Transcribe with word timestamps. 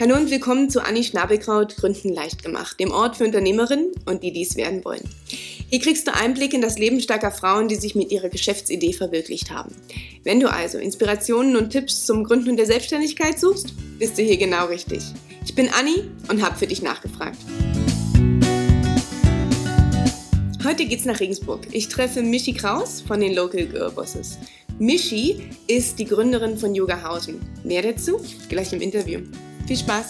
Hallo 0.00 0.16
und 0.16 0.30
willkommen 0.30 0.70
zu 0.70 0.82
Anni 0.82 1.04
Schnabelkraut 1.04 1.76
Gründen 1.76 2.14
leicht 2.14 2.42
gemacht, 2.42 2.80
dem 2.80 2.90
Ort 2.90 3.18
für 3.18 3.24
Unternehmerinnen 3.24 3.92
und 4.06 4.22
die 4.22 4.32
dies 4.32 4.56
werden 4.56 4.82
wollen. 4.82 5.06
Hier 5.68 5.78
kriegst 5.78 6.06
du 6.06 6.14
Einblick 6.14 6.54
in 6.54 6.62
das 6.62 6.78
Leben 6.78 7.02
starker 7.02 7.30
Frauen, 7.30 7.68
die 7.68 7.74
sich 7.74 7.94
mit 7.94 8.10
ihrer 8.10 8.30
Geschäftsidee 8.30 8.94
verwirklicht 8.94 9.50
haben. 9.50 9.76
Wenn 10.24 10.40
du 10.40 10.50
also 10.50 10.78
Inspirationen 10.78 11.54
und 11.54 11.68
Tipps 11.68 12.06
zum 12.06 12.24
Gründen 12.24 12.56
der 12.56 12.64
Selbstständigkeit 12.64 13.38
suchst, 13.38 13.74
bist 13.98 14.16
du 14.16 14.22
hier 14.22 14.38
genau 14.38 14.68
richtig. 14.68 15.02
Ich 15.44 15.54
bin 15.54 15.68
Anni 15.68 16.04
und 16.30 16.42
habe 16.42 16.56
für 16.56 16.66
dich 16.66 16.80
nachgefragt. 16.80 17.36
Heute 20.64 20.86
geht's 20.86 21.04
nach 21.04 21.20
Regensburg. 21.20 21.66
Ich 21.72 21.88
treffe 21.88 22.22
Michi 22.22 22.54
Kraus 22.54 23.02
von 23.02 23.20
den 23.20 23.34
Local 23.34 23.66
Girl 23.66 23.90
Bosses. 23.90 24.38
Michi 24.78 25.50
ist 25.66 25.98
die 25.98 26.06
Gründerin 26.06 26.56
von 26.56 26.74
Yoga 26.74 27.02
Hausen. 27.02 27.38
Mehr 27.64 27.82
dazu 27.82 28.18
gleich 28.48 28.72
im 28.72 28.80
Interview. 28.80 29.20
Viel 29.70 29.78
Spaß! 29.78 30.06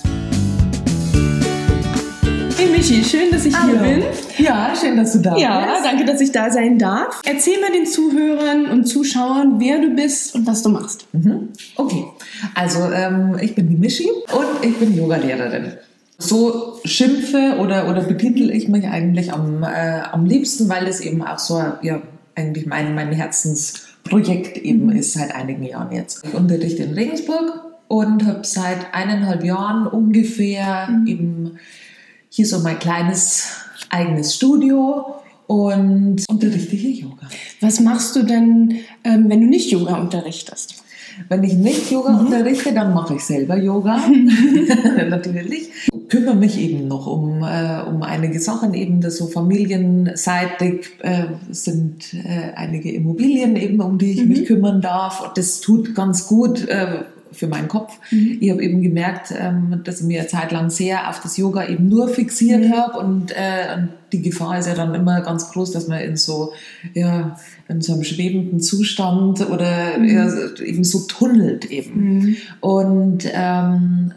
Hey 2.56 2.66
Michi, 2.72 3.04
schön, 3.04 3.30
dass 3.30 3.44
ich 3.44 3.54
Hallo. 3.54 3.78
hier 3.78 3.98
bin. 3.98 4.04
Ja, 4.38 4.72
schön, 4.74 4.96
dass 4.96 5.12
du 5.12 5.18
da 5.18 5.34
bist. 5.34 5.42
Ja, 5.42 5.82
danke, 5.84 6.06
dass 6.06 6.18
ich 6.22 6.32
da 6.32 6.50
sein 6.50 6.78
darf. 6.78 7.20
Erzähl 7.26 7.60
mal 7.60 7.70
den 7.70 7.84
Zuhörern 7.84 8.70
und 8.70 8.86
Zuschauern, 8.86 9.60
wer 9.60 9.78
du 9.82 9.90
bist 9.94 10.34
und 10.34 10.46
was 10.46 10.62
du 10.62 10.70
machst. 10.70 11.04
Mhm. 11.12 11.50
Okay, 11.76 12.06
also 12.54 12.90
ähm, 12.90 13.36
ich 13.38 13.54
bin 13.54 13.68
die 13.68 13.76
Michi 13.76 14.08
und 14.32 14.64
ich 14.64 14.78
bin 14.78 14.96
Yogalehrerin. 14.96 15.74
So 16.16 16.80
schimpfe 16.86 17.58
oder, 17.60 17.90
oder 17.90 18.00
betitel 18.00 18.48
ich 18.48 18.66
mich 18.68 18.86
eigentlich 18.86 19.30
am, 19.30 19.62
äh, 19.62 20.00
am 20.10 20.24
liebsten, 20.24 20.70
weil 20.70 20.86
das 20.86 21.00
eben 21.00 21.22
auch 21.22 21.38
so 21.38 21.62
ja, 21.82 22.00
eigentlich 22.34 22.64
mein, 22.64 22.94
mein 22.94 23.12
Herzensprojekt 23.12 24.56
eben 24.56 24.86
mhm. 24.86 24.96
ist 24.96 25.12
seit 25.12 25.34
einigen 25.34 25.64
Jahren 25.64 25.92
jetzt. 25.92 26.24
Ich 26.24 26.32
unterrichte 26.32 26.82
in 26.82 26.94
Regensburg 26.94 27.69
und 27.90 28.24
habe 28.24 28.42
seit 28.44 28.94
eineinhalb 28.94 29.42
Jahren 29.42 29.88
ungefähr 29.88 30.86
mhm. 30.88 31.06
eben 31.08 31.58
hier 32.28 32.46
so 32.46 32.60
mein 32.60 32.78
kleines 32.78 33.48
eigenes 33.90 34.36
Studio 34.36 35.06
und 35.48 36.24
unterrichte 36.30 36.76
hier 36.76 36.92
Yoga. 36.92 37.28
Was 37.60 37.80
machst 37.80 38.14
du 38.14 38.22
denn, 38.22 38.76
ähm, 39.02 39.28
wenn 39.28 39.40
du 39.40 39.48
nicht 39.48 39.72
Yoga 39.72 39.96
unterrichtest? 39.96 40.84
Wenn 41.28 41.42
ich 41.42 41.54
nicht 41.54 41.90
Yoga 41.90 42.12
mhm. 42.12 42.26
unterrichte, 42.26 42.72
dann 42.72 42.94
mache 42.94 43.16
ich 43.16 43.24
selber 43.24 43.56
Yoga, 43.56 44.00
natürlich. 45.08 45.70
Kümmere 46.08 46.36
mich 46.36 46.60
eben 46.60 46.86
noch 46.86 47.08
um, 47.08 47.42
äh, 47.42 47.82
um 47.88 48.04
einige 48.04 48.38
Sachen, 48.38 48.72
eben 48.74 49.00
das 49.00 49.16
so 49.16 49.26
familienseitig 49.26 50.90
äh, 51.00 51.24
sind 51.50 52.14
äh, 52.14 52.52
einige 52.54 52.92
Immobilien 52.92 53.56
eben, 53.56 53.80
um 53.80 53.98
die 53.98 54.12
ich 54.12 54.22
mhm. 54.22 54.28
mich 54.28 54.44
kümmern 54.44 54.80
darf. 54.80 55.32
Das 55.34 55.60
tut 55.60 55.96
ganz 55.96 56.28
gut 56.28 56.68
äh, 56.68 57.02
für 57.32 57.46
meinen 57.46 57.68
Kopf. 57.68 57.98
Mhm. 58.10 58.38
Ich 58.40 58.50
habe 58.50 58.62
eben 58.62 58.82
gemerkt, 58.82 59.32
ähm, 59.36 59.80
dass 59.84 60.00
ich 60.00 60.06
mir 60.06 60.20
eine 60.20 60.28
Zeit 60.28 60.52
lang 60.52 60.70
sehr 60.70 61.08
auf 61.08 61.20
das 61.20 61.36
Yoga 61.36 61.68
eben 61.68 61.88
nur 61.88 62.08
fixiert 62.08 62.64
mhm. 62.64 62.72
habe 62.72 62.98
und, 62.98 63.32
äh, 63.32 63.74
und 63.76 63.88
die 64.12 64.22
Gefahr 64.22 64.58
ist 64.58 64.66
ja 64.66 64.74
dann 64.74 64.94
immer 64.94 65.20
ganz 65.20 65.50
groß, 65.50 65.70
dass 65.72 65.86
man 65.86 66.00
in 66.00 66.16
so, 66.16 66.52
ja, 66.94 67.36
in 67.68 67.80
so 67.80 67.92
einem 67.92 68.04
schwebenden 68.04 68.60
Zustand 68.60 69.48
oder 69.48 69.98
mhm. 69.98 70.08
ja, 70.08 70.28
eben 70.64 70.84
so 70.84 71.00
tunnelt 71.00 71.70
eben. 71.70 72.18
Mhm. 72.18 72.36
Und 72.60 73.30
ähm, 73.32 74.12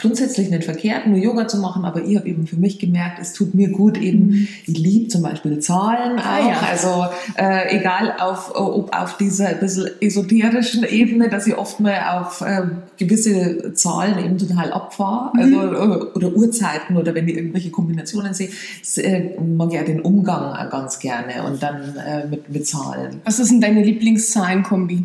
grundsätzlich 0.00 0.50
nicht 0.50 0.64
verkehrt, 0.64 1.06
nur 1.06 1.18
Yoga 1.18 1.48
zu 1.48 1.58
machen, 1.58 1.84
aber 1.84 2.02
ich 2.02 2.16
habe 2.16 2.28
eben 2.28 2.46
für 2.46 2.56
mich 2.56 2.78
gemerkt, 2.78 3.18
es 3.20 3.32
tut 3.32 3.54
mir 3.54 3.70
gut 3.70 3.98
eben, 3.98 4.26
mhm. 4.26 4.48
ich 4.66 4.78
liebe 4.78 5.08
zum 5.08 5.22
Beispiel 5.22 5.58
Zahlen 5.60 6.18
ah, 6.18 6.38
auch, 6.38 6.48
ja. 6.48 6.60
also 6.70 7.06
äh, 7.36 7.76
egal 7.78 8.14
auf, 8.18 8.54
ob 8.54 8.94
auf 8.96 9.16
dieser 9.16 9.48
ein 9.48 9.60
bisschen 9.60 9.90
esoterischen 10.00 10.84
Ebene, 10.84 11.28
dass 11.28 11.46
ich 11.46 11.56
oft 11.56 11.80
mal 11.80 12.20
auf 12.20 12.40
äh, 12.40 12.62
gewisse 12.96 13.74
Zahlen 13.74 14.24
eben 14.24 14.38
total 14.38 14.72
abfahre, 14.72 15.32
also, 15.36 15.56
mhm. 15.56 15.68
oder, 15.68 16.16
oder 16.16 16.28
Uhrzeiten 16.34 16.96
oder 16.96 17.14
wenn 17.14 17.28
ich 17.28 17.36
irgendwelche 17.36 17.70
Kombinationen 17.70 18.34
sehe, 18.34 18.50
äh, 18.96 19.38
mag 19.40 19.72
ja 19.72 19.82
den 19.82 20.00
Umgang 20.00 20.70
ganz 20.70 20.98
gerne 20.98 21.44
und 21.46 21.62
dann 21.62 21.96
äh, 21.96 22.26
mit, 22.26 22.48
mit 22.50 22.66
Zahlen. 22.66 23.20
Was 23.24 23.38
ist 23.38 23.50
denn 23.50 23.60
deine 23.60 23.82
Lieblingszahlenkombi? 23.82 25.04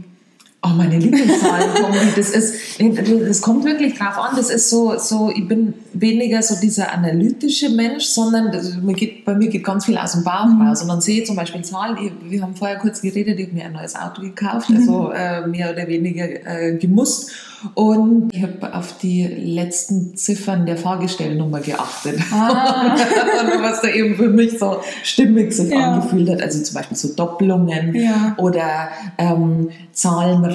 Oh, 0.65 0.69
meine 0.69 0.97
Lieblingszahlenkombi, 0.97 1.97
das 2.15 2.31
ist, 2.31 2.79
das 2.79 3.41
kommt 3.41 3.65
wirklich 3.65 3.95
drauf 3.99 4.17
an. 4.17 4.35
Das 4.35 4.49
ist 4.49 4.69
so, 4.69 4.97
so, 4.97 5.29
ich 5.29 5.47
bin 5.47 5.75
weniger 5.93 6.41
so 6.41 6.55
dieser 6.59 6.91
analytische 6.91 7.69
Mensch, 7.69 8.05
sondern 8.05 8.51
das, 8.51 8.75
mir 8.75 8.95
geht, 8.95 9.25
bei 9.25 9.35
mir 9.35 9.49
geht 9.49 9.63
ganz 9.63 9.85
viel 9.85 9.97
aus 9.97 10.13
dem 10.13 10.23
Bauch 10.23 10.47
mhm. 10.47 10.63
raus. 10.63 10.81
Und 10.81 10.87
dann 10.87 11.01
sehe 11.01 11.21
ich 11.21 11.27
zum 11.27 11.35
Beispiel 11.35 11.61
Zahlen, 11.61 11.97
ich, 12.03 12.31
wir 12.31 12.41
haben 12.41 12.55
vorher 12.55 12.77
kurz 12.77 13.01
geredet, 13.01 13.39
ich 13.39 13.47
habe 13.47 13.55
mir 13.55 13.65
ein 13.65 13.73
neues 13.73 13.95
Auto 13.95 14.21
gekauft, 14.21 14.71
also 14.75 15.11
äh, 15.11 15.45
mehr 15.45 15.71
oder 15.71 15.87
weniger 15.87 16.25
äh, 16.25 16.77
gemusst. 16.77 17.31
Und 17.73 18.33
ich 18.33 18.43
habe 18.43 18.75
auf 18.75 18.97
die 18.99 19.25
letzten 19.25 20.15
Ziffern 20.15 20.65
der 20.65 20.77
Fahrgestellnummer 20.77 21.61
geachtet. 21.61 22.19
Ah. 22.31 22.95
was 23.61 23.81
da 23.81 23.87
eben 23.87 24.15
für 24.15 24.29
mich 24.29 24.59
so 24.59 24.81
stimmig 25.03 25.53
sich 25.53 25.71
ja. 25.71 25.93
angefühlt 25.93 26.29
hat. 26.29 26.41
Also 26.41 26.61
zum 26.61 26.75
Beispiel 26.75 26.97
so 26.97 27.13
Doppelungen 27.15 27.95
ja. 27.95 28.35
oder 28.37 28.89
ähm, 29.17 29.69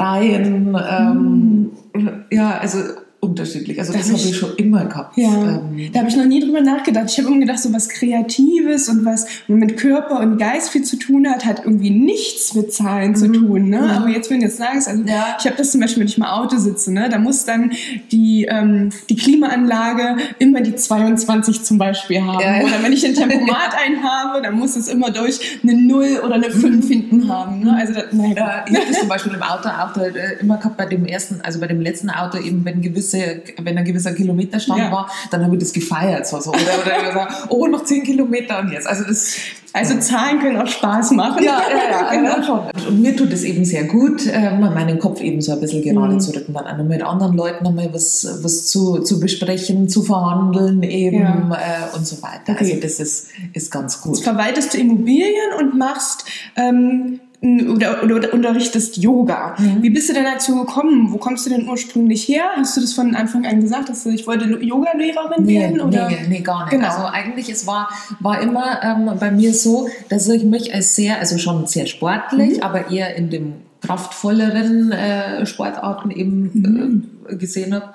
Zahlenreihen. 0.00 0.76
Ähm, 0.90 1.70
mhm. 1.94 2.24
Ja, 2.30 2.58
also 2.58 2.78
unterschiedlich. 3.20 3.78
Also 3.78 3.92
das, 3.92 4.08
das 4.08 4.18
habe 4.18 4.30
ich 4.30 4.36
schon 4.36 4.56
immer 4.56 4.86
gehabt. 4.86 5.16
Ja, 5.18 5.28
ähm, 5.28 5.90
da 5.92 6.00
habe 6.00 6.08
ich 6.08 6.16
noch 6.16 6.24
nie 6.24 6.40
drüber 6.40 6.62
nachgedacht. 6.62 7.10
Ich 7.10 7.18
habe 7.18 7.28
immer 7.28 7.40
gedacht, 7.40 7.58
so 7.58 7.72
was 7.72 7.90
Kreatives 7.90 8.88
und 8.88 9.04
was 9.04 9.26
mit 9.46 9.76
Körper 9.76 10.20
und 10.20 10.38
Geist 10.38 10.70
viel 10.70 10.84
zu 10.84 10.96
tun 10.96 11.28
hat, 11.28 11.44
hat 11.44 11.60
irgendwie 11.64 11.90
nichts 11.90 12.54
mit 12.54 12.72
Zahlen 12.72 13.10
mhm. 13.10 13.16
zu 13.16 13.30
tun. 13.30 13.68
Ne? 13.68 13.82
Mhm. 13.82 13.90
Aber 13.90 14.08
jetzt, 14.08 14.30
wenn 14.30 14.40
du 14.40 14.46
jetzt 14.46 14.56
sagst, 14.56 14.88
also 14.88 15.02
ja. 15.04 15.36
ich 15.38 15.44
habe 15.44 15.56
das 15.56 15.70
zum 15.70 15.82
Beispiel, 15.82 16.00
wenn 16.00 16.08
ich 16.08 16.16
im 16.16 16.22
Auto 16.22 16.56
sitze, 16.56 16.92
ne? 16.92 17.10
da 17.10 17.18
muss 17.18 17.44
dann 17.44 17.72
die, 18.10 18.46
ähm, 18.50 18.88
die 19.10 19.16
Klimaanlage 19.16 20.16
immer 20.38 20.62
die 20.62 20.74
22 20.74 21.62
zum 21.62 21.76
Beispiel 21.76 22.22
haben. 22.22 22.40
Ja. 22.40 22.62
Oder 22.62 22.82
wenn 22.82 22.92
ich 22.92 23.04
ein 23.04 23.14
Tempomat 23.14 23.74
einhabe, 23.86 24.40
dann 24.42 24.58
muss 24.58 24.76
es 24.76 24.88
immer 24.88 25.10
durch 25.10 25.40
eine 25.62 25.74
0 25.74 26.22
oder 26.24 26.36
eine 26.36 26.50
5 26.50 26.64
mhm. 26.64 26.88
hinten 26.88 27.28
haben. 27.28 27.60
Ne? 27.60 27.76
Also 27.76 27.92
das, 27.92 28.04
nein. 28.12 28.34
Ja, 28.34 28.64
ich 28.66 28.74
habe 28.74 28.86
das 28.88 28.98
zum 28.98 29.08
Beispiel 29.08 29.34
im 29.34 29.42
Auto 29.42 29.68
auch 29.68 29.94
äh, 29.98 30.38
immer 30.40 30.56
gehabt 30.56 30.78
bei 30.78 30.86
dem 30.86 31.04
ersten, 31.04 31.42
also 31.42 31.60
bei 31.60 31.66
dem 31.66 31.82
letzten 31.82 32.08
Auto 32.08 32.38
eben, 32.38 32.64
wenn 32.64 32.80
gewisse 32.80 33.09
gewisse, 33.10 33.42
wenn 33.62 33.78
ein 33.78 33.84
gewisser 33.84 34.12
Kilometerstand 34.12 34.80
ja. 34.80 34.92
war, 34.92 35.10
dann 35.30 35.44
habe 35.44 35.54
ich 35.54 35.60
das 35.60 35.72
gefeiert. 35.72 36.26
So, 36.26 36.40
so. 36.40 36.50
Oder, 36.50 36.60
oder 36.60 37.08
gesagt, 37.08 37.46
oh, 37.48 37.66
noch 37.66 37.84
zehn 37.84 38.02
Kilometer 38.02 38.60
und 38.60 38.72
jetzt. 38.72 38.86
Also, 38.86 39.04
das, 39.04 39.36
also 39.72 39.98
Zahlen 39.98 40.40
können 40.40 40.56
auch 40.56 40.66
Spaß 40.66 41.12
machen. 41.12 41.44
Ja, 41.44 41.62
ja, 41.70 42.12
ja, 42.12 42.14
genau. 42.38 42.42
schon. 42.42 42.88
Und 42.88 43.00
mir 43.00 43.16
tut 43.16 43.32
es 43.32 43.44
eben 43.44 43.64
sehr 43.64 43.84
gut, 43.84 44.26
ähm, 44.32 44.60
meinen 44.60 44.98
Kopf 44.98 45.20
eben 45.20 45.40
so 45.40 45.52
ein 45.52 45.60
bisschen 45.60 45.82
gerade 45.82 46.14
mhm. 46.14 46.20
zu 46.20 46.34
rücken, 46.34 46.52
dann 46.52 46.66
auch 46.66 46.84
mit 46.84 47.02
anderen 47.02 47.36
Leuten 47.36 47.64
nochmal 47.64 47.88
was, 47.92 48.26
was 48.42 48.66
zu, 48.66 49.00
zu 49.00 49.20
besprechen, 49.20 49.88
zu 49.88 50.02
verhandeln 50.02 50.82
eben 50.82 51.20
ja. 51.20 51.50
äh, 51.52 51.96
und 51.96 52.06
so 52.06 52.20
weiter. 52.22 52.58
Also 52.58 52.64
okay. 52.64 52.70
Also 52.70 52.80
das 52.80 53.00
ist, 53.00 53.28
ist 53.52 53.70
ganz 53.70 54.00
gut. 54.00 54.16
Jetzt 54.16 54.24
verwaltest 54.24 54.74
du 54.74 54.78
Immobilien 54.78 55.52
und 55.58 55.78
machst 55.78 56.24
ähm, 56.56 57.20
oder, 57.42 58.02
oder 58.02 58.34
unterrichtest 58.34 58.98
Yoga. 58.98 59.54
Mhm. 59.58 59.82
Wie 59.82 59.90
bist 59.90 60.10
du 60.10 60.12
denn 60.12 60.24
dazu 60.24 60.56
gekommen? 60.56 61.10
Wo 61.10 61.16
kommst 61.16 61.46
du 61.46 61.50
denn 61.50 61.68
ursprünglich 61.68 62.28
her? 62.28 62.44
Hast 62.56 62.76
du 62.76 62.82
das 62.82 62.92
von 62.92 63.14
Anfang 63.14 63.46
an 63.46 63.60
gesagt, 63.62 63.88
dass 63.88 64.04
du, 64.04 64.10
ich 64.10 64.26
wollte 64.26 64.44
Yoga-Lehrerin 64.44 65.44
nee, 65.44 65.60
werden? 65.60 65.80
Oder? 65.80 66.08
Nee, 66.08 66.18
nee, 66.28 66.40
gar 66.40 66.64
nicht. 66.64 66.72
Genau. 66.72 66.88
Also 66.88 67.06
eigentlich, 67.06 67.48
es 67.48 67.66
war, 67.66 67.88
war 68.20 68.40
immer 68.42 68.82
ähm, 68.82 69.10
bei 69.18 69.30
mir 69.30 69.54
so, 69.54 69.88
dass 70.10 70.28
ich 70.28 70.44
mich 70.44 70.74
als 70.74 70.94
sehr, 70.94 71.18
also 71.18 71.38
schon 71.38 71.66
sehr 71.66 71.86
sportlich, 71.86 72.58
mhm. 72.58 72.62
aber 72.62 72.90
eher 72.90 73.16
in 73.16 73.30
dem 73.30 73.54
kraftvolleren 73.80 74.92
äh, 74.92 75.46
Sportarten 75.46 76.10
eben 76.10 76.50
mhm. 76.52 77.04
äh, 77.26 77.36
gesehen 77.36 77.74
habe. 77.74 77.94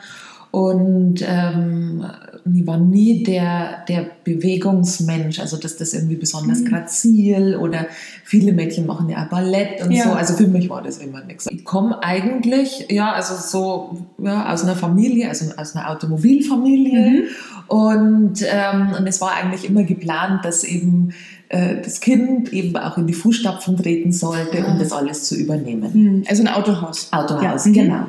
Und 0.56 1.16
ähm, 1.28 2.06
ich 2.54 2.66
war 2.66 2.78
nie 2.78 3.26
der, 3.26 3.84
der 3.90 4.08
Bewegungsmensch, 4.24 5.42
also 5.42 5.58
dass 5.58 5.76
das 5.76 5.94
irgendwie 5.94 6.16
besonders 6.16 6.62
mhm. 6.62 6.70
grazil 6.70 7.58
oder 7.58 7.88
viele 8.24 8.54
Mädchen 8.54 8.86
machen 8.86 9.10
ja 9.10 9.28
Ballett 9.30 9.84
und 9.84 9.92
ja. 9.92 10.06
so. 10.06 10.12
Also 10.12 10.36
für 10.36 10.48
mich 10.48 10.70
war 10.70 10.82
das 10.82 11.00
immer 11.00 11.22
nichts. 11.26 11.48
Ich 11.52 11.66
komme 11.66 12.02
eigentlich, 12.02 12.86
ja, 12.90 13.12
also 13.12 13.36
so 13.36 13.98
ja, 14.18 14.54
aus 14.54 14.64
einer 14.64 14.78
Familie, 14.78 15.28
also 15.28 15.46
aus 15.58 15.76
einer 15.76 15.90
Automobilfamilie. 15.90 17.10
Mhm. 17.10 17.24
Und, 17.68 18.46
ähm, 18.50 18.94
und 18.98 19.08
es 19.08 19.20
war 19.20 19.34
eigentlich 19.34 19.68
immer 19.68 19.84
geplant, 19.84 20.46
dass 20.46 20.64
eben 20.64 21.10
äh, 21.50 21.82
das 21.82 22.00
Kind 22.00 22.54
eben 22.54 22.78
auch 22.78 22.98
in 22.98 23.08
die 23.08 23.14
Fußstapfen 23.14 23.76
treten 23.76 24.12
sollte, 24.12 24.60
um 24.60 24.74
ah. 24.74 24.78
das 24.80 24.94
alles 24.94 25.26
zu 25.26 25.36
übernehmen. 25.36 25.92
Mhm. 25.94 26.24
Also 26.30 26.44
ein 26.44 26.48
Autohaus. 26.48 27.10
Autohaus, 27.12 27.66
ja. 27.66 27.72
genau. 27.72 28.06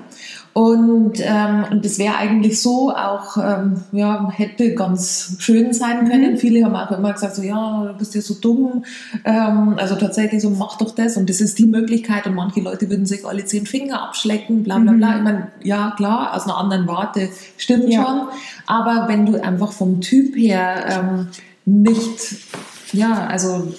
Und, 0.57 1.21
ähm, 1.21 1.67
und 1.71 1.85
das 1.85 1.99
wäre 1.99 2.17
eigentlich 2.17 2.63
so 2.63 2.91
auch, 2.91 3.37
ähm, 3.37 3.83
ja, 3.93 4.31
hätte 4.31 4.75
ganz 4.75 5.37
schön 5.39 5.75
sein 5.75 6.09
können. 6.09 6.33
Mhm. 6.33 6.37
Viele 6.39 6.65
haben 6.65 6.75
auch 6.75 6.91
immer 6.93 7.13
gesagt, 7.13 7.35
so, 7.35 7.43
ja, 7.43 7.85
du 7.93 7.99
bist 7.99 8.15
ja 8.15 8.23
so 8.23 8.33
dumm. 8.33 8.83
Ähm, 9.27 9.75
also 9.77 9.97
tatsächlich 9.97 10.41
so, 10.41 10.49
mach 10.49 10.79
doch 10.79 10.95
das. 10.95 11.19
Und 11.19 11.29
das 11.29 11.43
ist 11.43 11.59
die 11.59 11.67
Möglichkeit. 11.67 12.27
Und 12.27 12.37
manche 12.37 12.63
Leute 12.63 12.89
würden 12.89 13.05
sich 13.05 13.27
alle 13.27 13.45
zehn 13.45 13.67
Finger 13.67 14.03
abschlecken, 14.03 14.63
bla, 14.63 14.79
bla, 14.79 14.93
bla. 14.93 15.11
Mhm. 15.11 15.17
Ich 15.19 15.23
meine, 15.25 15.49
ja, 15.63 15.93
klar, 15.95 16.35
aus 16.35 16.45
einer 16.45 16.57
anderen 16.57 16.89
Warte 16.89 17.29
stimmt 17.59 17.91
ja. 17.91 18.03
schon. 18.03 18.29
Aber 18.65 19.09
wenn 19.09 19.27
du 19.27 19.39
einfach 19.39 19.73
vom 19.73 20.01
Typ 20.01 20.37
her 20.37 20.87
ähm, 20.89 21.29
nicht, 21.67 22.39
ja, 22.95 23.27
also 23.27 23.75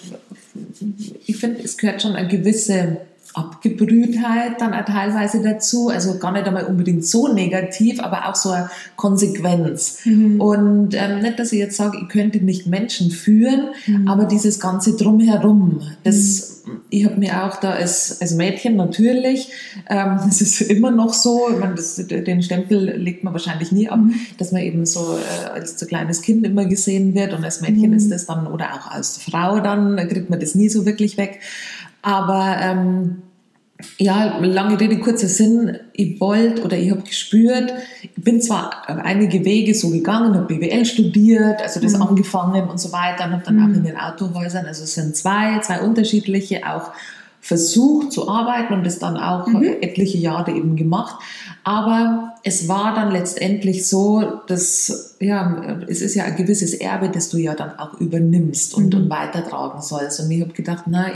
ich 1.25 1.37
finde, 1.37 1.63
es 1.63 1.75
gehört 1.75 2.03
schon 2.03 2.15
eine 2.15 2.27
gewisse 2.27 2.97
Abgebrühtheit 3.33 4.59
dann 4.59 4.73
auch 4.73 4.85
teilweise 4.85 5.41
dazu. 5.41 5.89
Also 5.89 6.17
gar 6.17 6.31
nicht 6.31 6.47
einmal 6.47 6.65
unbedingt 6.65 7.05
so 7.05 7.31
negativ, 7.31 8.01
aber 8.01 8.27
auch 8.27 8.35
so 8.35 8.49
eine 8.49 8.69
Konsequenz. 8.95 9.99
Mhm. 10.05 10.41
Und 10.41 10.95
ähm, 10.95 11.19
nicht, 11.21 11.37
dass 11.39 11.51
ich 11.51 11.59
jetzt 11.59 11.77
sage, 11.77 11.99
ich 12.01 12.09
könnte 12.09 12.39
nicht 12.39 12.67
Menschen 12.67 13.11
führen, 13.11 13.69
mhm. 13.85 14.07
aber 14.07 14.25
dieses 14.25 14.59
ganze 14.59 14.95
Drumherum, 14.95 15.81
das, 16.03 16.63
mhm. 16.65 16.81
ich 16.89 17.05
habe 17.05 17.17
mir 17.17 17.45
auch 17.45 17.57
da 17.57 17.71
als, 17.71 18.21
als 18.21 18.33
Mädchen 18.33 18.75
natürlich, 18.75 19.49
ähm, 19.89 20.19
das 20.25 20.41
ist 20.41 20.61
immer 20.61 20.91
noch 20.91 21.13
so, 21.13 21.49
ich 21.51 21.59
meine, 21.59 21.75
das, 21.75 21.95
den 21.95 22.41
Stempel 22.41 22.97
legt 22.97 23.23
man 23.23 23.33
wahrscheinlich 23.33 23.71
nie 23.71 23.89
ab, 23.89 23.99
mhm. 23.99 24.15
dass 24.37 24.51
man 24.51 24.61
eben 24.61 24.85
so 24.85 25.17
äh, 25.17 25.49
als 25.49 25.79
so 25.79 25.85
kleines 25.85 26.21
Kind 26.21 26.45
immer 26.45 26.65
gesehen 26.65 27.13
wird 27.13 27.33
und 27.33 27.43
als 27.43 27.61
Mädchen 27.61 27.91
mhm. 27.91 27.97
ist 27.97 28.11
das 28.11 28.25
dann, 28.25 28.47
oder 28.47 28.73
auch 28.73 28.91
als 28.91 29.17
Frau 29.17 29.59
dann, 29.59 29.95
kriegt 30.07 30.29
man 30.29 30.39
das 30.39 30.55
nie 30.55 30.69
so 30.69 30.85
wirklich 30.85 31.17
weg. 31.17 31.39
Aber 32.07 32.55
ähm, 32.61 33.21
ja, 33.97 34.37
lange 34.39 34.79
Rede, 34.79 34.97
kurzer 34.99 35.27
Sinn, 35.27 35.77
ich 35.91 36.21
wollte 36.21 36.63
oder 36.63 36.77
ich 36.77 36.89
habe 36.89 37.01
gespürt, 37.01 37.73
ich 38.01 38.23
bin 38.23 38.39
zwar 38.39 38.87
einige 38.87 39.43
Wege 39.43 39.75
so 39.75 39.89
gegangen, 39.89 40.33
habe 40.33 40.55
BWL 40.55 40.85
studiert, 40.85 41.61
also 41.61 41.81
das 41.81 41.95
mhm. 41.95 42.03
angefangen 42.03 42.69
und 42.69 42.79
so 42.79 42.93
weiter, 42.93 43.25
und 43.25 43.33
habe 43.33 43.43
dann 43.43 43.57
mhm. 43.57 43.63
auch 43.63 43.75
in 43.75 43.83
den 43.83 43.97
Autohäusern, 43.97 44.65
also 44.65 44.85
es 44.85 44.93
sind 44.93 45.17
zwei, 45.17 45.59
zwei 45.59 45.81
unterschiedliche, 45.81 46.65
auch 46.65 46.91
versucht 47.41 48.13
zu 48.13 48.29
arbeiten 48.29 48.73
und 48.73 48.85
das 48.85 48.99
dann 48.99 49.17
auch 49.17 49.45
mhm. 49.47 49.63
etliche 49.81 50.17
Jahre 50.17 50.51
eben 50.51 50.77
gemacht. 50.77 51.21
Aber 51.67 52.35
es 52.43 52.69
war 52.69 52.95
dann 52.95 53.11
letztendlich 53.11 53.89
so, 53.89 54.39
dass, 54.47 55.17
ja, 55.19 55.81
es 55.89 55.99
ist 55.99 56.15
ja 56.15 56.23
ein 56.23 56.37
gewisses 56.37 56.73
Erbe, 56.73 57.09
das 57.09 57.27
du 57.27 57.35
ja 57.35 57.55
dann 57.55 57.77
auch 57.77 57.99
übernimmst 57.99 58.73
und, 58.73 58.93
mhm. 58.93 59.01
und 59.01 59.09
weitertragen 59.09 59.81
sollst. 59.81 60.21
Und 60.21 60.31
ich 60.31 60.39
habe 60.39 60.53
gedacht, 60.53 60.85
na, 60.87 61.11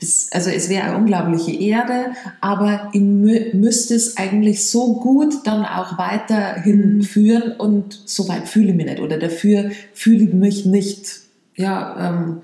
das, 0.00 0.30
also 0.32 0.50
es 0.50 0.68
wäre 0.68 0.82
eine 0.82 0.96
unglaubliche 0.96 1.52
Ehre, 1.52 2.06
aber 2.40 2.90
ich 2.92 3.02
müsste 3.02 3.94
es 3.94 4.16
eigentlich 4.16 4.68
so 4.68 4.94
gut 4.94 5.46
dann 5.46 5.64
auch 5.64 5.96
weiterhin 5.96 6.96
mhm. 6.96 7.02
führen 7.04 7.52
und 7.52 8.02
so 8.04 8.26
weit 8.26 8.48
fühle 8.48 8.70
ich 8.70 8.74
mich 8.74 8.86
nicht 8.86 9.00
oder 9.00 9.16
dafür 9.16 9.70
fühle 9.92 10.24
ich 10.24 10.32
mich 10.32 10.66
nicht, 10.66 11.20
ja, 11.54 12.08
ähm, 12.08 12.42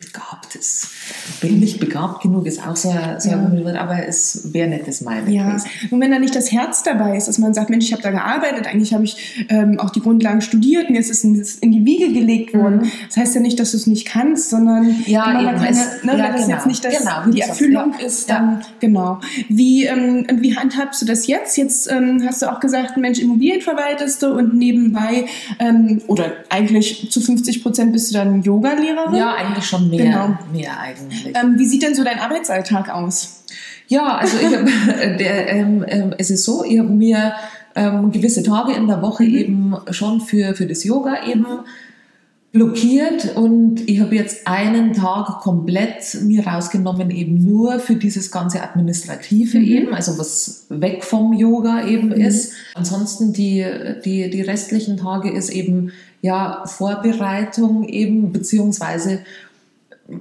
begabt 0.00 0.56
ist. 0.56 0.93
Bin 1.40 1.60
nicht 1.60 1.80
begabt 1.80 2.22
genug, 2.22 2.46
ist 2.46 2.66
auch 2.66 2.76
sehr, 2.76 3.20
sehr 3.20 3.32
ja. 3.32 3.80
aber 3.80 4.06
es 4.06 4.52
wäre 4.52 4.68
nicht 4.68 4.86
das 4.86 5.00
meine. 5.00 5.30
Ja, 5.30 5.56
und 5.90 6.00
wenn 6.00 6.10
da 6.10 6.18
nicht 6.18 6.34
das 6.34 6.52
Herz 6.52 6.82
dabei 6.82 7.16
ist, 7.16 7.28
dass 7.28 7.38
man 7.38 7.54
sagt, 7.54 7.70
Mensch, 7.70 7.86
ich 7.86 7.92
habe 7.92 8.02
da 8.02 8.10
gearbeitet, 8.10 8.66
eigentlich 8.66 8.94
habe 8.94 9.04
ich 9.04 9.46
ähm, 9.48 9.78
auch 9.78 9.90
die 9.90 10.00
Grundlagen 10.00 10.40
studiert 10.40 10.88
und 10.88 10.94
jetzt 10.94 11.10
ist 11.10 11.24
es 11.24 11.56
in 11.56 11.72
die 11.72 11.84
Wiege 11.84 12.12
gelegt 12.12 12.54
worden. 12.54 12.82
Mhm. 12.82 12.90
Das 13.08 13.16
heißt 13.16 13.34
ja 13.34 13.40
nicht, 13.40 13.58
dass 13.58 13.72
du 13.72 13.76
es 13.76 13.86
nicht 13.86 14.06
kannst, 14.06 14.50
sondern 14.50 15.02
ja, 15.06 15.34
wenn 15.36 15.44
man 15.44 15.56
keine, 15.56 15.70
es, 15.70 16.04
ne, 16.04 16.16
ja, 16.16 16.32
das 16.32 16.42
genau. 16.42 16.56
jetzt 16.56 16.66
nicht 16.66 16.84
das, 16.84 16.98
genau, 16.98 17.30
die 17.30 17.40
Erfüllung 17.40 17.94
ja. 17.98 18.06
ist, 18.06 18.30
dann 18.30 18.62
genau. 18.80 19.20
Wie, 19.48 19.84
ähm, 19.84 20.26
wie 20.40 20.56
handhabst 20.56 21.02
du 21.02 21.06
das 21.06 21.26
jetzt? 21.26 21.56
Jetzt 21.56 21.90
ähm, 21.90 22.22
hast 22.26 22.42
du 22.42 22.50
auch 22.50 22.60
gesagt, 22.60 22.96
Mensch, 22.96 23.18
Immobilien 23.18 23.60
verwaltest 23.60 24.22
du 24.22 24.28
und 24.28 24.54
nebenbei 24.54 25.26
ähm, 25.58 26.00
oder 26.06 26.32
eigentlich 26.48 27.08
zu 27.10 27.20
50 27.20 27.62
Prozent 27.62 27.92
bist 27.92 28.10
du 28.10 28.14
dann 28.14 28.42
Yoga-Lehrerin? 28.42 29.14
Ja, 29.14 29.34
eigentlich 29.34 29.66
schon 29.66 29.90
mehr, 29.90 30.04
genau. 30.04 30.38
mehr 30.52 30.78
eigentlich. 30.80 30.93
Ähm, 31.34 31.54
wie 31.58 31.66
sieht 31.66 31.82
denn 31.82 31.94
so 31.94 32.04
dein 32.04 32.18
Arbeitsalltag 32.18 32.90
aus? 32.90 33.44
Ja, 33.88 34.16
also 34.16 34.36
ich 34.38 34.56
hab, 34.56 34.66
der, 35.18 35.48
ähm, 35.48 35.84
ähm, 35.86 36.14
es 36.18 36.30
ist 36.30 36.44
so, 36.44 36.64
ich 36.64 36.78
habe 36.78 36.90
mir 36.90 37.34
ähm, 37.74 38.12
gewisse 38.12 38.42
Tage 38.42 38.72
in 38.72 38.86
der 38.86 39.02
Woche 39.02 39.24
mhm. 39.24 39.34
eben 39.34 39.76
schon 39.90 40.20
für, 40.20 40.54
für 40.54 40.66
das 40.66 40.84
Yoga 40.84 41.26
eben 41.26 41.46
blockiert 42.54 43.36
und 43.36 43.88
ich 43.88 44.00
habe 44.00 44.14
jetzt 44.14 44.46
einen 44.46 44.92
Tag 44.92 45.40
komplett 45.40 46.16
mir 46.22 46.46
rausgenommen 46.46 47.10
eben 47.10 47.44
nur 47.44 47.80
für 47.80 47.96
dieses 47.96 48.30
ganze 48.30 48.62
Administrative 48.62 49.58
mhm. 49.58 49.64
eben, 49.64 49.94
also 49.94 50.16
was 50.18 50.66
weg 50.68 51.02
vom 51.02 51.32
Yoga 51.32 51.84
eben 51.84 52.10
mhm. 52.10 52.20
ist. 52.20 52.52
Ansonsten 52.74 53.32
die, 53.32 53.66
die, 54.04 54.30
die 54.30 54.42
restlichen 54.42 54.96
Tage 54.98 55.32
ist 55.32 55.50
eben 55.50 55.90
ja 56.22 56.62
Vorbereitung 56.64 57.88
eben, 57.88 58.32
beziehungsweise 58.32 59.18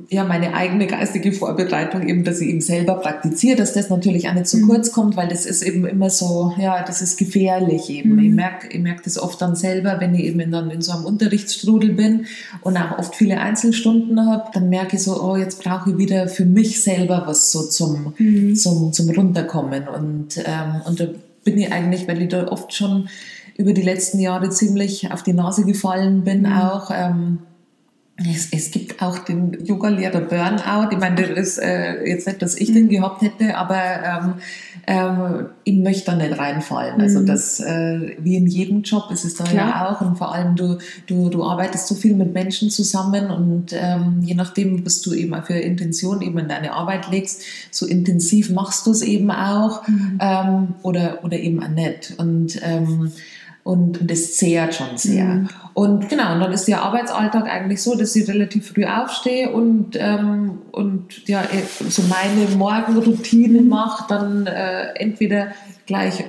ja, 0.09 0.23
meine 0.23 0.53
eigene 0.53 0.87
geistige 0.87 1.33
Vorbereitung 1.33 2.07
eben, 2.07 2.23
dass 2.23 2.39
ich 2.39 2.47
eben 2.47 2.61
selber 2.61 2.95
praktiziere, 2.95 3.57
dass 3.57 3.73
das 3.73 3.89
natürlich 3.89 4.29
auch 4.29 4.33
nicht 4.33 4.47
zu 4.47 4.57
mhm. 4.57 4.67
kurz 4.67 4.93
kommt, 4.93 5.17
weil 5.17 5.27
das 5.27 5.45
ist 5.45 5.61
eben 5.61 5.85
immer 5.85 6.09
so, 6.09 6.53
ja, 6.57 6.83
das 6.83 7.01
ist 7.01 7.17
gefährlich 7.17 7.89
eben. 7.89 8.13
Mhm. 8.13 8.19
Ich 8.19 8.31
merke 8.31 8.67
ich 8.69 8.79
merk 8.79 9.03
das 9.03 9.19
oft 9.19 9.41
dann 9.41 9.57
selber, 9.57 9.99
wenn 9.99 10.15
ich 10.15 10.23
eben 10.23 10.51
dann 10.51 10.71
in 10.71 10.81
so 10.81 10.93
einem 10.93 11.03
Unterrichtsstrudel 11.03 11.93
bin 11.93 12.27
und 12.61 12.77
auch 12.77 12.97
oft 12.97 13.15
viele 13.15 13.39
Einzelstunden 13.39 14.25
habe, 14.25 14.51
dann 14.53 14.69
merke 14.69 14.95
ich 14.95 15.03
so, 15.03 15.21
oh, 15.21 15.35
jetzt 15.35 15.61
brauche 15.61 15.91
ich 15.91 15.97
wieder 15.97 16.29
für 16.29 16.45
mich 16.45 16.81
selber 16.81 17.23
was 17.25 17.51
so 17.51 17.63
zum, 17.63 18.13
mhm. 18.17 18.55
zum, 18.55 18.93
zum 18.93 19.09
Runterkommen. 19.09 19.89
Und, 19.89 20.37
ähm, 20.37 20.81
und 20.85 20.99
da 21.01 21.07
bin 21.43 21.57
ich 21.57 21.73
eigentlich, 21.73 22.07
weil 22.07 22.21
ich 22.21 22.29
da 22.29 22.47
oft 22.47 22.73
schon 22.73 23.09
über 23.57 23.73
die 23.73 23.81
letzten 23.81 24.19
Jahre 24.19 24.49
ziemlich 24.49 25.11
auf 25.11 25.23
die 25.23 25.33
Nase 25.33 25.65
gefallen 25.65 26.23
bin, 26.23 26.41
mhm. 26.41 26.53
auch, 26.53 26.89
ähm, 26.93 27.39
es, 28.15 28.49
es, 28.51 28.69
gibt 28.69 29.01
auch 29.01 29.17
den 29.17 29.65
Yoga-Lehrer 29.65 30.21
Burnout. 30.21 30.91
Ich 30.91 30.99
meine, 30.99 31.15
das 31.15 31.29
ist 31.29 31.57
äh, 31.57 32.07
jetzt 32.07 32.27
nicht, 32.27 32.43
dass 32.43 32.55
ich 32.55 32.71
den 32.71 32.87
gehabt 32.87 33.23
hätte, 33.23 33.57
aber 33.57 33.75
ähm, 33.75 34.33
ähm, 34.85 35.45
ich 35.63 35.79
möchte 35.79 36.11
da 36.11 36.15
nicht 36.15 36.37
reinfallen. 36.37 37.01
Also 37.01 37.21
mhm. 37.21 37.25
das, 37.25 37.59
äh, 37.59 38.15
wie 38.19 38.35
in 38.35 38.45
jedem 38.45 38.83
Job 38.83 39.09
ist 39.11 39.25
es 39.25 39.33
da 39.35 39.45
Klar. 39.45 39.67
ja 39.67 39.89
auch. 39.89 40.01
Und 40.01 40.17
vor 40.19 40.33
allem, 40.33 40.55
du, 40.55 40.77
du, 41.07 41.29
du 41.29 41.43
arbeitest 41.43 41.87
so 41.87 41.95
viel 41.95 42.13
mit 42.13 42.33
Menschen 42.33 42.69
zusammen 42.69 43.31
und 43.31 43.73
ähm, 43.73 44.19
je 44.21 44.35
nachdem, 44.35 44.85
was 44.85 45.01
du 45.01 45.13
eben 45.13 45.33
für 45.43 45.53
Intention 45.53 46.21
eben 46.21 46.37
in 46.37 46.47
deine 46.47 46.73
Arbeit 46.73 47.09
legst, 47.09 47.41
so 47.71 47.87
intensiv 47.87 48.51
machst 48.51 48.85
du 48.85 48.91
es 48.91 49.01
eben 49.01 49.31
auch 49.31 49.87
mhm. 49.87 50.19
ähm, 50.21 50.67
oder, 50.83 51.23
oder 51.23 51.39
eben 51.39 51.63
auch 51.63 51.69
nicht. 51.69 52.13
Und 52.17 52.59
ähm, 52.61 53.11
und, 53.63 54.01
und 54.01 54.11
das 54.11 54.33
zehrt 54.33 54.75
schon 54.75 54.97
sehr. 54.97 55.25
Mhm. 55.25 55.49
Und 55.73 56.07
genau, 56.07 56.33
und 56.33 56.39
dann 56.39 56.51
ist 56.51 56.67
der 56.67 56.83
Arbeitsalltag 56.83 57.49
eigentlich 57.49 57.81
so, 57.81 57.95
dass 57.95 58.15
ich 58.15 58.27
relativ 58.27 58.69
früh 58.69 58.85
aufstehe 58.85 59.49
und, 59.49 59.95
ähm, 59.95 60.59
und 60.71 61.27
ja, 61.27 61.43
so 61.89 62.03
meine 62.03 62.55
Morgenroutine 62.55 63.61
mhm. 63.61 63.69
mache, 63.69 64.05
dann 64.07 64.45
äh, 64.45 64.93
entweder 64.95 65.47
gleich 65.87 66.25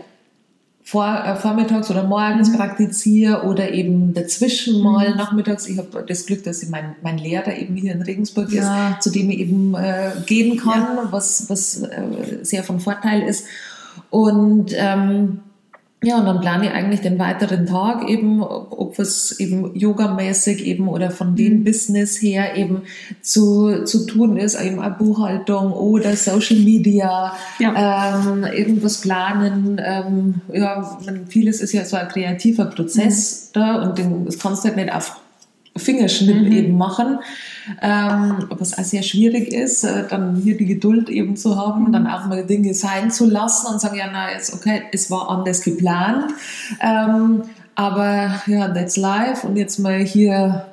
vor, 0.82 1.06
äh, 1.06 1.36
vormittags 1.36 1.90
oder 1.90 2.04
morgens 2.04 2.50
mhm. 2.50 2.56
praktiziere 2.56 3.42
oder 3.42 3.72
eben 3.72 4.14
dazwischen 4.14 4.82
mal 4.82 5.10
mhm. 5.10 5.16
nachmittags. 5.16 5.66
Ich 5.66 5.76
habe 5.76 6.04
das 6.06 6.24
Glück, 6.24 6.44
dass 6.44 6.62
ich 6.62 6.70
mein, 6.70 6.96
mein 7.02 7.18
Lehrer 7.18 7.54
eben 7.56 7.74
hier 7.74 7.92
in 7.92 8.02
Regensburg 8.02 8.50
ja. 8.50 8.90
ist, 8.90 9.02
zu 9.02 9.10
dem 9.10 9.28
ich 9.28 9.40
eben 9.40 9.74
äh, 9.74 10.12
gehen 10.26 10.58
kann, 10.58 10.96
ja. 10.96 11.08
was, 11.10 11.50
was 11.50 11.82
äh, 11.82 12.42
sehr 12.42 12.64
von 12.64 12.80
Vorteil 12.80 13.22
ist. 13.22 13.46
Und 14.08 14.72
ähm, 14.74 15.40
ja, 16.04 16.18
und 16.18 16.26
dann 16.26 16.40
plane 16.40 16.66
ich 16.66 16.72
eigentlich 16.72 17.00
den 17.00 17.18
weiteren 17.18 17.66
Tag 17.66 18.08
eben, 18.08 18.42
ob 18.42 18.98
was 18.98 19.38
eben 19.40 19.74
yogamäßig 19.74 20.64
eben 20.64 20.88
oder 20.88 21.10
von 21.10 21.34
dem 21.34 21.60
mhm. 21.60 21.64
Business 21.64 22.20
her 22.20 22.56
eben 22.56 22.82
zu, 23.22 23.84
zu 23.84 24.06
tun 24.06 24.36
ist, 24.36 24.60
eben 24.60 24.80
eine 24.80 24.94
Buchhaltung 24.94 25.72
oder 25.72 26.14
Social 26.16 26.58
Media, 26.58 27.34
ja. 27.58 28.22
ähm, 28.30 28.44
irgendwas 28.44 29.00
planen. 29.00 29.80
Ähm, 29.84 30.34
ja, 30.52 30.98
vieles 31.28 31.60
ist 31.60 31.72
ja 31.72 31.84
so 31.84 31.96
ein 31.96 32.08
kreativer 32.08 32.66
Prozess 32.66 33.50
mhm. 33.54 33.60
da 33.60 33.82
und 33.82 33.98
den, 33.98 34.24
das 34.26 34.38
kannst 34.38 34.64
du 34.64 34.68
halt 34.68 34.76
nicht 34.76 34.92
auf 34.92 35.23
Fingerschnipp 35.76 36.42
mhm. 36.42 36.52
eben 36.52 36.78
machen, 36.78 37.18
ähm, 37.82 38.46
was 38.50 38.78
auch 38.78 38.84
sehr 38.84 39.02
schwierig 39.02 39.52
ist, 39.52 39.84
äh, 39.84 40.06
dann 40.08 40.36
hier 40.36 40.56
die 40.56 40.66
Geduld 40.66 41.08
eben 41.08 41.36
zu 41.36 41.56
haben, 41.56 41.84
mhm. 41.84 41.92
dann 41.92 42.06
auch 42.06 42.26
mal 42.26 42.44
Dinge 42.44 42.74
sein 42.74 43.10
zu 43.10 43.26
lassen 43.28 43.72
und 43.72 43.80
sagen, 43.80 43.96
ja, 43.96 44.08
na, 44.12 44.28
ist 44.28 44.54
okay, 44.54 44.82
es 44.92 45.10
war 45.10 45.30
anders 45.30 45.62
geplant, 45.62 46.32
ähm, 46.80 47.42
aber 47.74 48.40
ja, 48.46 48.68
that's 48.68 48.96
life 48.96 49.46
und 49.46 49.56
jetzt 49.56 49.78
mal 49.78 49.98
hier 49.98 50.66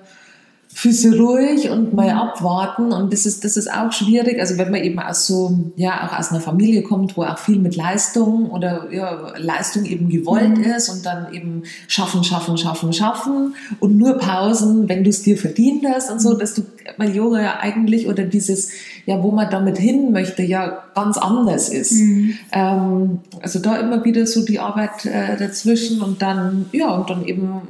Füße 0.74 1.18
ruhig 1.18 1.70
und 1.70 1.94
mal 1.94 2.10
abwarten. 2.10 2.94
Und 2.94 3.12
das 3.12 3.26
ist, 3.26 3.44
das 3.44 3.58
ist 3.58 3.72
auch 3.72 3.92
schwierig. 3.92 4.40
Also 4.40 4.58
wenn 4.58 4.72
man 4.72 4.82
eben 4.82 5.00
aus 5.00 5.28
so, 5.28 5.72
ja, 5.76 6.08
auch 6.08 6.18
aus 6.18 6.32
einer 6.32 6.40
Familie 6.40 6.82
kommt, 6.82 7.18
wo 7.18 7.24
auch 7.24 7.38
viel 7.38 7.60
mit 7.60 7.76
Leistung 7.76 8.50
oder 8.50 8.92
ja, 8.92 9.34
Leistung 9.38 9.86
eben 9.86 10.10
gewollt 10.10 10.58
mhm. 10.58 10.64
ist 10.64 10.90
und 10.90 11.06
dann 11.06 11.34
eben 11.34 11.64
schaffen, 11.88 12.24
schaffen, 12.24 12.58
schaffen, 12.58 12.94
schaffen 12.94 13.56
und 13.80 13.98
nur 13.98 14.18
Pausen, 14.18 14.88
wenn 14.88 15.04
du 15.04 15.10
es 15.10 15.24
dir 15.24 15.38
verdient 15.38 15.86
hast 15.88 16.10
und 16.10 16.22
so, 16.22 16.36
mhm. 16.36 16.40
dass 16.40 16.54
du, 16.54 16.64
weil 16.98 17.16
Yoga 17.16 17.42
ja 17.42 17.60
eigentlich 17.60 18.08
oder 18.08 18.24
dieses, 18.24 18.72
ja, 19.06 19.22
wo 19.22 19.32
man 19.32 19.50
damit 19.50 19.78
hin 19.78 20.12
möchte, 20.12 20.44
ja 20.44 20.84
ganz 20.96 21.18
anders 21.18 21.70
ist. 21.70 21.94
Mhm. 21.94 22.34
Ähm, 22.52 23.20
also 23.42 23.60
da 23.60 23.78
immer 23.78 24.04
wieder 24.06 24.26
so 24.26 24.46
die 24.46 24.60
Arbeit 24.60 25.06
äh, 25.06 25.38
dazwischen 25.38 26.02
und 26.02 26.22
dann, 26.22 26.68
ja, 26.72 26.90
und 26.92 27.10
dann 27.10 27.26
eben 27.26 27.62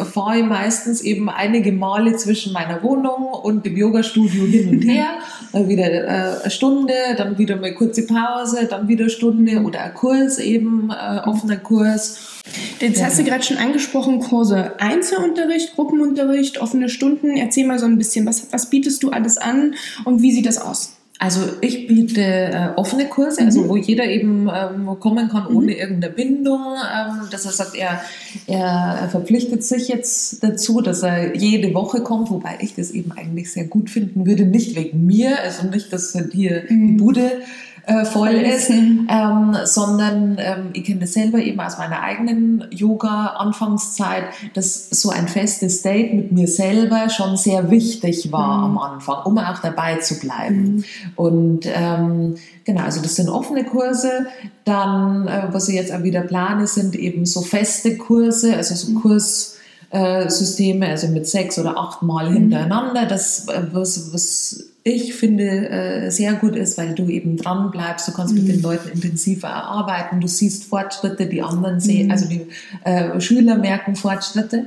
fahre 0.00 0.38
ich 0.38 0.44
meistens 0.44 1.00
eben 1.00 1.30
einige 1.30 1.72
Male 1.72 2.16
zwischen 2.16 2.52
meiner 2.52 2.82
Wohnung 2.82 3.32
und 3.32 3.64
dem 3.64 3.76
Yogastudio 3.76 4.44
hin 4.44 4.68
und 4.70 4.82
her. 4.82 5.08
Dann 5.52 5.68
wieder 5.68 5.90
äh, 5.90 6.40
eine 6.42 6.50
Stunde, 6.50 6.94
dann 7.16 7.38
wieder 7.38 7.56
mal 7.56 7.72
kurze 7.74 8.06
Pause, 8.06 8.66
dann 8.68 8.88
wieder 8.88 9.04
eine 9.04 9.10
Stunde 9.10 9.62
oder 9.62 9.80
ein 9.80 9.94
Kurs 9.94 10.38
eben, 10.38 10.90
äh, 10.90 11.20
offener 11.26 11.56
Kurs. 11.56 12.37
Jetzt 12.80 13.00
ja. 13.00 13.06
hast 13.06 13.18
du 13.18 13.24
gerade 13.24 13.42
schon 13.42 13.56
angesprochen, 13.56 14.20
Kurse. 14.20 14.78
Einzelunterricht, 14.78 15.74
Gruppenunterricht, 15.74 16.58
offene 16.60 16.88
Stunden. 16.88 17.36
Erzähl 17.36 17.66
mal 17.66 17.78
so 17.78 17.86
ein 17.86 17.98
bisschen, 17.98 18.26
was, 18.26 18.52
was 18.52 18.70
bietest 18.70 19.02
du 19.02 19.10
alles 19.10 19.38
an 19.38 19.74
und 20.04 20.22
wie 20.22 20.32
sieht 20.32 20.46
das 20.46 20.58
aus? 20.58 20.98
also 21.18 21.40
ich 21.60 21.88
biete 21.88 22.22
äh, 22.22 22.68
offene 22.76 23.06
Kurse, 23.06 23.42
also 23.42 23.62
mhm. 23.62 23.68
wo 23.68 23.76
jeder 23.76 24.04
eben 24.04 24.48
ähm, 24.54 24.88
kommen 25.00 25.28
kann 25.28 25.46
ohne 25.48 25.72
mhm. 25.72 25.78
irgendeine 25.78 26.14
Bindung, 26.14 26.60
ähm, 26.60 27.28
dass 27.30 27.44
er 27.44 27.50
sagt, 27.50 27.74
er, 27.74 28.00
er 28.46 29.08
verpflichtet 29.10 29.64
sich 29.64 29.88
jetzt 29.88 30.42
dazu, 30.44 30.80
dass 30.80 31.02
er 31.02 31.36
jede 31.36 31.74
Woche 31.74 32.02
kommt, 32.02 32.30
wobei 32.30 32.58
ich 32.60 32.74
das 32.74 32.92
eben 32.92 33.12
eigentlich 33.12 33.52
sehr 33.52 33.64
gut 33.64 33.90
finden 33.90 34.26
würde, 34.26 34.46
nicht 34.46 34.76
wegen 34.76 35.06
mir, 35.06 35.40
also 35.42 35.66
nicht, 35.66 35.92
dass 35.92 36.16
hier 36.32 36.64
mhm. 36.68 36.86
die 36.86 36.92
Bude 37.02 37.30
äh, 37.88 38.04
voll 38.04 38.34
ist, 38.34 38.68
ähm, 38.68 39.56
sondern 39.64 40.36
ähm, 40.38 40.70
ich 40.74 40.84
kenne 40.84 41.00
das 41.00 41.14
selber 41.14 41.38
eben 41.38 41.58
aus 41.58 41.78
meiner 41.78 42.02
eigenen 42.02 42.66
Yoga-Anfangszeit, 42.70 44.24
dass 44.52 44.90
so 44.90 45.08
ein 45.08 45.26
festes 45.26 45.80
Date 45.80 46.12
mit 46.12 46.30
mir 46.30 46.48
selber 46.48 47.08
schon 47.08 47.38
sehr 47.38 47.70
wichtig 47.70 48.30
war 48.30 48.58
mhm. 48.58 48.64
am 48.64 48.78
Anfang, 48.78 49.24
um 49.24 49.38
auch 49.38 49.60
dabei 49.60 49.96
zu 49.96 50.20
bleiben. 50.20 50.76
Mhm. 50.76 50.84
Und 51.16 51.60
ähm, 51.64 52.34
genau, 52.66 52.82
also 52.82 53.00
das 53.00 53.16
sind 53.16 53.30
offene 53.30 53.64
Kurse. 53.64 54.26
Dann, 54.66 55.26
äh, 55.26 55.48
was 55.50 55.70
ich 55.70 55.76
jetzt 55.76 55.90
auch 55.90 56.02
wieder 56.02 56.20
plane, 56.20 56.66
sind 56.66 56.94
eben 56.94 57.24
so 57.24 57.40
feste 57.40 57.96
Kurse, 57.96 58.54
also 58.54 58.74
so 58.74 58.92
mhm. 58.92 59.00
Kurs 59.00 59.54
Systeme, 60.26 60.86
also 60.86 61.08
mit 61.08 61.26
sechs 61.26 61.58
oder 61.58 61.78
acht 61.78 62.02
Mal 62.02 62.28
mhm. 62.28 62.34
hintereinander. 62.34 63.06
Das, 63.06 63.48
äh, 63.48 63.62
was, 63.72 64.12
was 64.12 64.68
ich 64.88 65.14
finde 65.14 65.68
äh, 65.68 66.10
sehr 66.10 66.34
gut 66.34 66.56
ist, 66.56 66.78
weil 66.78 66.94
du 66.94 67.08
eben 67.08 67.36
dran 67.36 67.70
bleibst, 67.70 68.08
du 68.08 68.12
kannst 68.12 68.34
mhm. 68.34 68.40
mit 68.40 68.52
den 68.52 68.62
Leuten 68.62 68.88
intensiver 68.88 69.52
arbeiten, 69.52 70.20
du 70.20 70.28
siehst 70.28 70.64
Fortschritte, 70.64 71.26
die 71.26 71.42
anderen 71.42 71.80
sehen, 71.80 72.06
mhm. 72.06 72.12
also 72.12 72.28
die 72.28 72.46
äh, 72.84 73.20
Schüler 73.20 73.56
merken 73.56 73.96
Fortschritte. 73.96 74.66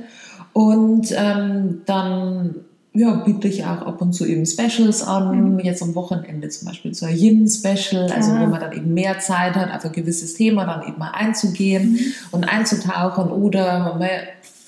Und 0.52 1.14
ähm, 1.16 1.82
dann 1.86 2.56
ja, 2.94 3.14
biete 3.14 3.48
ich 3.48 3.64
auch 3.64 3.86
ab 3.86 4.02
und 4.02 4.12
zu 4.12 4.26
eben 4.26 4.44
Specials 4.44 5.02
an. 5.02 5.54
Mhm. 5.54 5.60
Jetzt 5.60 5.82
am 5.82 5.94
Wochenende 5.94 6.48
zum 6.50 6.68
Beispiel 6.68 6.92
so 6.92 7.06
ein 7.06 7.16
Yin-Special, 7.16 8.12
also 8.12 8.32
wo 8.32 8.46
man 8.46 8.60
dann 8.60 8.72
eben 8.72 8.92
mehr 8.92 9.18
Zeit 9.18 9.54
hat, 9.54 9.74
auf 9.74 9.84
ein 9.84 9.92
gewisses 9.92 10.34
Thema 10.34 10.66
dann 10.66 10.86
eben 10.86 10.98
mal 10.98 11.12
einzugehen 11.12 11.92
mhm. 11.92 11.98
und 12.32 12.44
einzutauchen 12.44 13.30
oder 13.30 13.96
man 13.98 14.10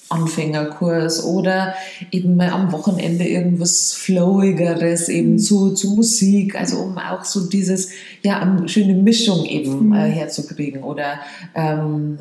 Anfängerkurs 0.09 1.25
oder 1.25 1.75
eben 2.11 2.37
mal 2.37 2.51
am 2.51 2.73
Wochenende 2.73 3.25
irgendwas 3.25 3.93
Flowigeres 3.93 5.09
eben 5.09 5.33
mhm. 5.33 5.39
zu, 5.39 5.73
zu 5.73 5.95
Musik, 5.95 6.59
also 6.59 6.79
um 6.79 6.99
auch 6.99 7.25
so 7.25 7.49
dieses, 7.49 7.91
ja, 8.23 8.41
eine 8.41 8.69
schöne 8.69 8.95
Mischung 8.95 9.45
eben 9.45 9.95
äh, 9.95 10.09
herzukriegen 10.11 10.83
oder 10.83 11.21
ähm, 11.55 12.19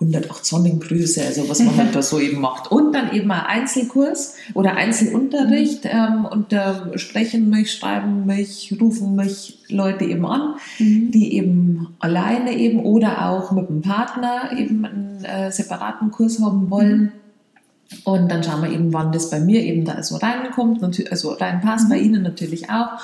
108 0.00 0.44
Sonnengrüße, 0.46 1.22
also 1.22 1.48
was 1.48 1.60
man 1.60 1.76
halt 1.76 1.94
da 1.94 2.00
so 2.00 2.18
eben 2.18 2.40
macht. 2.40 2.72
Und 2.72 2.94
dann 2.94 3.12
eben 3.12 3.30
ein 3.30 3.44
Einzelkurs 3.44 4.34
oder 4.54 4.74
Einzelunterricht 4.74 5.84
mhm. 5.84 5.90
ähm, 5.90 6.24
und 6.24 6.52
da 6.52 6.90
sprechen 6.96 7.50
mich, 7.50 7.72
schreiben 7.72 8.24
mich, 8.24 8.74
rufen 8.80 9.14
mich 9.14 9.58
Leute 9.68 10.04
eben 10.06 10.24
an, 10.24 10.54
mhm. 10.78 11.10
die 11.10 11.34
eben 11.34 11.88
alleine 11.98 12.56
eben 12.56 12.80
oder 12.80 13.28
auch 13.28 13.52
mit 13.52 13.68
einem 13.68 13.82
Partner 13.82 14.50
eben 14.56 14.86
einen 14.86 15.24
äh, 15.24 15.52
separaten 15.52 16.10
Kurs 16.10 16.40
haben 16.40 16.70
wollen. 16.70 17.12
Und 18.04 18.30
dann 18.30 18.42
schauen 18.42 18.62
wir 18.62 18.70
eben, 18.70 18.92
wann 18.92 19.12
das 19.12 19.30
bei 19.30 19.40
mir 19.40 19.60
eben 19.62 19.84
da 19.84 20.02
so 20.02 20.16
reinkommt, 20.16 20.82
also 21.10 21.32
reinpasst, 21.32 21.88
bei 21.88 21.98
mhm. 21.98 22.04
Ihnen 22.04 22.22
natürlich 22.22 22.70
auch. 22.70 22.98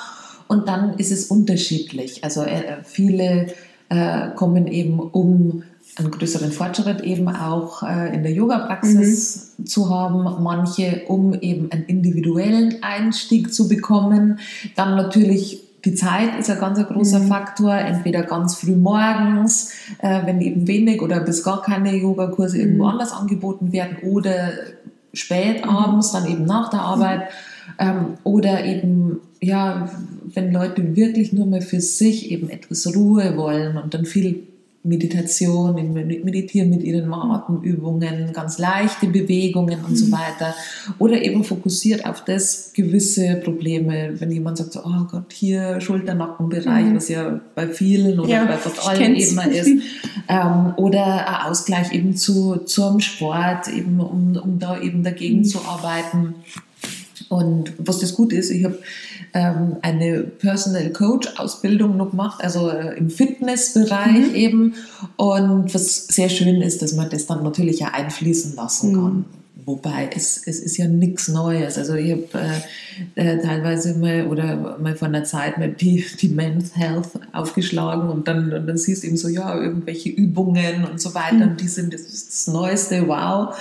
Und 0.47 0.67
dann 0.69 0.97
ist 0.97 1.11
es 1.11 1.25
unterschiedlich. 1.25 2.23
Also 2.23 2.43
äh, 2.43 2.77
viele 2.83 3.47
äh, 3.89 4.29
kommen 4.35 4.67
eben, 4.67 4.99
um 4.99 5.63
einen 5.97 6.11
größeren 6.11 6.51
Fortschritt 6.51 7.01
eben 7.01 7.27
auch 7.27 7.83
äh, 7.83 8.13
in 8.13 8.23
der 8.23 8.31
Yoga-Praxis 8.31 9.55
mhm. 9.57 9.65
zu 9.65 9.89
haben, 9.89 10.43
manche, 10.43 11.03
um 11.07 11.33
eben 11.33 11.71
einen 11.71 11.85
individuellen 11.85 12.83
Einstieg 12.83 13.53
zu 13.53 13.67
bekommen. 13.67 14.39
Dann 14.75 14.95
natürlich 14.95 15.63
die 15.85 15.95
Zeit 15.95 16.37
ist 16.37 16.49
ein 16.49 16.59
ganz 16.59 16.85
großer 16.85 17.19
mhm. 17.19 17.27
Faktor, 17.27 17.73
entweder 17.73 18.23
ganz 18.23 18.55
früh 18.55 18.75
morgens, 18.75 19.71
äh, 19.99 20.25
wenn 20.25 20.41
eben 20.41 20.67
wenig 20.67 21.01
oder 21.01 21.19
bis 21.21 21.43
gar 21.43 21.61
keine 21.61 21.95
Yogakurse 21.95 22.57
mhm. 22.57 22.63
irgendwo 22.63 22.85
anders 22.87 23.13
angeboten 23.13 23.71
werden 23.71 23.97
oder 24.03 24.49
spät 25.17 25.67
abends, 25.67 26.11
dann 26.11 26.27
eben 26.27 26.45
nach 26.45 26.69
der 26.69 26.81
Arbeit. 26.81 27.29
Ähm, 27.79 28.17
oder 28.23 28.65
eben, 28.65 29.19
ja, 29.41 29.89
wenn 30.33 30.51
Leute 30.51 30.95
wirklich 30.95 31.33
nur 31.33 31.45
mehr 31.45 31.61
für 31.61 31.81
sich 31.81 32.31
eben 32.31 32.49
etwas 32.49 32.87
Ruhe 32.95 33.35
wollen 33.37 33.77
und 33.77 33.93
dann 33.93 34.05
viel 34.05 34.47
Meditation, 34.87 35.75
meditieren 36.23 36.69
mit 36.69 36.83
ihren 36.83 37.13
Atemübungen, 37.13 38.31
ganz 38.31 38.57
leichte 38.57 39.07
Bewegungen 39.07 39.83
und 39.85 39.95
so 39.95 40.07
mhm. 40.07 40.13
weiter. 40.13 40.55
Oder 40.97 41.21
eben 41.21 41.43
fokussiert 41.43 42.05
auf 42.05 42.23
das 42.23 42.71
gewisse 42.73 43.35
Probleme, 43.43 44.13
wenn 44.19 44.31
jemand 44.31 44.57
sagt, 44.57 44.73
so, 44.73 44.81
oh 44.85 45.03
Gott, 45.11 45.33
hier 45.33 45.81
Schulter-Nackenbereich, 45.81 46.85
mhm. 46.85 46.95
was 46.95 47.09
ja 47.09 47.39
bei 47.53 47.67
vielen 47.67 48.19
oder 48.19 48.29
ja, 48.29 48.45
bei 48.45 48.57
fast 48.57 48.87
allen 48.87 49.15
eben 49.15 49.37
ist. 49.51 49.69
ähm, 50.29 50.73
oder 50.77 51.27
ein 51.27 51.51
Ausgleich 51.51 51.91
eben 51.91 52.15
zu, 52.15 52.57
zum 52.65 52.99
Sport, 53.01 53.67
eben 53.67 53.99
um, 53.99 54.37
um 54.37 54.59
da 54.59 54.79
eben 54.79 55.03
dagegen 55.03 55.39
mhm. 55.39 55.45
zu 55.45 55.59
arbeiten. 55.65 56.35
Und 57.29 57.73
was 57.77 57.99
das 57.99 58.13
gut 58.13 58.31
ist, 58.31 58.51
ich 58.51 58.63
habe 58.63 58.79
ähm, 59.33 59.77
eine 59.81 60.21
Personal 60.23 60.91
Coach 60.91 61.27
Ausbildung 61.37 61.97
noch 61.97 62.11
gemacht, 62.11 62.43
also 62.43 62.69
äh, 62.69 62.97
im 62.97 63.09
Fitnessbereich 63.09 64.29
mhm. 64.29 64.35
eben. 64.35 64.75
Und 65.15 65.73
was 65.73 66.07
sehr 66.07 66.29
schön 66.29 66.61
ist, 66.61 66.81
dass 66.81 66.93
man 66.93 67.09
das 67.09 67.25
dann 67.25 67.43
natürlich 67.43 67.79
ja 67.79 67.89
einfließen 67.89 68.55
lassen 68.55 68.93
kann. 68.93 69.25
Mhm. 69.67 69.71
Wobei 69.71 70.09
es, 70.15 70.41
es 70.45 70.59
ist 70.59 70.77
ja 70.77 70.87
nichts 70.87 71.27
Neues. 71.27 71.77
Also 71.77 71.95
ich 71.95 72.11
habe 72.11 72.27
äh, 73.15 73.35
äh, 73.35 73.37
teilweise 73.41 73.97
mal 73.97 74.27
oder 74.27 74.77
mal 74.79 74.95
von 74.95 75.11
der 75.13 75.23
Zeit 75.23 75.57
mal 75.57 75.69
die, 75.69 76.05
die 76.19 76.29
Men's 76.29 76.75
Health 76.75 77.09
aufgeschlagen 77.33 78.09
und 78.09 78.27
dann, 78.27 78.53
und 78.53 78.67
dann 78.67 78.77
siehst 78.77 79.03
du 79.03 79.07
eben 79.07 79.17
so, 79.17 79.27
ja, 79.27 79.55
irgendwelche 79.55 80.09
Übungen 80.09 80.85
und 80.89 80.99
so 80.99 81.13
weiter 81.13 81.35
mhm. 81.35 81.41
und 81.43 81.61
die 81.61 81.67
sind 81.67 81.93
das, 81.93 82.03
das, 82.03 82.47
Neueste, 82.47 83.07
wow. 83.07 83.55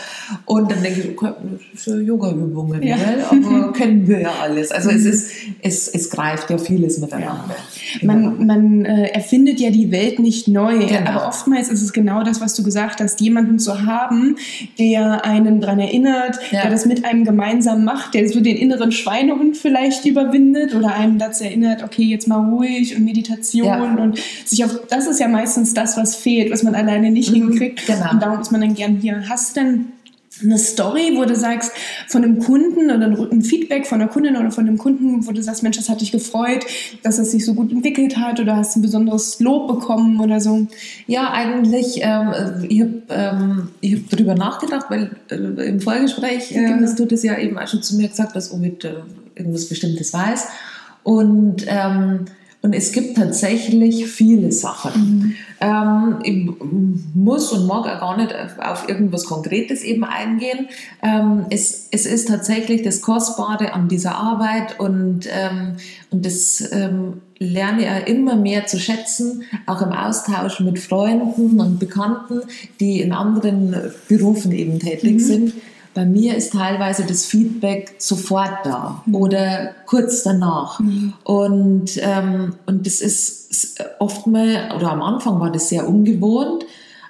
Und 0.44 0.70
dann 0.70 0.82
denke 0.82 1.00
ich, 1.00 1.18
okay, 1.18 1.32
das 1.72 1.86
Yoga-Übungen, 1.86 2.82
ja. 2.82 2.96
aber 3.30 3.72
kennen 3.72 4.06
wir 4.06 4.20
ja 4.20 4.32
alles. 4.40 4.70
Also 4.70 4.90
es 4.90 5.04
ist, 5.04 5.30
es, 5.62 5.88
es 5.88 6.10
greift 6.10 6.50
ja 6.50 6.58
vieles 6.58 6.98
miteinander. 6.98 7.56
Ja. 8.00 8.06
Man, 8.06 8.46
man 8.46 8.84
äh, 8.84 9.08
erfindet 9.08 9.60
ja 9.60 9.70
die 9.70 9.90
Welt 9.90 10.18
nicht 10.18 10.46
neu, 10.46 10.78
genau. 10.86 11.10
aber 11.10 11.28
oftmals 11.28 11.68
ist 11.68 11.82
es 11.82 11.92
genau 11.92 12.22
das, 12.22 12.40
was 12.40 12.54
du 12.54 12.62
gesagt 12.62 13.00
hast, 13.00 13.20
jemanden 13.20 13.58
zu 13.58 13.84
haben, 13.84 14.36
der 14.78 15.24
einen 15.24 15.60
daran 15.60 15.80
erinnert, 15.80 15.95
erinnert, 15.96 16.38
ja. 16.50 16.62
der 16.62 16.70
das 16.70 16.86
mit 16.86 17.04
einem 17.04 17.24
gemeinsam 17.24 17.84
macht, 17.84 18.14
der 18.14 18.28
so 18.28 18.40
den 18.40 18.56
inneren 18.56 18.92
Schweinehund 18.92 19.56
vielleicht 19.56 20.04
überwindet 20.04 20.74
oder 20.74 20.94
einem 20.94 21.18
dazu 21.18 21.44
erinnert, 21.44 21.82
okay, 21.82 22.04
jetzt 22.04 22.28
mal 22.28 22.48
ruhig 22.48 22.96
und 22.96 23.04
Meditation 23.04 23.66
ja. 23.66 23.82
und 23.82 24.18
sich 24.44 24.64
auf, 24.64 24.80
das 24.88 25.06
ist 25.06 25.20
ja 25.20 25.28
meistens 25.28 25.74
das, 25.74 25.96
was 25.96 26.16
fehlt, 26.16 26.52
was 26.52 26.62
man 26.62 26.74
alleine 26.74 27.10
nicht 27.10 27.30
mhm, 27.30 27.50
hinkriegt. 27.50 27.86
Genau. 27.86 28.10
Und 28.10 28.22
darum 28.22 28.40
ist 28.40 28.52
man 28.52 28.60
dann 28.60 28.74
gern 28.74 28.96
hier. 28.96 29.24
Hast 29.28 29.56
du 29.56 29.60
denn 29.60 29.92
eine 30.42 30.58
Story, 30.58 31.12
wo 31.16 31.24
du 31.24 31.34
sagst, 31.34 31.72
von 32.08 32.24
einem 32.24 32.38
Kunden 32.38 32.90
oder 32.90 33.06
ein 33.06 33.42
Feedback 33.42 33.86
von 33.86 34.00
einer 34.00 34.10
Kundin 34.10 34.36
oder 34.36 34.50
von 34.50 34.66
einem 34.66 34.78
Kunden, 34.78 35.26
wo 35.26 35.32
du 35.32 35.42
sagst, 35.42 35.62
Mensch, 35.62 35.76
das 35.76 35.88
hat 35.88 36.00
dich 36.00 36.12
gefreut, 36.12 36.64
dass 37.02 37.18
es 37.18 37.30
sich 37.30 37.44
so 37.44 37.54
gut 37.54 37.72
entwickelt 37.72 38.16
hat 38.16 38.40
oder 38.40 38.56
hast 38.56 38.76
ein 38.76 38.82
besonderes 38.82 39.40
Lob 39.40 39.68
bekommen 39.68 40.20
oder 40.20 40.40
so? 40.40 40.66
Ja, 41.06 41.32
eigentlich, 41.32 42.00
ähm, 42.02 42.66
ich 42.68 42.80
habe 42.80 43.02
ähm, 43.10 43.68
hab 43.84 44.10
darüber 44.10 44.34
nachgedacht, 44.34 44.86
weil 44.90 45.10
äh, 45.30 45.68
im 45.68 45.80
Vorgespräch 45.80 46.50
ja. 46.50 46.78
hast 46.80 46.98
du 46.98 47.06
das 47.06 47.22
ja 47.22 47.38
eben 47.38 47.58
auch 47.58 47.68
schon 47.68 47.82
zu 47.82 47.96
mir 47.96 48.08
gesagt, 48.08 48.36
dass 48.36 48.52
Ovid 48.52 48.84
äh, 48.84 48.94
irgendwas 49.34 49.68
Bestimmtes 49.68 50.12
weiß. 50.12 50.48
Und 51.02 51.64
ähm, 51.68 52.26
und 52.66 52.72
es 52.72 52.90
gibt 52.90 53.16
tatsächlich 53.16 54.08
viele 54.08 54.50
Sachen. 54.50 55.00
Mhm. 55.00 55.34
Ähm, 55.60 56.16
ich 56.24 57.14
muss 57.14 57.52
und 57.52 57.64
mag 57.68 57.86
auch 57.86 58.00
gar 58.00 58.16
nicht 58.16 58.34
auf 58.58 58.88
irgendwas 58.88 59.24
Konkretes 59.24 59.84
eben 59.84 60.02
eingehen. 60.02 60.66
Ähm, 61.00 61.46
es, 61.50 61.86
es 61.92 62.06
ist 62.06 62.26
tatsächlich 62.26 62.82
das 62.82 63.02
Kostbare 63.02 63.72
an 63.72 63.86
dieser 63.86 64.16
Arbeit 64.16 64.80
und, 64.80 65.28
ähm, 65.30 65.76
und 66.10 66.26
das 66.26 66.68
ähm, 66.72 67.20
lerne 67.38 68.00
ich 68.00 68.08
immer 68.12 68.34
mehr 68.34 68.66
zu 68.66 68.80
schätzen, 68.80 69.44
auch 69.66 69.80
im 69.80 69.92
Austausch 69.92 70.58
mit 70.58 70.80
Freunden 70.80 71.60
und 71.60 71.78
Bekannten, 71.78 72.40
die 72.80 73.00
in 73.00 73.12
anderen 73.12 73.76
Berufen 74.08 74.50
eben 74.50 74.80
tätig 74.80 75.12
mhm. 75.12 75.20
sind 75.20 75.52
bei 75.96 76.04
mir 76.04 76.36
ist 76.36 76.52
teilweise 76.52 77.04
das 77.06 77.24
Feedback 77.24 77.94
sofort 77.96 78.64
da 78.64 79.02
mhm. 79.06 79.14
oder 79.14 79.70
kurz 79.86 80.22
danach. 80.22 80.78
Mhm. 80.78 81.14
Und, 81.24 81.92
ähm, 81.96 82.54
und 82.66 82.86
das 82.86 83.00
ist 83.00 83.82
oft 83.98 84.26
mal, 84.26 84.74
oder 84.76 84.92
am 84.92 85.02
Anfang 85.02 85.40
war 85.40 85.50
das 85.50 85.70
sehr 85.70 85.88
ungewohnt, 85.88 86.66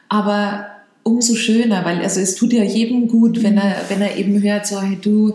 aber 0.09 0.67
umso 1.03 1.35
schöner, 1.35 1.85
weil 1.85 2.01
also 2.01 2.21
es 2.21 2.37
tut 2.37 2.53
ja 2.53 2.63
jedem 2.63 3.09
gut, 3.09 3.43
wenn 3.43 3.59
er, 3.59 3.75
wenn 3.89 4.01
er 4.01 4.17
eben 4.17 4.41
hört, 4.41 4.69
so, 4.69 4.81
hey, 4.81 4.97
du, 5.03 5.35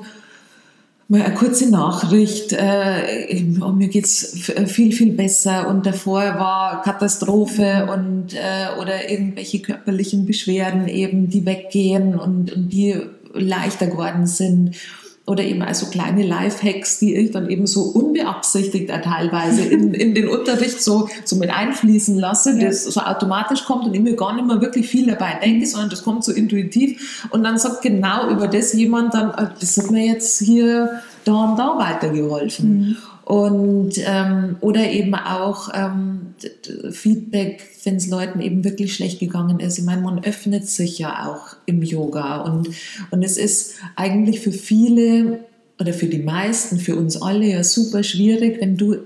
mal 1.09 1.21
eine 1.21 1.35
kurze 1.35 1.69
Nachricht, 1.69 2.53
äh, 2.53 3.43
oh, 3.61 3.73
mir 3.73 3.89
geht's 3.89 4.49
viel, 4.67 4.93
viel 4.93 5.11
besser 5.11 5.67
und 5.67 5.85
davor 5.85 6.21
war 6.21 6.81
Katastrophe 6.83 7.89
und, 7.93 8.33
äh, 8.33 8.79
oder 8.79 9.09
irgendwelche 9.09 9.59
körperlichen 9.59 10.25
Beschwerden 10.25 10.87
eben, 10.87 11.29
die 11.29 11.45
weggehen 11.45 12.17
und, 12.17 12.53
und 12.53 12.69
die 12.69 12.95
leichter 13.33 13.87
geworden 13.87 14.27
sind. 14.27 14.75
oder 15.27 15.43
eben 15.43 15.61
also 15.61 15.85
kleine 15.85 16.25
Lifehacks, 16.25 16.97
die 16.97 17.15
ich 17.15 17.31
dann 17.31 17.49
eben 17.49 17.67
so 17.67 17.83
unbeabsichtigt 17.83 18.89
teilweise 18.89 19.61
in, 19.63 19.93
in 20.03 20.15
den 20.15 20.27
Unterricht 20.27 20.81
so, 20.81 21.09
so 21.23 21.35
mit 21.35 21.51
einfließen 21.51 22.17
lasse, 22.17 22.57
ja. 22.57 22.67
das 22.67 22.85
so 22.85 22.99
automatisch 22.99 23.63
kommt 23.65 23.85
und 23.85 23.93
ich 23.93 24.01
mir 24.01 24.15
gar 24.15 24.33
nicht 24.33 24.47
mehr 24.47 24.59
wirklich 24.61 24.87
viel 24.87 25.05
dabei 25.05 25.39
denke, 25.41 25.67
sondern 25.67 25.89
das 25.91 26.03
kommt 26.03 26.23
so 26.23 26.31
intuitiv 26.31 27.27
und 27.29 27.43
dann 27.43 27.57
sagt 27.59 27.83
genau 27.83 28.29
über 28.29 28.47
das 28.47 28.73
jemand 28.73 29.13
dann, 29.13 29.29
äh, 29.31 29.49
das 29.59 29.77
hat 29.77 29.91
mir 29.91 30.05
jetzt 30.05 30.39
hier 30.39 31.01
da 31.23 31.33
und 31.33 31.57
da 31.57 31.77
weitergeholfen. 31.77 32.79
Mhm. 32.79 32.97
Und, 33.31 33.93
ähm, 34.05 34.57
oder 34.59 34.91
eben 34.91 35.15
auch 35.15 35.69
ähm, 35.73 36.35
Feedback, 36.91 37.65
wenn 37.85 37.95
es 37.95 38.09
Leuten 38.09 38.41
eben 38.41 38.65
wirklich 38.65 38.93
schlecht 38.93 39.21
gegangen 39.21 39.61
ist. 39.61 39.77
Ich 39.77 39.85
meine, 39.85 40.01
man 40.01 40.21
öffnet 40.21 40.67
sich 40.67 40.99
ja 40.99 41.29
auch 41.29 41.55
im 41.65 41.81
Yoga. 41.81 42.41
Und, 42.41 42.67
und 43.09 43.23
es 43.23 43.37
ist 43.37 43.75
eigentlich 43.95 44.41
für 44.41 44.51
viele 44.51 45.39
oder 45.79 45.93
für 45.93 46.07
die 46.07 46.19
meisten, 46.19 46.77
für 46.77 46.97
uns 46.97 47.21
alle 47.21 47.45
ja 47.45 47.63
super 47.63 48.03
schwierig, 48.03 48.59
wenn 48.59 48.75
du 48.75 48.97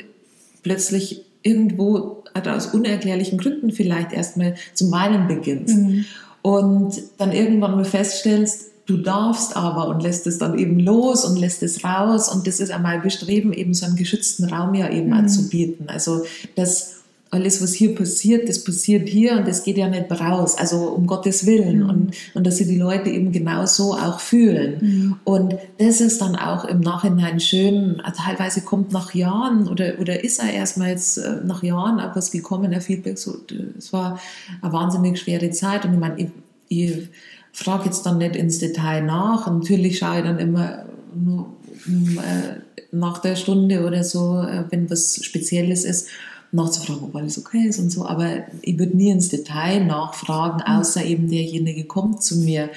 plötzlich 0.64 1.22
irgendwo 1.44 2.24
aus 2.34 2.74
unerklärlichen 2.74 3.38
Gründen 3.38 3.74
vielleicht 3.74 4.12
erstmal 4.12 4.56
zum 4.74 4.92
Weinen 4.92 5.28
beginnst. 5.28 5.78
Mhm. 5.78 6.06
Und 6.42 7.00
dann 7.20 7.32
irgendwann 7.32 7.76
mal 7.76 7.86
feststellst, 7.86 8.72
du 8.86 8.98
darfst 8.98 9.56
aber 9.56 9.88
und 9.88 10.04
lässt 10.04 10.28
es 10.28 10.38
dann 10.38 10.58
eben 10.60 10.80
los 10.80 11.26
und 11.26 11.38
lässt 11.38 11.64
es 11.64 11.84
raus. 11.84 12.30
Und 12.30 12.48
das 12.48 12.60
ist 12.60 12.72
einmal 12.72 13.00
Bestreben, 13.00 13.54
eben 13.54 13.74
so 13.74 13.86
einen 13.86 13.96
geschützten 13.96 14.46
Raum 14.46 14.74
ja 14.76 14.90
eben 14.90 15.08
mhm. 15.08 15.14
anzubieten. 15.14 15.90
Also 15.90 16.24
das 16.56 16.96
alles, 17.32 17.62
was 17.62 17.74
hier 17.74 17.96
passiert, 17.96 18.48
das 18.48 18.64
passiert 18.64 19.10
hier 19.10 19.34
und 19.34 19.48
das 19.48 19.64
geht 19.64 19.78
ja 19.78 19.90
nicht 19.90 20.10
raus. 20.12 20.58
Also 20.58 20.90
um 20.90 21.06
Gottes 21.06 21.46
Willen. 21.46 21.80
Mhm. 21.80 21.90
Und, 21.90 22.16
und 22.34 22.48
dass 22.48 22.58
sie 22.58 22.68
die 22.68 22.78
Leute 22.78 23.10
eben 23.10 23.32
genau 23.32 23.66
so 23.66 23.94
auch 23.94 24.20
fühlen. 24.20 24.78
Mhm. 24.80 25.16
Und 25.24 25.56
das 25.78 26.02
ist 26.02 26.22
dann 26.22 26.36
auch 26.36 26.66
im 26.66 26.80
Nachhinein 26.80 27.40
schön. 27.40 28.02
Teilweise 28.16 28.62
kommt 28.62 28.94
nach 28.94 29.14
Jahren 29.14 29.68
oder, 29.68 30.00
oder 30.00 30.24
ist 30.24 30.40
er 30.40 30.54
erstmal 30.54 30.90
jetzt 30.90 31.18
äh, 31.18 31.42
nach 31.44 31.62
Jahren 31.62 32.00
auch 32.00 32.16
was 32.16 32.32
gekommen, 32.32 32.74
ein 32.74 32.82
Feedback. 32.82 33.18
So, 33.18 33.36
es 33.78 33.92
war 33.92 34.20
eine 34.62 34.72
wahnsinnig 34.72 35.20
schwere 35.20 35.50
Zeit. 35.50 35.84
Und 35.84 35.94
ich 35.94 36.00
meine, 36.00 36.20
ich, 36.20 36.30
ich 36.70 37.10
frage 37.56 37.86
jetzt 37.86 38.06
dann 38.06 38.18
nicht 38.18 38.36
ins 38.36 38.60
Detail 38.60 39.02
nach. 39.02 39.48
Natürlich 39.48 39.98
schaue 39.98 40.18
ich 40.18 40.24
dann 40.24 40.40
immer 40.40 40.86
nur 41.16 41.54
äh, 41.88 42.60
nach 42.92 43.20
der 43.20 43.36
Stunde 43.36 43.86
oder 43.86 44.04
so, 44.04 44.42
äh, 44.42 44.66
wenn 44.70 44.90
was 44.90 45.24
Spezielles 45.24 45.86
ist, 45.86 46.10
nachzufragen, 46.52 47.04
ob 47.04 47.16
alles 47.16 47.38
okay 47.38 47.66
ist 47.68 47.80
und 47.80 47.92
so. 47.92 48.06
Aber 48.06 48.44
ich 48.62 48.78
würde 48.78 48.98
nie 48.98 49.10
ins 49.10 49.30
Detail 49.30 49.86
nachfragen, 49.86 50.58
mhm. 50.68 50.80
außer 50.80 51.06
eben 51.06 51.30
derjenige 51.30 51.86
kommt 51.86 52.22
zu 52.22 52.38
mir. 52.40 52.70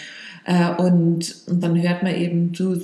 Äh, 0.45 0.75
und, 0.77 1.35
und 1.47 1.61
dann 1.61 1.81
hört 1.81 2.05
man 2.05 2.15
eben, 2.15 2.53
du, 2.53 2.81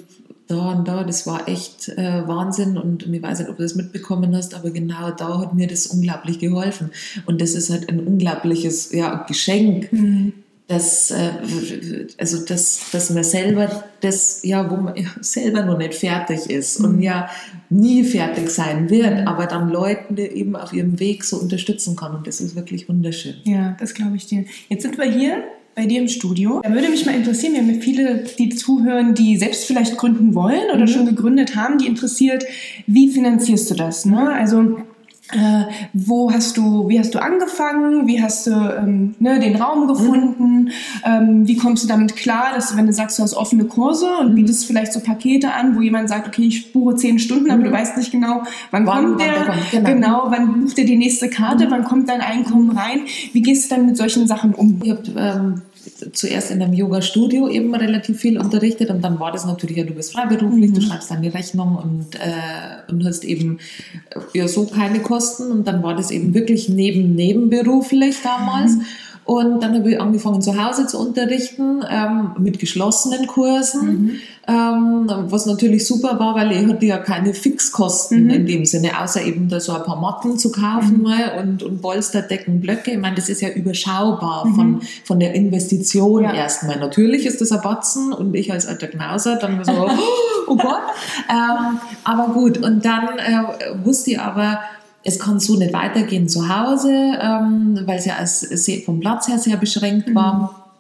da 0.49 0.73
und 0.73 0.89
da, 0.89 1.05
das 1.05 1.27
war 1.29 1.49
echt 1.49 1.89
äh, 1.91 2.27
Wahnsinn 2.27 2.77
und, 2.77 3.07
und 3.07 3.15
ich 3.15 3.23
weiß 3.23 3.39
nicht, 3.39 3.49
ob 3.49 3.57
du 3.57 3.63
das 3.63 3.77
mitbekommen 3.77 4.37
hast, 4.37 4.55
aber 4.55 4.71
genau 4.71 5.11
da 5.13 5.41
hat 5.41 5.55
mir 5.55 5.69
das 5.69 5.87
unglaublich 5.87 6.41
geholfen. 6.41 6.91
Und 7.25 7.41
das 7.41 7.55
ist 7.55 7.71
halt 7.71 7.89
ein 7.89 8.05
unglaubliches 8.05 8.93
ja, 8.93 9.25
Geschenk, 9.29 9.93
mhm 9.93 10.33
dass, 10.67 11.11
äh, 11.11 11.31
also 12.19 12.45
dass, 12.45 12.91
dass 12.91 13.11
man 13.11 13.23
selber 13.23 13.85
das, 14.01 14.43
ja, 14.45 14.71
wo 14.71 14.77
man 14.77 14.95
selber 15.21 15.63
noch 15.63 15.77
nicht 15.77 15.95
fertig 15.95 16.49
ist 16.49 16.81
mhm. 16.81 16.87
und 16.87 17.03
ja 17.03 17.29
nie 17.69 18.03
fertig 18.05 18.49
sein 18.51 18.89
wird, 18.89 19.27
aber 19.27 19.47
dann 19.47 19.69
Leuten 19.69 20.17
eben 20.17 20.57
auf 20.57 20.73
ihrem 20.73 20.99
Weg 21.01 21.25
so 21.25 21.37
unterstützen 21.37 21.97
kann 21.97 22.15
und 22.15 22.27
das 22.27 22.41
ist 22.41 22.57
wirklich 22.57 22.89
wunderschön. 22.89 23.35
Ja, 23.45 23.77
das 23.79 23.95
glaube 23.95 24.17
ich 24.17 24.27
dir. 24.27 24.45
Jetzt 24.69 24.83
sind 24.83 24.97
wir 24.97 25.05
hier 25.05 25.45
bei 25.75 25.87
dir 25.87 26.01
im 26.01 26.09
Studio. 26.09 26.61
Da 26.63 26.73
würde 26.73 26.89
mich 26.89 27.05
mal 27.05 27.15
interessieren, 27.15 27.55
wir 27.55 27.61
haben 27.61 27.75
ja 27.75 27.81
viele, 27.81 28.25
die 28.39 28.49
zuhören, 28.51 29.15
die 29.15 29.37
selbst 29.37 29.65
vielleicht 29.65 29.97
gründen 29.99 30.35
wollen 30.35 30.71
oder 30.73 30.83
mhm. 30.83 30.89
schon 30.89 31.07
gegründet 31.07 31.57
haben, 31.57 31.79
die 31.79 31.87
interessiert, 31.87 32.45
wie 32.87 33.11
finanzierst 33.11 33.71
du 33.71 33.75
das? 33.75 34.07
Ne? 34.07 34.33
Also 34.33 34.79
äh, 35.33 35.65
wo 35.95 36.31
hast 36.31 36.59
du, 36.59 36.89
wie 36.89 36.99
hast 36.99 37.15
du 37.15 37.19
angefangen? 37.19 38.07
Wie 38.07 38.23
hast 38.23 38.47
du 38.47 38.51
ähm, 38.51 39.15
ne, 39.21 39.41
den 39.41 39.57
Raum 39.57 39.89
gefunden? 39.89 40.65
Mhm. 40.65 40.71
Ähm, 41.05 41.49
wie 41.49 41.57
kommst 41.57 41.83
du 41.83 41.89
damit 41.89 42.15
klar, 42.15 42.53
dass 42.55 42.71
du, 42.71 42.77
wenn 42.77 42.87
du 42.87 42.93
sagst, 42.93 43.19
du 43.19 43.23
hast 43.23 43.35
offene 43.35 43.65
Kurse 43.65 44.07
und 44.21 44.33
mhm. 44.33 44.35
bietest 44.35 44.67
vielleicht 44.67 44.93
so 44.93 45.01
Pakete 45.01 45.53
an, 45.53 45.77
wo 45.77 45.81
jemand 45.81 46.11
sagt, 46.11 46.29
okay, 46.29 46.45
ich 46.47 46.73
buche 46.73 46.97
zehn 46.97 47.19
Stunden, 47.19 47.51
aber 47.51 47.61
mhm. 47.61 47.65
du 47.65 47.73
weißt 47.73 47.97
nicht 47.97 48.13
genau, 48.13 48.43
wann, 48.71 48.87
wann 48.87 49.05
kommt 49.05 49.21
der, 49.21 49.45
kommt, 49.47 49.71
genau. 49.71 49.89
genau. 49.89 50.25
wann 50.29 50.61
bucht 50.61 50.79
er 50.79 50.85
die 50.85 50.97
nächste 50.97 51.31
Karte, 51.31 51.67
mhm. 51.67 51.71
wann 51.71 51.85
kommt 51.85 52.09
dein 52.11 52.21
Einkommen 52.21 52.71
rein? 52.71 53.01
Wie 53.33 53.41
gehst 53.41 53.71
du 53.71 53.77
dann 53.77 53.87
mit 53.87 53.97
solchen 53.97 54.27
Sachen 54.27 54.55
um? 54.55 54.81
Ich 54.83 54.91
hab, 54.91 55.09
ähm 55.17 55.63
zuerst 56.13 56.51
in 56.51 56.63
einem 56.63 56.73
Yoga-Studio 56.73 57.49
eben 57.49 57.75
relativ 57.75 58.21
viel 58.21 58.39
unterrichtet 58.39 58.91
und 58.91 59.03
dann 59.03 59.19
war 59.21 59.33
das 59.33 59.45
natürlich, 59.45 59.77
ja, 59.77 59.85
du 59.85 59.95
bist 59.95 60.13
freiberuflich, 60.13 60.71
mhm. 60.71 60.75
du 60.75 60.81
schreibst 60.81 61.11
deine 61.11 61.33
Rechnung 61.33 61.77
und, 61.77 62.15
äh, 62.17 62.91
und 62.93 63.05
hast 63.05 63.25
eben 63.25 63.59
äh, 64.11 64.39
ja 64.39 64.49
so 64.49 64.67
keine 64.67 65.01
Kosten 65.01 65.51
und 65.51 65.67
dann 65.67 65.83
war 65.83 65.95
das 65.95 66.11
eben 66.11 66.35
wirklich 66.35 66.69
neben 66.69 67.15
nebenberuflich 67.15 68.17
damals. 68.23 68.77
Mhm. 68.77 68.83
Und 69.25 69.63
dann 69.63 69.75
habe 69.75 69.91
ich 69.91 70.01
angefangen 70.01 70.43
zu 70.43 70.63
Hause 70.63 70.87
zu 70.87 70.99
unterrichten 70.99 71.83
ähm, 71.89 72.33
mit 72.39 72.59
geschlossenen 72.59 73.27
Kursen, 73.27 73.89
mhm. 73.89 74.11
ähm, 74.47 75.11
was 75.31 75.47
natürlich 75.47 75.87
super 75.87 76.19
war, 76.19 76.35
weil 76.35 76.53
ich 76.53 76.67
hatte 76.69 76.85
ja 76.85 76.99
keine 76.99 77.33
Fixkosten 77.33 78.25
mhm. 78.25 78.31
in 78.31 78.47
dem 78.47 78.65
Sinne, 78.67 79.01
außer 79.01 79.23
eben 79.23 79.49
da 79.49 79.61
so 79.61 79.73
ein 79.73 79.83
paar 79.83 79.99
Matten 79.99 80.37
zu 80.37 80.53
kaufen 80.53 80.99
mhm. 80.99 81.03
mal 81.03 81.39
und, 81.41 81.63
und 81.63 81.81
Blöcke. 82.61 82.91
Ich 82.91 82.99
meine, 82.99 83.17
das 83.17 83.31
ist 83.31 83.41
ja 83.41 83.49
überschaubar 83.49 84.47
von, 84.55 84.73
mhm. 84.73 84.83
von 85.05 85.19
der 85.19 85.35
Investition 85.35 86.25
ja. 86.25 86.35
erstmal. 86.35 86.79
Natürlich 86.79 87.25
ist 87.25 87.41
das 87.41 87.51
ein 87.51 87.63
Batzen 87.63 88.13
und 88.13 88.35
ich 88.35 88.53
als 88.53 88.67
alter 88.67 88.89
Knauser 88.89 89.37
dann 89.37 89.65
so, 89.65 89.73
oh 90.49 90.57
Gott. 90.57 90.83
Ähm, 91.31 91.79
aber 92.05 92.35
gut, 92.35 92.59
und 92.59 92.85
dann 92.85 93.09
äh, 93.19 93.85
wusste 93.85 94.11
ich 94.11 94.21
aber, 94.21 94.59
es 95.05 95.19
kann 95.19 95.39
so 95.39 95.57
nicht 95.57 95.73
weitergehen 95.73 96.29
zu 96.29 96.49
Hause, 96.49 96.91
ähm, 96.91 97.79
weil 97.85 97.99
es 97.99 98.07
ja 98.07 98.17
als, 98.17 98.47
vom 98.85 99.01
Platz 99.01 99.29
her 99.29 99.39
sehr 99.39 99.57
beschränkt 99.57 100.09
mhm. 100.09 100.15
war. 100.15 100.73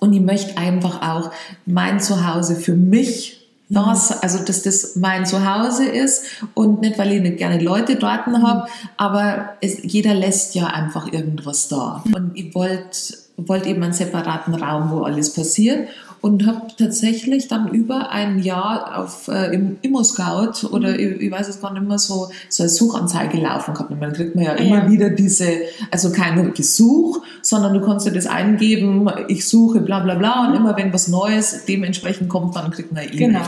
Und 0.00 0.12
ich 0.12 0.20
möchte 0.20 0.58
einfach 0.58 1.02
auch 1.02 1.30
mein 1.66 1.98
Zuhause 2.00 2.56
für 2.56 2.74
mich 2.74 3.40
das, 3.70 4.10
mhm. 4.10 4.16
also 4.20 4.44
dass 4.44 4.62
das 4.62 4.96
mein 4.96 5.24
Zuhause 5.24 5.86
ist 5.86 6.24
und 6.52 6.82
nicht, 6.82 6.98
weil 6.98 7.12
ich 7.12 7.22
nicht 7.22 7.38
gerne 7.38 7.58
Leute 7.62 7.96
dort 7.96 8.26
mhm. 8.26 8.46
habe, 8.46 8.68
aber 8.96 9.54
es, 9.60 9.78
jeder 9.82 10.14
lässt 10.14 10.54
ja 10.54 10.66
einfach 10.66 11.10
irgendwas 11.12 11.68
da. 11.68 12.02
Mhm. 12.04 12.14
Und 12.14 12.36
ich 12.36 12.54
wollte 12.54 13.24
wollt 13.36 13.66
eben 13.66 13.82
einen 13.82 13.92
separaten 13.92 14.54
Raum, 14.54 14.90
wo 14.92 15.02
alles 15.02 15.34
passiert 15.34 15.88
und 16.24 16.46
habe 16.46 16.68
tatsächlich 16.78 17.48
dann 17.48 17.68
über 17.68 18.10
ein 18.10 18.38
Jahr 18.38 18.98
auf 18.98 19.28
äh, 19.28 19.54
im 19.54 19.76
Immo-Scout 19.82 20.66
oder 20.68 20.92
mhm. 20.92 20.98
ich, 20.98 21.20
ich, 21.20 21.30
weiß 21.30 21.48
es 21.48 21.60
gar 21.60 21.70
nicht 21.74 21.86
mehr 21.86 21.98
so, 21.98 22.30
so 22.48 22.62
eine 22.62 22.70
Suchanzeige 22.70 23.36
laufen 23.36 23.74
gehabt. 23.74 23.90
Und 23.90 24.00
dann 24.00 24.14
kriegt 24.14 24.34
man 24.34 24.44
ja 24.46 24.52
immer 24.54 24.84
ja. 24.84 24.90
wieder 24.90 25.10
diese, 25.10 25.46
also 25.90 26.12
kein 26.12 26.54
Gesuch, 26.54 27.20
sondern 27.42 27.74
du 27.74 27.82
kannst 27.82 28.06
ja 28.06 28.12
das 28.14 28.24
eingeben, 28.24 29.06
ich 29.28 29.46
suche 29.46 29.82
bla 29.82 30.00
bla 30.00 30.14
bla 30.14 30.46
und 30.46 30.52
mhm. 30.52 30.56
immer 30.56 30.76
wenn 30.78 30.94
was 30.94 31.08
Neues 31.08 31.66
dementsprechend 31.68 32.30
kommt, 32.30 32.56
dann 32.56 32.70
kriegt 32.70 32.90
man 32.90 33.04
E-Mail. 33.04 33.18
Genau. 33.18 33.40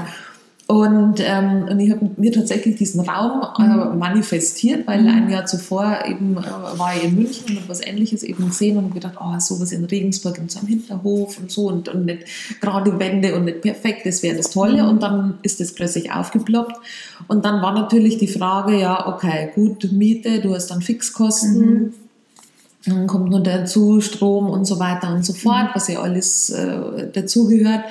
Und, 0.68 1.20
ähm, 1.20 1.68
und 1.70 1.78
ich 1.78 1.92
habe 1.92 2.10
mir 2.16 2.32
tatsächlich 2.32 2.74
diesen 2.74 3.00
Raum 3.08 3.40
äh, 3.56 3.62
mhm. 3.62 3.98
manifestiert, 4.00 4.84
weil 4.88 5.02
mhm. 5.02 5.08
ein 5.08 5.30
Jahr 5.30 5.46
zuvor 5.46 5.98
eben 6.04 6.36
äh, 6.36 6.78
war 6.78 6.96
ich 6.96 7.04
in 7.04 7.14
München 7.14 7.44
und 7.50 7.56
habe 7.58 7.68
was 7.68 7.86
Ähnliches 7.86 8.24
eben 8.24 8.48
gesehen 8.48 8.76
und 8.76 8.92
gedacht, 8.92 9.14
oh, 9.20 9.38
sowas 9.38 9.70
in 9.70 9.84
Regensburg 9.84 10.38
in 10.38 10.48
so 10.48 10.58
einem 10.58 10.66
Hinterhof 10.68 11.38
und 11.38 11.52
so 11.52 11.68
und, 11.68 11.88
und 11.88 12.06
nicht 12.06 12.24
gerade 12.60 12.98
Wände 12.98 13.36
und 13.36 13.44
nicht 13.44 13.60
perfekt, 13.60 14.06
das 14.06 14.24
wäre 14.24 14.36
das 14.36 14.50
Tolle. 14.50 14.82
Mhm. 14.82 14.88
Und 14.88 15.02
dann 15.04 15.38
ist 15.42 15.60
das 15.60 15.72
plötzlich 15.72 16.10
aufgeploppt. 16.10 16.74
Und 17.28 17.44
dann 17.44 17.62
war 17.62 17.72
natürlich 17.72 18.18
die 18.18 18.26
Frage, 18.26 18.76
ja, 18.76 19.06
okay, 19.06 19.50
gut, 19.54 19.92
Miete, 19.92 20.40
du 20.40 20.52
hast 20.52 20.66
dann 20.72 20.82
Fixkosten. 20.82 21.58
Mhm. 21.60 21.94
Dann 22.86 23.06
kommt 23.06 23.30
nur 23.30 23.40
dazu 23.40 24.00
Strom 24.00 24.48
und 24.48 24.64
so 24.64 24.78
weiter 24.78 25.12
und 25.12 25.24
so 25.24 25.32
fort, 25.32 25.64
mhm. 25.64 25.70
was 25.74 25.88
ja 25.88 26.00
alles 26.00 26.50
äh, 26.50 27.10
dazugehört. 27.12 27.84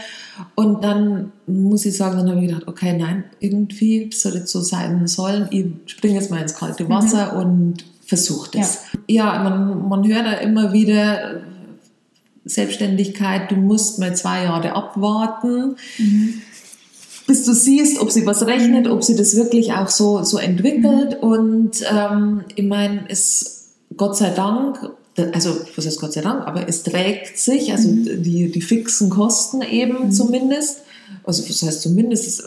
Und 0.56 0.84
dann 0.84 1.32
muss 1.48 1.86
ich 1.86 1.96
sagen, 1.96 2.18
dann 2.18 2.30
habe 2.30 2.42
ich 2.42 2.48
gedacht, 2.48 2.68
okay, 2.68 2.98
nein, 2.98 3.26
irgendwie 3.40 4.10
soll 4.14 4.38
es 4.38 4.52
so 4.52 4.62
sein 4.62 5.08
sollen. 5.08 5.48
Ich 5.52 5.92
springe 5.92 6.16
jetzt 6.16 6.32
mal 6.32 6.42
ins 6.42 6.56
kalte 6.56 6.86
mhm. 6.86 6.90
Wasser 6.90 7.34
mhm. 7.34 7.40
und 7.40 7.86
versuche 8.06 8.58
das. 8.58 8.84
Ja, 9.08 9.36
ja 9.36 9.44
man, 9.44 9.88
man 9.88 10.08
hört 10.08 10.26
da 10.26 10.34
immer 10.34 10.74
wieder, 10.74 11.42
Selbstständigkeit, 12.46 13.50
du 13.50 13.56
musst 13.56 14.00
mal 14.00 14.16
zwei 14.16 14.44
Jahre 14.44 14.74
abwarten. 14.74 15.76
Mhm. 15.98 16.42
Bis 17.28 17.44
du 17.44 17.54
siehst, 17.54 18.00
ob 18.00 18.12
sie 18.12 18.26
was 18.28 18.46
rechnet, 18.46 18.88
ob 18.88 19.04
sie 19.04 19.16
das 19.16 19.36
wirklich 19.36 19.74
auch 19.74 19.90
so, 19.90 20.24
so 20.24 20.38
entwickelt. 20.38 21.24
Mhm. 21.24 21.28
Und 21.28 21.72
ähm, 21.92 22.44
ich 22.56 22.66
meine, 22.66 23.06
es 23.10 23.55
Gott 23.98 24.18
sei 24.18 24.30
Dank 24.32 24.80
also 25.32 25.56
was 25.76 25.86
heißt 25.86 26.00
Gott 26.00 26.14
sei 26.14 26.22
Dank, 26.22 26.46
aber 26.46 26.68
es 26.68 26.84
trägt 26.84 27.38
sich, 27.38 27.72
also 27.72 27.90
mhm. 27.90 28.22
die, 28.24 28.52
die 28.52 28.62
fixen 28.62 29.10
Kosten 29.10 29.62
eben 29.62 30.08
mhm. 30.08 30.12
zumindest, 30.12 30.82
also 31.24 31.48
was 31.48 31.62
heißt 31.62 31.82
zumindest, 31.82 32.44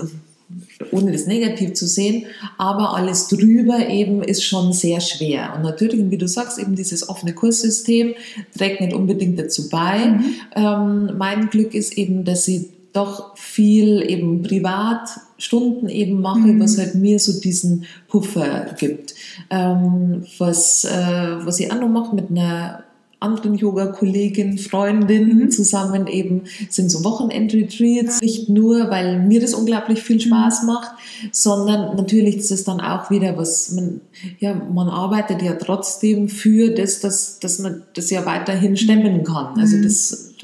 ohne 0.93 1.13
das 1.13 1.27
negativ 1.27 1.75
zu 1.75 1.87
sehen, 1.87 2.27
aber 2.57 2.95
alles 2.95 3.29
drüber 3.29 3.89
eben 3.89 4.23
ist 4.23 4.45
schon 4.45 4.73
sehr 4.73 5.01
schwer. 5.01 5.55
Und 5.57 5.63
natürlich, 5.63 6.11
wie 6.11 6.19
du 6.19 6.29
sagst, 6.29 6.59
eben 6.59 6.77
dieses 6.77 7.09
offene 7.09 7.35
Kurssystem 7.35 8.15
trägt 8.57 8.81
nicht 8.81 8.95
unbedingt 8.95 9.39
dazu 9.39 9.69
bei. 9.69 10.07
Mhm. 10.07 10.25
Ähm, 10.55 11.19
mein 11.19 11.51
Glück 11.51 11.75
ist 11.75 11.97
eben, 11.97 12.25
dass 12.25 12.49
ich 12.49 12.69
doch 12.93 13.37
viel 13.37 14.03
eben 14.09 14.43
Privatstunden 14.43 15.89
eben 15.89 16.21
mache, 16.21 16.41
mhm. 16.41 16.61
was 16.61 16.79
halt 16.79 16.95
mir 16.95 17.19
so 17.19 17.41
diesen 17.41 17.85
Puffer 18.09 18.75
gibt. 18.79 19.15
Ähm, 19.51 20.25
was, 20.39 20.85
äh, 20.85 21.37
was 21.45 21.61
ich 21.61 21.71
auch 21.71 21.81
noch 21.81 21.89
mache 21.89 22.15
mit 22.15 22.31
einer 22.31 22.85
anderen 23.21 23.57
Yoga-Kollegin, 23.57 24.59
Freundin 24.59 25.37
mhm. 25.37 25.51
zusammen 25.51 26.07
eben 26.07 26.43
sind 26.69 26.91
so 26.91 27.03
Wochenend-Retreats. 27.03 28.21
Nicht 28.21 28.49
nur, 28.49 28.91
weil 28.91 29.21
mir 29.21 29.41
das 29.41 29.55
unglaublich 29.55 30.03
viel 30.03 30.21
Spaß 30.21 30.63
mhm. 30.63 30.67
macht, 30.69 30.91
sondern 31.33 31.97
natürlich 31.97 32.37
ist 32.37 32.53
es 32.53 32.65
dann 32.65 32.81
auch 32.81 33.11
wieder 33.11 33.37
was, 33.37 33.73
man, 33.73 34.01
ja, 34.39 34.55
man 34.55 34.89
arbeitet 34.89 35.43
ja 35.43 35.55
trotzdem 35.55 36.29
für 36.29 36.71
das, 36.71 37.01
dass, 37.01 37.41
dass 37.41 37.59
man 37.59 37.83
das 37.95 38.11
ja 38.11 38.25
weiterhin 38.25 38.77
stemmen 38.77 39.25
kann. 39.25 39.59
Also 39.59 39.77
mhm. 39.77 39.83
das 39.83 40.35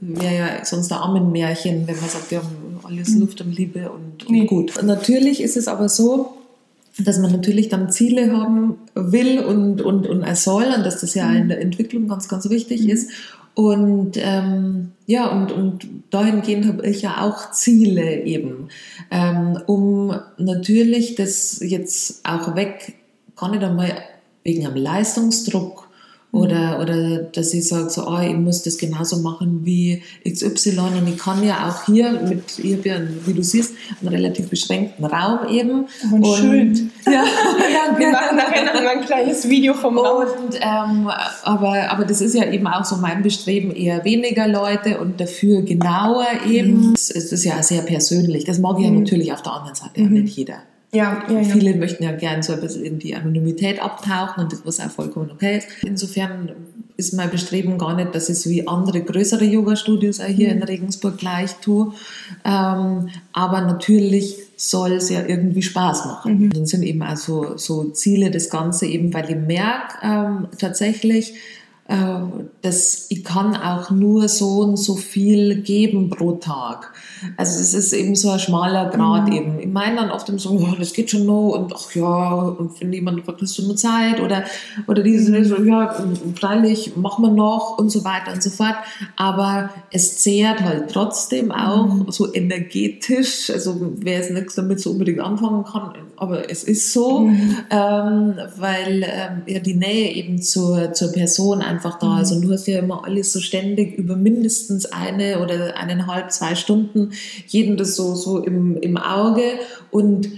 wäre 0.00 0.36
ja 0.36 0.64
sonst 0.64 0.92
ein 0.92 0.98
Armenmärchen, 0.98 1.86
wenn 1.86 1.96
man 1.96 2.08
sagt, 2.08 2.32
ja, 2.32 2.42
alles 2.82 3.10
mhm. 3.10 3.20
Luft 3.20 3.40
und 3.40 3.56
Liebe 3.56 3.90
und, 3.90 4.26
und 4.26 4.30
nee. 4.30 4.46
gut. 4.46 4.76
Und 4.78 4.86
natürlich 4.86 5.40
ist 5.40 5.56
es 5.56 5.68
aber 5.68 5.88
so, 5.88 6.35
dass 6.98 7.18
man 7.18 7.30
natürlich 7.30 7.68
dann 7.68 7.90
Ziele 7.90 8.32
haben 8.32 8.76
will 8.94 9.40
und, 9.40 9.82
und, 9.82 10.06
und 10.06 10.22
er 10.22 10.36
soll 10.36 10.64
und 10.76 10.84
dass 10.84 11.00
das 11.00 11.14
ja 11.14 11.26
mhm. 11.26 11.36
in 11.36 11.48
der 11.48 11.60
Entwicklung 11.60 12.08
ganz, 12.08 12.28
ganz 12.28 12.48
wichtig 12.48 12.82
mhm. 12.82 12.90
ist. 12.90 13.10
Und 13.54 14.12
ähm, 14.16 14.92
ja, 15.06 15.28
und, 15.28 15.50
und 15.50 15.86
dahingehend 16.10 16.66
habe 16.66 16.86
ich 16.86 17.02
ja 17.02 17.22
auch 17.22 17.52
Ziele 17.52 18.22
eben, 18.22 18.68
ähm, 19.10 19.58
um 19.66 20.14
natürlich 20.36 21.14
das 21.14 21.60
jetzt 21.60 22.20
auch 22.28 22.54
weg, 22.54 22.94
gar 23.34 23.50
nicht 23.50 23.62
einmal 23.62 23.92
wegen 24.44 24.66
einem 24.66 24.76
Leistungsdruck 24.76 25.85
oder, 26.32 26.80
oder 26.80 27.18
dass 27.18 27.54
ich 27.54 27.66
sage, 27.66 27.88
so, 27.88 28.06
oh, 28.06 28.18
ich 28.20 28.34
muss 28.34 28.62
das 28.62 28.76
genauso 28.76 29.18
machen 29.18 29.60
wie 29.64 30.02
XY 30.28 30.78
und 30.98 31.08
ich 31.08 31.18
kann 31.18 31.42
ja 31.42 31.68
auch 31.68 31.86
hier 31.86 32.12
mit, 32.12 32.58
ich 32.58 32.76
habe 32.76 32.88
ja, 32.88 32.96
wie 33.24 33.32
du 33.32 33.42
siehst, 33.42 33.74
einen 34.00 34.08
relativ 34.08 34.50
beschränkten 34.50 35.04
Raum 35.04 35.48
eben. 35.48 35.86
Und, 36.12 36.24
und 36.24 36.36
schön. 36.36 36.90
Ja, 37.06 37.22
ja, 37.22 37.98
wir 37.98 38.10
machen 38.10 38.36
nachher 38.36 38.90
ein 38.90 39.04
kleines 39.04 39.48
Video 39.48 39.74
vom 39.74 39.96
Raum. 39.96 40.24
Und, 40.24 40.56
ähm, 40.56 41.08
aber, 41.44 41.90
aber 41.90 42.04
das 42.04 42.20
ist 42.20 42.34
ja 42.34 42.50
eben 42.50 42.66
auch 42.66 42.84
so 42.84 42.96
mein 42.96 43.22
Bestreben, 43.22 43.70
eher 43.70 44.04
weniger 44.04 44.48
Leute 44.48 44.98
und 44.98 45.20
dafür 45.20 45.62
genauer 45.62 46.26
eben. 46.48 46.88
Mhm. 46.88 46.94
Es 46.94 47.10
ist 47.10 47.44
ja 47.44 47.62
sehr 47.62 47.82
persönlich. 47.82 48.44
Das 48.44 48.58
mag 48.58 48.78
ja 48.80 48.90
mhm. 48.90 49.00
natürlich 49.00 49.32
auf 49.32 49.42
der 49.42 49.52
anderen 49.52 49.76
Seite 49.76 50.00
mhm. 50.00 50.22
nicht 50.22 50.36
jeder. 50.36 50.58
Ja, 50.96 51.22
ja, 51.28 51.42
Viele 51.42 51.72
ja. 51.72 51.76
möchten 51.76 52.02
ja 52.02 52.12
gern 52.12 52.42
so 52.42 52.54
ein 52.54 52.60
bisschen 52.60 52.84
in 52.84 52.98
die 52.98 53.14
Anonymität 53.14 53.82
abtauchen 53.82 54.44
und 54.44 54.52
das 54.52 54.64
was 54.64 54.80
auch 54.80 54.90
vollkommen 54.90 55.30
okay 55.30 55.58
ist. 55.58 55.68
Insofern 55.82 56.52
ist 56.96 57.12
mein 57.12 57.30
Bestreben 57.30 57.76
gar 57.76 57.94
nicht, 57.94 58.14
dass 58.14 58.30
ich 58.30 58.38
es 58.38 58.48
wie 58.48 58.66
andere 58.66 59.02
größere 59.02 59.44
Yoga-Studios 59.44 60.20
auch 60.20 60.26
hier 60.26 60.48
mhm. 60.48 60.56
in 60.56 60.62
Regensburg 60.62 61.18
gleich 61.18 61.54
tue. 61.56 61.92
Ähm, 62.44 63.08
aber 63.32 63.60
natürlich 63.60 64.36
soll 64.56 64.92
es 64.92 65.10
ja 65.10 65.26
irgendwie 65.26 65.62
Spaß 65.62 66.06
machen. 66.06 66.38
Mhm. 66.38 66.50
Dann 66.54 66.66
sind 66.66 66.82
eben 66.82 67.02
auch 67.02 67.16
so, 67.16 67.58
so 67.58 67.90
Ziele 67.90 68.30
das 68.30 68.48
Ganze 68.48 68.86
eben, 68.86 69.12
weil 69.12 69.30
ich 69.30 69.36
merke 69.36 69.98
ähm, 70.02 70.48
tatsächlich, 70.58 71.34
äh, 71.88 71.94
dass 72.62 73.06
ich 73.10 73.22
kann 73.22 73.54
auch 73.56 73.90
nur 73.90 74.28
so 74.28 74.60
und 74.60 74.76
so 74.76 74.96
viel 74.96 75.62
geben 75.62 76.10
pro 76.10 76.32
Tag. 76.32 76.92
Also 77.36 77.60
es 77.60 77.74
ist 77.74 77.92
eben 77.92 78.16
so 78.16 78.30
ein 78.30 78.40
schmaler 78.40 78.90
Grad 78.90 79.28
mhm. 79.28 79.32
eben. 79.32 79.60
Ich 79.60 79.68
meine 79.68 79.96
dann 79.96 80.10
oft 80.10 80.26
so, 80.26 80.58
ja, 80.58 80.74
das 80.76 80.92
geht 80.92 81.10
schon 81.10 81.26
noch 81.26 81.50
und 81.50 81.72
ach 81.74 81.94
ja, 81.94 82.34
und 82.34 82.80
wenn 82.80 82.92
jemand 82.92 83.24
fragt, 83.24 83.40
hast 83.40 83.56
du 83.58 83.62
nur 83.62 83.76
Zeit 83.76 84.20
oder, 84.20 84.44
oder 84.88 85.02
diese, 85.02 85.30
mhm. 85.30 85.68
ja, 85.68 85.94
freilich, 86.34 86.96
machen 86.96 87.24
wir 87.24 87.30
noch 87.30 87.78
und 87.78 87.90
so 87.90 88.04
weiter 88.04 88.32
und 88.32 88.42
so 88.42 88.50
fort. 88.50 88.74
Aber 89.16 89.70
es 89.92 90.18
zehrt 90.18 90.60
halt 90.62 90.90
trotzdem 90.90 91.52
auch 91.52 91.86
mhm. 91.86 92.10
so 92.10 92.34
energetisch, 92.34 93.48
also 93.50 93.92
wer 94.00 94.20
es 94.20 94.30
nichts 94.30 94.56
damit 94.56 94.80
so 94.80 94.90
unbedingt 94.90 95.20
anfangen 95.20 95.64
kann, 95.64 95.92
aber 96.16 96.50
es 96.50 96.64
ist 96.64 96.92
so, 96.92 97.20
mhm. 97.20 97.56
ähm, 97.70 98.34
weil 98.56 99.04
ähm, 99.06 99.42
ja 99.46 99.60
die 99.60 99.74
Nähe 99.74 100.12
eben 100.14 100.42
zur, 100.42 100.92
zur 100.92 101.12
Person 101.12 101.62
einfach 101.62 101.75
da 101.98 102.20
ist. 102.20 102.32
Und 102.32 102.42
du 102.42 102.52
hast 102.52 102.66
ja 102.66 102.78
immer 102.78 103.04
alles 103.04 103.32
so 103.32 103.40
ständig 103.40 103.96
über 103.96 104.16
mindestens 104.16 104.86
eine 104.86 105.40
oder 105.40 105.76
eineinhalb, 105.76 106.30
zwei 106.32 106.54
Stunden 106.54 107.12
jeden 107.46 107.76
das 107.76 107.96
so, 107.96 108.14
so 108.14 108.38
im, 108.38 108.76
im 108.76 108.96
Auge 108.96 109.42
und 109.90 110.28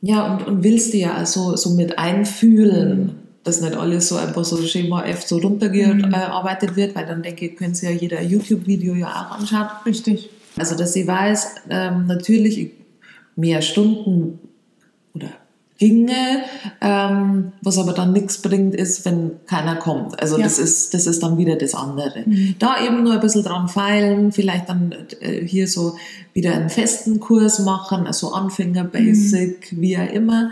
ja, 0.00 0.34
und, 0.34 0.46
und 0.46 0.64
willst 0.64 0.92
dir 0.92 1.00
ja 1.00 1.14
also 1.14 1.56
so 1.56 1.70
mit 1.70 1.98
einfühlen, 1.98 2.98
mhm. 2.98 3.10
dass 3.42 3.62
nicht 3.62 3.74
alles 3.74 4.08
so 4.08 4.16
einfach 4.16 4.44
so 4.44 4.58
Schema 4.58 5.04
F 5.04 5.22
so 5.22 5.38
runtergearbeitet 5.38 6.72
mhm. 6.72 6.76
wird, 6.76 6.94
weil 6.94 7.06
dann 7.06 7.22
denke 7.22 7.46
ich, 7.46 7.56
können 7.56 7.74
Sie 7.74 7.86
ja 7.86 7.92
jeder 7.92 8.20
YouTube-Video 8.20 8.94
ja 8.94 9.06
auch 9.08 9.38
anschauen. 9.38 9.68
Richtig. 9.86 10.28
Also, 10.56 10.76
dass 10.76 10.92
sie 10.92 11.06
weiß, 11.08 11.54
ähm, 11.70 12.06
natürlich 12.06 12.72
mehr 13.34 13.62
Stunden 13.62 14.38
ginge, 15.78 16.44
ähm, 16.80 17.52
was 17.60 17.78
aber 17.78 17.92
dann 17.92 18.12
nichts 18.12 18.40
bringt, 18.40 18.74
ist, 18.74 19.04
wenn 19.04 19.32
keiner 19.46 19.76
kommt. 19.76 20.20
Also 20.20 20.38
ja. 20.38 20.44
das 20.44 20.58
ist 20.58 20.94
das 20.94 21.06
ist 21.06 21.22
dann 21.22 21.36
wieder 21.36 21.56
das 21.56 21.74
andere. 21.74 22.22
Mhm. 22.26 22.54
Da 22.58 22.84
eben 22.84 23.02
nur 23.02 23.14
ein 23.14 23.20
bisschen 23.20 23.42
dran 23.42 23.68
feilen, 23.68 24.30
vielleicht 24.32 24.68
dann 24.68 24.94
äh, 25.20 25.44
hier 25.44 25.66
so 25.66 25.96
wieder 26.32 26.52
einen 26.54 26.70
festen 26.70 27.18
Kurs 27.18 27.58
machen, 27.58 28.06
also 28.06 28.32
Anfänger, 28.32 28.84
Basic, 28.84 29.72
mhm. 29.72 29.80
wie 29.80 29.98
auch 29.98 30.12
immer, 30.12 30.50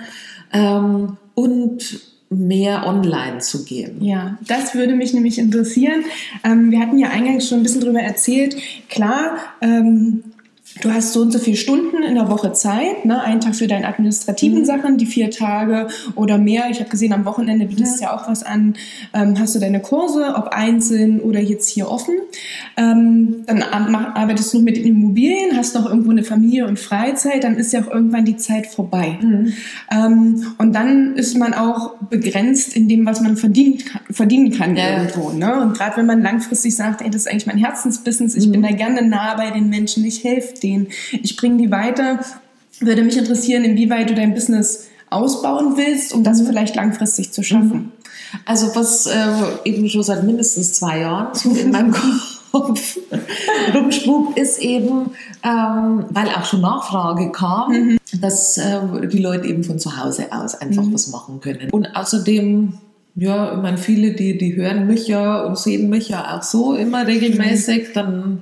ähm, 0.52 1.16
und 1.34 2.00
mehr 2.28 2.86
online 2.86 3.38
zu 3.38 3.64
gehen. 3.64 4.02
Ja, 4.02 4.38
das 4.46 4.74
würde 4.74 4.94
mich 4.94 5.12
nämlich 5.12 5.38
interessieren. 5.38 6.04
Ähm, 6.44 6.70
wir 6.70 6.80
hatten 6.80 6.98
ja 6.98 7.10
eingangs 7.10 7.48
schon 7.48 7.60
ein 7.60 7.62
bisschen 7.62 7.82
drüber 7.82 8.00
erzählt. 8.00 8.56
Klar, 8.88 9.36
ähm, 9.60 10.24
du 10.80 10.90
hast 10.90 11.12
so 11.12 11.20
und 11.20 11.32
so 11.32 11.38
viele 11.38 11.56
Stunden 11.56 12.02
in 12.02 12.14
der 12.14 12.28
Woche 12.28 12.52
Zeit, 12.52 13.04
ne? 13.04 13.22
einen 13.22 13.40
Tag 13.40 13.54
für 13.54 13.66
deine 13.66 13.86
administrativen 13.86 14.60
mhm. 14.60 14.64
Sachen, 14.64 14.96
die 14.96 15.06
vier 15.06 15.30
Tage 15.30 15.88
oder 16.14 16.38
mehr. 16.38 16.64
Ich 16.70 16.80
habe 16.80 16.88
gesehen, 16.88 17.12
am 17.12 17.24
Wochenende 17.24 17.66
bietest 17.66 18.00
ja. 18.00 18.08
ja 18.08 18.16
auch 18.16 18.28
was 18.28 18.42
an. 18.42 18.74
Ähm, 19.12 19.38
hast 19.38 19.54
du 19.54 19.58
deine 19.58 19.80
Kurse, 19.80 20.34
ob 20.36 20.48
einzeln 20.48 21.20
oder 21.20 21.40
jetzt 21.40 21.68
hier 21.68 21.90
offen. 21.90 22.14
Ähm, 22.76 23.44
dann 23.46 23.62
arbeitest 23.62 24.52
du 24.52 24.58
noch 24.58 24.64
mit 24.64 24.78
Immobilien, 24.78 25.56
hast 25.56 25.74
noch 25.74 25.86
irgendwo 25.86 26.10
eine 26.10 26.24
Familie 26.24 26.66
und 26.66 26.78
Freizeit, 26.78 27.44
dann 27.44 27.56
ist 27.56 27.72
ja 27.72 27.82
auch 27.82 27.90
irgendwann 27.90 28.24
die 28.24 28.36
Zeit 28.36 28.66
vorbei. 28.66 29.18
Mhm. 29.20 29.52
Ähm, 29.90 30.46
und 30.58 30.74
dann 30.74 31.16
ist 31.16 31.36
man 31.36 31.54
auch 31.54 31.96
begrenzt 32.10 32.74
in 32.74 32.88
dem, 32.88 33.04
was 33.04 33.20
man 33.20 33.36
verdient, 33.36 33.84
verdienen 34.10 34.52
kann 34.52 34.76
ja. 34.76 35.02
irgendwo. 35.02 35.30
Ne? 35.30 35.60
Und 35.60 35.74
gerade 35.76 35.98
wenn 35.98 36.06
man 36.06 36.22
langfristig 36.22 36.74
sagt, 36.74 37.02
ey, 37.02 37.10
das 37.10 37.22
ist 37.22 37.28
eigentlich 37.28 37.46
mein 37.46 37.58
Herzensbusiness, 37.58 38.34
ich 38.34 38.46
mhm. 38.46 38.52
bin 38.52 38.62
da 38.62 38.70
gerne 38.70 39.02
nah 39.02 39.34
bei 39.34 39.50
den 39.50 39.68
Menschen, 39.68 40.04
ich 40.04 40.24
helfe 40.24 40.54
denen, 40.62 40.88
ich 41.10 41.36
bringe 41.36 41.58
die 41.58 41.70
weiter. 41.70 42.20
Würde 42.80 43.02
mich 43.02 43.16
interessieren, 43.16 43.64
inwieweit 43.64 44.10
du 44.10 44.14
dein 44.14 44.34
Business 44.34 44.88
ausbauen 45.10 45.76
willst, 45.76 46.12
um 46.14 46.24
das 46.24 46.40
mhm. 46.40 46.46
vielleicht 46.46 46.74
langfristig 46.74 47.32
zu 47.32 47.42
schaffen. 47.42 47.72
Mhm. 47.72 47.92
Also 48.46 48.74
was 48.74 49.06
äh, 49.06 49.14
eben 49.64 49.88
schon 49.88 50.02
seit 50.02 50.24
mindestens 50.24 50.72
zwei 50.72 51.00
Jahren 51.00 51.28
in 51.56 51.70
meinem 51.70 51.92
Kopf 52.52 52.98
rumspukt, 53.74 54.38
ist 54.38 54.58
eben, 54.58 55.10
ähm, 55.42 56.04
weil 56.10 56.28
auch 56.28 56.44
schon 56.44 56.60
Nachfrage 56.60 57.30
kam, 57.30 57.72
mhm. 57.72 57.98
dass 58.20 58.58
äh, 58.58 59.06
die 59.06 59.18
Leute 59.18 59.48
eben 59.48 59.64
von 59.64 59.78
zu 59.78 59.96
Hause 60.02 60.32
aus 60.32 60.54
einfach 60.54 60.84
mhm. 60.84 60.94
was 60.94 61.08
machen 61.08 61.40
können. 61.40 61.70
Und 61.70 61.94
außerdem 61.94 62.74
ja, 63.14 63.54
ich 63.54 63.62
meine, 63.62 63.76
viele, 63.76 64.12
die, 64.12 64.38
die 64.38 64.56
hören 64.56 64.86
mich 64.86 65.06
ja 65.06 65.42
und 65.42 65.58
sehen 65.58 65.90
mich 65.90 66.08
ja 66.08 66.34
auch 66.36 66.42
so 66.42 66.74
immer 66.74 67.06
regelmäßig, 67.06 67.92
dann 67.92 68.40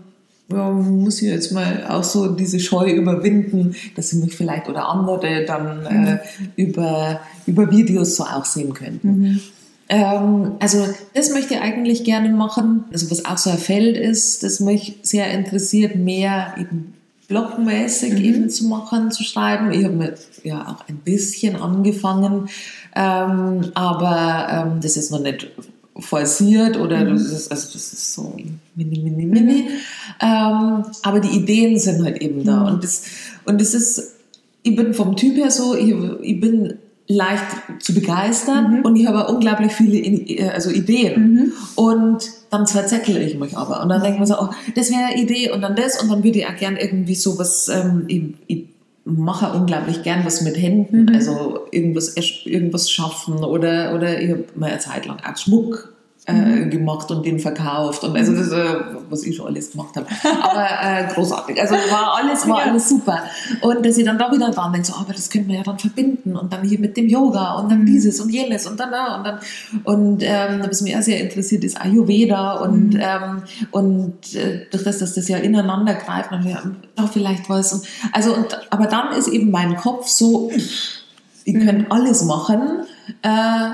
ja, 0.53 0.71
muss 0.71 1.23
ich 1.23 1.29
jetzt 1.29 1.53
mal 1.53 1.87
auch 1.89 2.05
so 2.05 2.29
diese 2.29 2.61
Scheu 2.61 2.91
überwinden, 2.91 3.75
dass 3.95 4.11
sie 4.11 4.19
mich 4.19 4.35
vielleicht 4.35 4.69
oder 4.69 4.89
andere 4.89 5.45
dann 5.45 5.87
äh, 5.87 5.93
mhm. 5.93 6.07
äh, 6.07 6.19
über, 6.57 7.21
über 7.47 7.71
Videos 7.71 8.17
so 8.17 8.25
auch 8.25 8.45
sehen 8.45 8.75
könnten. 8.75 9.09
Mhm. 9.09 9.41
Ähm, 9.89 10.53
also 10.61 10.87
das 11.15 11.31
möchte 11.31 11.55
ich 11.55 11.61
eigentlich 11.61 12.05
gerne 12.05 12.29
machen. 12.31 12.85
Also 12.93 13.11
was 13.11 13.25
auch 13.25 13.39
so 13.39 13.51
ein 13.51 13.59
Feld 13.59 13.97
ist, 13.97 14.43
das 14.43 14.61
mich 14.61 14.99
sehr 15.03 15.31
interessiert, 15.33 15.97
mehr 15.97 16.55
eben 16.59 16.95
blogmäßig 17.29 18.15
mhm. 18.15 18.25
eben 18.25 18.51
zu 18.51 18.67
machen, 18.67 19.11
zu 19.11 19.25
schreiben. 19.25 19.73
Ich 19.73 19.85
habe 19.85 19.95
mir 19.95 20.15
ja 20.45 20.67
auch 20.69 20.89
ein 20.89 20.97
bisschen 20.97 21.57
angefangen, 21.57 22.49
ähm, 22.95 23.71
aber 23.75 24.49
ähm, 24.51 24.81
das 24.81 24.97
ist 24.97 25.11
noch 25.11 25.21
nicht 25.21 25.49
forciert 26.01 26.77
oder 26.77 27.05
mhm. 27.05 27.15
das, 27.15 27.23
ist, 27.23 27.51
also 27.51 27.69
das 27.73 27.93
ist 27.93 28.15
so 28.15 28.37
mini, 28.75 28.99
mini, 29.01 29.27
mini. 29.27 29.69
Ähm, 30.21 30.85
aber 31.03 31.21
die 31.21 31.37
Ideen 31.37 31.79
sind 31.79 32.05
halt 32.05 32.21
eben 32.21 32.45
da. 32.45 32.61
Mhm. 32.61 32.67
Und, 32.67 32.85
das, 32.85 33.03
und 33.45 33.61
das 33.61 33.75
ist, 33.75 34.15
ich 34.63 34.77
bin 34.77 34.95
vom 34.95 35.17
Typ 35.17 35.37
her 35.37 35.51
so, 35.51 35.75
ich, 35.75 35.95
ich 36.23 36.41
bin 36.41 36.75
leicht 37.11 37.45
zu 37.81 37.93
begeistern 37.93 38.79
mhm. 38.79 38.85
und 38.85 38.97
ich 38.97 39.07
habe 39.07 39.27
unglaublich 39.33 39.73
viele 39.73 39.99
äh, 39.99 40.49
also 40.51 40.71
Ideen. 40.71 41.33
Mhm. 41.33 41.53
Und 41.75 42.31
dann 42.51 42.67
zerzettle 42.67 43.21
ich 43.21 43.37
mich 43.39 43.57
aber. 43.57 43.83
Und 43.83 43.89
dann 43.89 44.01
denke 44.01 44.15
ich 44.15 44.21
mir 44.21 44.27
so, 44.27 44.41
oh, 44.41 44.51
das 44.75 44.91
wäre 44.91 45.07
eine 45.07 45.21
Idee 45.21 45.51
und 45.51 45.61
dann 45.61 45.75
das 45.75 46.01
und 46.01 46.09
dann 46.09 46.23
würde 46.23 46.39
ich 46.39 46.47
auch 46.47 46.57
gern 46.57 46.77
irgendwie 46.77 47.17
sowas, 47.17 47.69
ähm, 47.69 48.35
mache 49.11 49.53
unglaublich 49.57 50.03
gern 50.03 50.25
was 50.25 50.41
mit 50.43 50.57
Händen, 50.57 51.05
mhm. 51.05 51.15
also 51.15 51.67
irgendwas, 51.71 52.17
irgendwas 52.47 52.91
schaffen 52.91 53.45
oder, 53.45 53.95
oder 53.95 54.21
ich 54.21 54.31
habe 54.31 54.45
mal 54.55 54.71
eine 54.71 54.79
Zeit 54.79 55.07
lang 55.07 55.19
auch 55.21 55.37
Schmuck 55.37 55.93
äh, 56.31 56.65
mhm. 56.65 56.71
gemacht 56.71 57.11
und 57.11 57.25
den 57.25 57.39
verkauft 57.39 58.05
und 58.05 58.17
also 58.17 58.35
das, 58.35 58.51
äh, 58.51 58.77
was 59.09 59.25
ich 59.25 59.37
schon 59.37 59.47
alles 59.47 59.73
gemacht 59.73 59.97
habe. 59.97 60.07
Aber 60.43 60.67
äh, 60.83 61.13
großartig. 61.13 61.61
Also 61.61 61.75
war 61.75 62.17
alles, 62.17 62.49
war 62.49 62.61
alles 62.61 62.89
super. 62.89 63.23
Und 63.61 63.85
dass 63.85 63.99
ich 63.99 64.05
dann 64.05 64.19
da 64.19 64.31
wieder 64.33 64.51
dran 64.51 64.73
denke, 64.73 64.89
so, 64.89 64.95
aber 64.95 65.13
das 65.13 65.31
können 65.31 65.49
wir 65.49 65.57
ja 65.57 65.63
dann 65.63 65.79
verbinden 65.79 66.37
und 66.37 66.53
dann 66.53 66.67
hier 66.67 66.79
mit 66.79 66.97
dem 66.97 67.09
Yoga 67.09 67.55
und 67.55 67.71
dann 67.71 67.83
mhm. 67.83 67.87
dieses 67.87 68.21
und 68.21 68.31
jenes 68.31 68.67
und 68.67 68.79
dann 68.79 68.91
da 68.91 69.17
und 69.17 69.25
dann 69.27 69.39
und 69.85 70.23
ähm, 70.23 70.63
was 70.69 70.81
mich 70.83 70.97
auch 70.97 71.03
sehr 71.03 71.21
interessiert 71.21 71.65
ist 71.65 71.81
Ayurveda 71.81 72.55
und 72.55 72.95
mhm. 72.95 73.01
ähm, 73.01 73.43
und 73.71 74.35
äh, 74.35 74.67
durch 74.71 74.85
das, 74.85 74.99
dass 74.99 75.15
das 75.15 75.29
ja 75.29 75.39
ineinander 75.39 75.95
greift, 75.95 76.31
wir 76.31 76.73
da 76.97 77.07
vielleicht 77.07 77.49
was. 77.49 77.73
Und, 77.73 77.87
also 78.13 78.35
und 78.35 78.59
aber 78.71 78.87
dann 78.87 79.13
ist 79.13 79.29
eben 79.29 79.51
mein 79.51 79.77
Kopf 79.77 80.09
so, 80.09 80.51
ihr 81.45 81.61
könnt 81.61 81.89
mhm. 81.89 81.93
alles 81.93 82.25
machen. 82.25 82.85
Äh, 83.23 83.71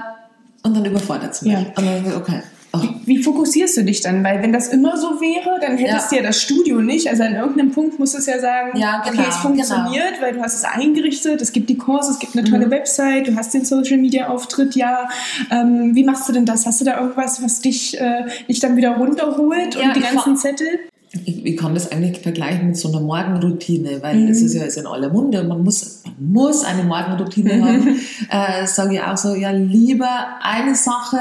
und 0.67 0.77
dann 0.77 0.85
überfordert 0.85 1.33
es 1.33 1.43
mich. 1.43 1.53
Ja. 1.53 1.59
Und 1.59 1.87
dann, 1.87 2.17
okay. 2.17 2.43
Oh. 2.73 2.79
Wie, 2.83 3.17
wie, 3.17 3.23
fokussierst 3.23 3.77
du 3.77 3.85
dich 3.85 4.01
dann? 4.01 4.23
Weil 4.25 4.43
wenn 4.43 4.53
das 4.53 4.69
immer 4.69 4.97
so 4.97 5.21
wäre, 5.21 5.61
dann 5.61 5.79
hättest 5.79 6.11
ja. 6.11 6.19
du 6.19 6.23
ja 6.23 6.23
das 6.23 6.43
Studio 6.43 6.83
nicht. 6.83 7.09
Also 7.09 7.23
an 7.23 7.35
irgendeinem 7.35 7.71
Punkt 7.71 7.99
musst 7.99 8.15
du 8.15 8.19
es 8.19 8.27
ja 8.27 8.41
sagen, 8.41 8.77
ja, 8.77 9.03
genau, 9.03 9.21
okay, 9.21 9.31
es 9.31 9.37
funktioniert, 9.37 10.15
genau. 10.15 10.23
weil 10.23 10.35
du 10.35 10.43
hast 10.43 10.55
es 10.57 10.65
eingerichtet, 10.65 11.41
es 11.41 11.53
gibt 11.53 11.71
die 11.71 11.79
Kurse, 11.79 12.11
es 12.11 12.19
gibt 12.19 12.37
eine 12.37 12.49
tolle 12.49 12.67
mhm. 12.67 12.73
Website, 12.73 13.29
du 13.29 13.37
hast 13.37 13.55
den 13.55 13.65
Social 13.65 13.99
Media 13.99 14.29
Auftritt, 14.29 14.75
ja. 14.75 15.09
Ähm, 15.51 15.95
wie 15.95 16.05
machst 16.05 16.29
du 16.29 16.33
denn 16.33 16.45
das? 16.45 16.67
Hast 16.67 16.81
du 16.81 16.85
da 16.85 17.01
irgendwas, 17.01 17.43
was 17.43 17.61
dich, 17.61 17.99
äh, 18.01 18.25
dich 18.49 18.59
dann 18.61 18.77
wieder 18.77 18.97
runterholt 18.97 19.77
und 19.77 19.97
die 19.97 20.01
ganzen 20.01 20.37
Zettel? 20.37 20.81
Ich, 21.25 21.45
ich, 21.45 21.57
kann 21.57 21.75
das 21.75 21.91
eigentlich 21.91 22.21
vergleichen 22.21 22.69
mit 22.69 22.77
so 22.77 22.89
einer 22.89 23.01
Morgenroutine, 23.01 24.03
weil 24.03 24.17
mhm. 24.17 24.29
es 24.29 24.43
ist 24.43 24.55
ja 24.55 24.65
ist 24.65 24.77
in 24.77 24.87
aller 24.87 25.11
Munde 25.11 25.41
und 25.41 25.49
man 25.49 25.63
muss, 25.63 26.03
man 26.05 26.33
muss 26.33 26.65
eine 26.65 26.85
Morgenroutine 26.85 27.65
haben. 27.65 27.99
Äh, 28.29 28.67
Sage 28.67 28.95
ich 28.95 29.03
auch 29.03 29.17
so, 29.17 29.35
ja, 29.35 29.51
lieber 29.51 30.09
eine 30.43 30.75
Sache 30.75 31.19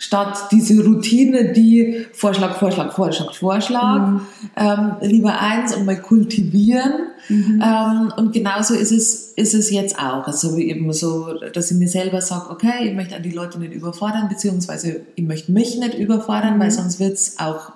statt 0.00 0.48
diese 0.50 0.82
Routine, 0.82 1.52
die 1.52 2.06
Vorschlag, 2.14 2.56
Vorschlag, 2.56 2.94
Vorschlag, 2.94 3.34
Vorschlag, 3.34 4.08
mhm. 4.08 4.20
ähm, 4.56 4.92
lieber 5.02 5.38
eins 5.38 5.76
und 5.76 5.84
mal 5.84 6.00
kultivieren. 6.00 6.92
Mhm. 7.28 7.62
Ähm, 7.62 8.12
und 8.16 8.32
genauso 8.32 8.74
ist 8.74 8.92
es, 8.92 9.34
ist 9.36 9.52
es 9.52 9.70
jetzt 9.70 9.98
auch. 9.98 10.26
Also 10.26 10.56
eben 10.56 10.90
so, 10.94 11.34
dass 11.52 11.70
ich 11.70 11.76
mir 11.76 11.86
selber 11.86 12.22
sage, 12.22 12.48
okay, 12.48 12.88
ich 12.88 12.94
möchte 12.94 13.20
die 13.20 13.30
Leute 13.30 13.60
nicht 13.60 13.74
überfordern, 13.74 14.30
beziehungsweise 14.30 15.02
ich 15.16 15.24
möchte 15.24 15.52
mich 15.52 15.78
nicht 15.78 15.98
überfordern, 15.98 16.56
mhm. 16.56 16.60
weil 16.60 16.70
sonst 16.70 16.98
wird 16.98 17.12
es 17.12 17.38
auch 17.38 17.72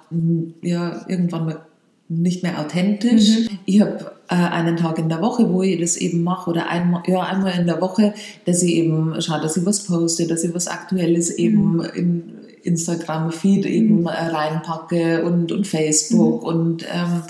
ja, 0.63 1.05
irgendwann 1.07 1.45
mal 1.45 1.61
nicht 2.09 2.43
mehr 2.43 2.59
authentisch. 2.59 3.29
Mhm. 3.29 3.59
Ich 3.67 3.83
habe 3.83 4.13
einen 4.29 4.77
Tag 4.77 4.99
in 4.99 5.09
der 5.09 5.21
Woche, 5.21 5.53
wo 5.53 5.63
ich 5.63 5.79
das 5.81 5.97
eben 5.97 6.23
mache 6.23 6.51
oder 6.51 6.69
einmal, 6.69 7.03
ja, 7.07 7.21
einmal 7.21 7.59
in 7.59 7.67
der 7.67 7.81
Woche, 7.81 8.15
dass 8.47 8.63
ich 8.63 8.75
eben 8.75 9.21
schaue, 9.21 9.41
dass 9.41 9.57
ich 9.57 9.67
was 9.67 9.85
poste, 9.85 10.27
dass 10.27 10.45
ich 10.45 10.55
was 10.55 10.69
Aktuelles 10.69 11.31
eben 11.31 11.75
mhm. 11.75 11.81
in 11.95 12.35
Instagram-Feed 12.65 13.67
eben 13.67 14.01
mhm. 14.01 14.07
reinpacke 14.07 15.25
und, 15.25 15.53
und 15.53 15.67
Facebook 15.67 16.43
mhm. 16.43 16.49
und, 16.49 16.83
ähm, 16.85 17.23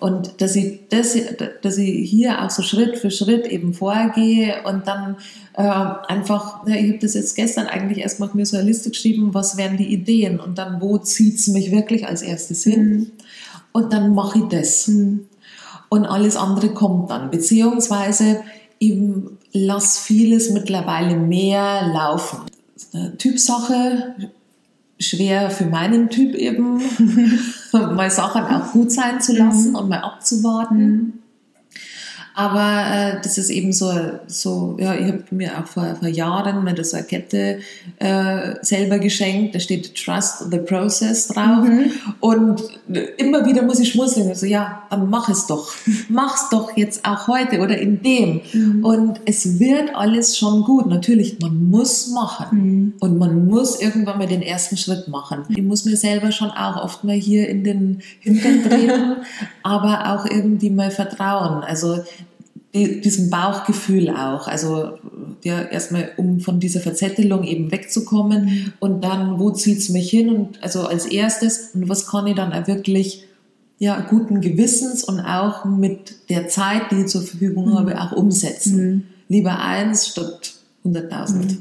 und 0.00 0.40
dass 0.40 0.56
ich, 0.56 0.88
dass, 0.88 1.16
dass 1.62 1.78
ich 1.78 2.08
hier 2.08 2.42
auch 2.42 2.50
so 2.50 2.62
Schritt 2.62 2.96
für 2.98 3.10
Schritt 3.10 3.46
eben 3.46 3.74
vorgehe 3.74 4.62
und 4.64 4.86
dann 4.86 5.16
äh, 5.54 5.62
einfach, 5.62 6.66
ja, 6.66 6.74
ich 6.76 6.88
habe 6.88 6.98
das 6.98 7.14
jetzt 7.14 7.36
gestern 7.36 7.66
eigentlich 7.66 7.98
erstmal 7.98 8.30
mir 8.32 8.46
so 8.46 8.56
eine 8.56 8.66
Liste 8.66 8.90
geschrieben, 8.90 9.34
was 9.34 9.56
wären 9.56 9.76
die 9.76 9.92
Ideen 9.92 10.40
und 10.40 10.58
dann 10.58 10.80
wo 10.80 10.98
zieht 10.98 11.36
es 11.36 11.48
mich 11.48 11.70
wirklich 11.70 12.06
als 12.06 12.22
erstes 12.22 12.64
hin 12.64 12.90
mhm. 12.90 13.06
und 13.72 13.92
dann 13.92 14.14
mache 14.14 14.38
ich 14.38 14.44
das. 14.46 14.90
Mhm 15.90 15.98
und 15.98 16.06
alles 16.06 16.36
andere 16.36 16.70
kommt 16.70 17.10
dann. 17.10 17.30
Beziehungsweise 17.30 18.42
ich 18.78 18.94
lasse 19.52 20.00
vieles 20.00 20.50
mittlerweile 20.50 21.16
mehr 21.16 21.88
laufen. 21.92 22.40
Typsache, 23.18 24.14
schwer 24.98 25.50
für 25.50 25.66
meinen 25.66 26.10
Typ 26.10 26.34
eben, 26.34 26.80
mal 27.72 28.10
Sachen 28.10 28.44
auch 28.44 28.72
gut 28.72 28.92
sein 28.92 29.20
zu 29.20 29.36
lassen 29.36 29.70
mhm. 29.70 29.76
und 29.76 29.88
mal 29.88 30.00
abzuwarten. 30.00 31.22
Aber 32.38 32.84
äh, 32.86 33.20
das 33.20 33.36
ist 33.36 33.50
eben 33.50 33.72
so, 33.72 33.92
so 34.28 34.76
ja, 34.78 34.94
ich 34.94 35.08
habe 35.08 35.24
mir 35.32 35.58
auch 35.58 35.66
vor, 35.66 35.96
vor 35.98 36.06
Jahren 36.06 36.62
mir 36.62 36.72
das 36.72 36.94
eine 36.94 37.02
Kette 37.02 37.58
äh, 37.98 38.54
selber 38.62 39.00
geschenkt, 39.00 39.56
da 39.56 39.58
steht 39.58 39.96
Trust 39.96 40.48
the 40.48 40.58
Process 40.58 41.26
drauf. 41.26 41.64
Mhm. 41.64 41.90
Und 42.20 42.62
immer 43.16 43.44
wieder 43.44 43.62
muss 43.62 43.80
ich 43.80 43.90
schmunzeln. 43.90 44.28
Also 44.28 44.46
ja, 44.46 44.84
dann 44.88 45.10
mach 45.10 45.28
es 45.28 45.48
doch. 45.48 45.74
Mach's 46.08 46.48
doch 46.50 46.76
jetzt 46.76 47.04
auch 47.04 47.26
heute 47.26 47.58
oder 47.58 47.76
in 47.76 48.04
dem. 48.04 48.40
Mhm. 48.52 48.84
Und 48.84 49.20
es 49.24 49.58
wird 49.58 49.96
alles 49.96 50.38
schon 50.38 50.62
gut. 50.62 50.86
Natürlich, 50.86 51.40
man 51.40 51.68
muss 51.68 52.06
machen. 52.06 52.46
Mhm. 52.52 52.92
Und 53.00 53.18
man 53.18 53.48
muss 53.48 53.80
irgendwann 53.80 54.16
mal 54.16 54.28
den 54.28 54.42
ersten 54.42 54.76
Schritt 54.76 55.08
machen. 55.08 55.42
Ich 55.48 55.62
muss 55.64 55.84
mir 55.84 55.96
selber 55.96 56.30
schon 56.30 56.50
auch 56.50 56.84
oft 56.84 57.02
mal 57.02 57.16
hier 57.16 57.48
in 57.48 57.64
den 57.64 58.00
Hintern 58.20 58.62
drehen, 58.62 59.16
aber 59.64 60.14
auch 60.14 60.24
irgendwie 60.24 60.70
mal 60.70 60.92
vertrauen. 60.92 61.64
Also 61.64 61.98
diesem 62.86 63.30
Bauchgefühl 63.30 64.10
auch. 64.10 64.48
Also 64.48 64.98
ja, 65.44 65.62
erstmal, 65.62 66.10
um 66.16 66.40
von 66.40 66.60
dieser 66.60 66.80
Verzettelung 66.80 67.44
eben 67.44 67.70
wegzukommen 67.70 68.44
mhm. 68.44 68.72
und 68.80 69.04
dann, 69.04 69.38
wo 69.38 69.50
zieht 69.50 69.78
es 69.78 69.88
mich 69.88 70.10
hin? 70.10 70.30
Und 70.30 70.62
also 70.62 70.82
als 70.82 71.06
erstes, 71.06 71.70
und 71.74 71.88
was 71.88 72.06
kann 72.06 72.26
ich 72.26 72.34
dann 72.34 72.52
auch 72.52 72.66
wirklich 72.66 73.24
ja, 73.78 74.00
guten 74.00 74.40
Gewissens 74.40 75.04
und 75.04 75.20
auch 75.20 75.64
mit 75.64 76.28
der 76.30 76.48
Zeit, 76.48 76.90
die 76.90 77.02
ich 77.02 77.06
zur 77.06 77.22
Verfügung 77.22 77.66
mhm. 77.66 77.78
habe, 77.78 78.00
auch 78.00 78.12
umsetzen. 78.12 78.86
Mhm. 78.86 79.02
Lieber 79.28 79.60
eins 79.60 80.08
statt 80.08 80.54
100.000. 80.84 81.34
Mhm. 81.34 81.58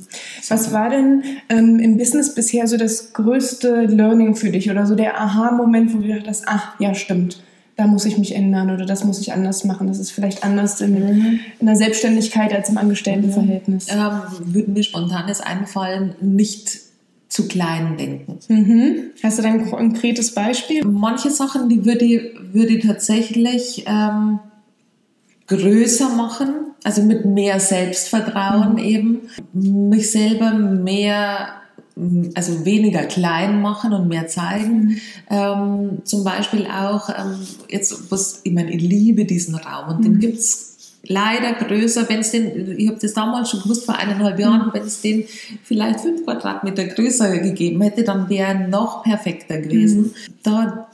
Was 0.50 0.72
war 0.72 0.90
denn 0.90 1.24
ähm, 1.50 1.80
im 1.80 1.98
Business 1.98 2.34
bisher 2.34 2.68
so 2.68 2.78
das 2.78 3.14
größte 3.14 3.86
Learning 3.86 4.36
für 4.36 4.50
dich 4.50 4.72
oder 4.72 4.88
so 4.88 4.96
der 4.96 5.22
Aha-Moment, 5.22 5.94
wo 5.94 6.00
du 6.00 6.08
dachtest, 6.08 6.46
ach, 6.48 6.80
ja, 6.80 6.96
stimmt 6.96 7.40
da 7.78 7.86
muss 7.86 8.06
ich 8.06 8.18
mich 8.18 8.34
ändern 8.36 8.72
oder 8.72 8.86
das 8.86 9.04
muss 9.04 9.22
ich 9.22 9.32
anders 9.32 9.64
machen. 9.64 9.88
Das 9.88 10.00
ist 10.00 10.12
vielleicht 10.12 10.44
anders 10.44 10.82
in, 10.82 10.94
mhm. 10.94 11.40
in 11.60 11.66
der 11.68 11.76
Selbstständigkeit 11.76 12.52
als 12.52 12.70
im 12.70 12.78
Angestelltenverhältnis. 12.78 13.94
Mhm. 13.94 14.00
Ähm, 14.00 14.22
würde 14.54 14.72
mir 14.72 14.84
spontanes 14.84 15.42
einfallen, 15.42 16.16
nicht 16.20 16.80
zu 17.30 17.48
klein 17.48 17.96
denken. 17.98 18.40
Mhm. 18.48 19.12
Hast 19.22 19.38
du 19.38 19.44
da 19.44 19.50
ein 19.50 19.70
konkretes 19.70 20.34
Beispiel? 20.34 20.84
Manche 20.86 21.30
Sachen, 21.30 21.70
die 21.70 21.86
würde 21.86 22.04
ich, 22.04 22.22
würde 22.52 22.74
ich 22.74 22.86
tatsächlich 22.86 23.86
ähm, 23.86 24.40
größer 25.46 26.10
machen, 26.10 26.50
also 26.84 27.04
mit 27.04 27.26
mehr 27.26 27.60
Selbstvertrauen 27.60 28.74
mhm. 28.74 28.80
eben, 28.80 29.22
mich 29.54 30.10
selber 30.10 30.52
mehr 30.54 31.57
also 32.36 32.66
weniger 32.66 33.04
klein 33.04 33.62
machen 33.62 33.94
und 33.94 34.08
mehr 34.08 34.28
zeigen. 34.28 34.80
Mhm. 34.80 34.98
Ähm, 35.30 35.98
zum 36.04 36.24
Beispiel 36.24 36.68
auch, 36.68 37.10
ähm, 37.10 37.40
jetzt, 37.70 38.12
was, 38.12 38.42
ich 38.44 38.54
meine, 38.54 38.72
ich 38.72 38.82
liebe 38.82 39.26
diesen 39.26 39.56
Raum 39.56 39.96
und 39.96 40.00
mhm. 40.00 40.04
den 40.04 40.20
gibt 40.20 40.40
es 40.40 40.78
leider 41.04 41.54
größer, 41.54 42.08
wenn 42.10 42.20
es 42.20 42.32
den, 42.32 42.78
ich 42.78 42.88
habe 42.88 43.00
das 43.00 43.14
damals 43.14 43.50
schon 43.50 43.62
gewusst, 43.62 43.86
vor 43.86 43.98
eineinhalb 43.98 44.40
Jahren, 44.40 44.68
mhm. 44.68 44.74
wenn 44.74 44.84
es 44.84 45.02
den 45.02 45.26
vielleicht 45.64 46.02
fünf 46.02 46.24
Quadratmeter 46.24 46.86
größer 46.86 47.38
gegeben 47.40 47.82
hätte, 47.82 48.04
dann 48.04 48.30
wäre 48.30 48.50
er 48.50 48.68
noch 48.68 49.04
perfekter 49.04 49.60
gewesen. 49.60 50.02
Mhm. 50.02 50.14
Da 50.44 50.87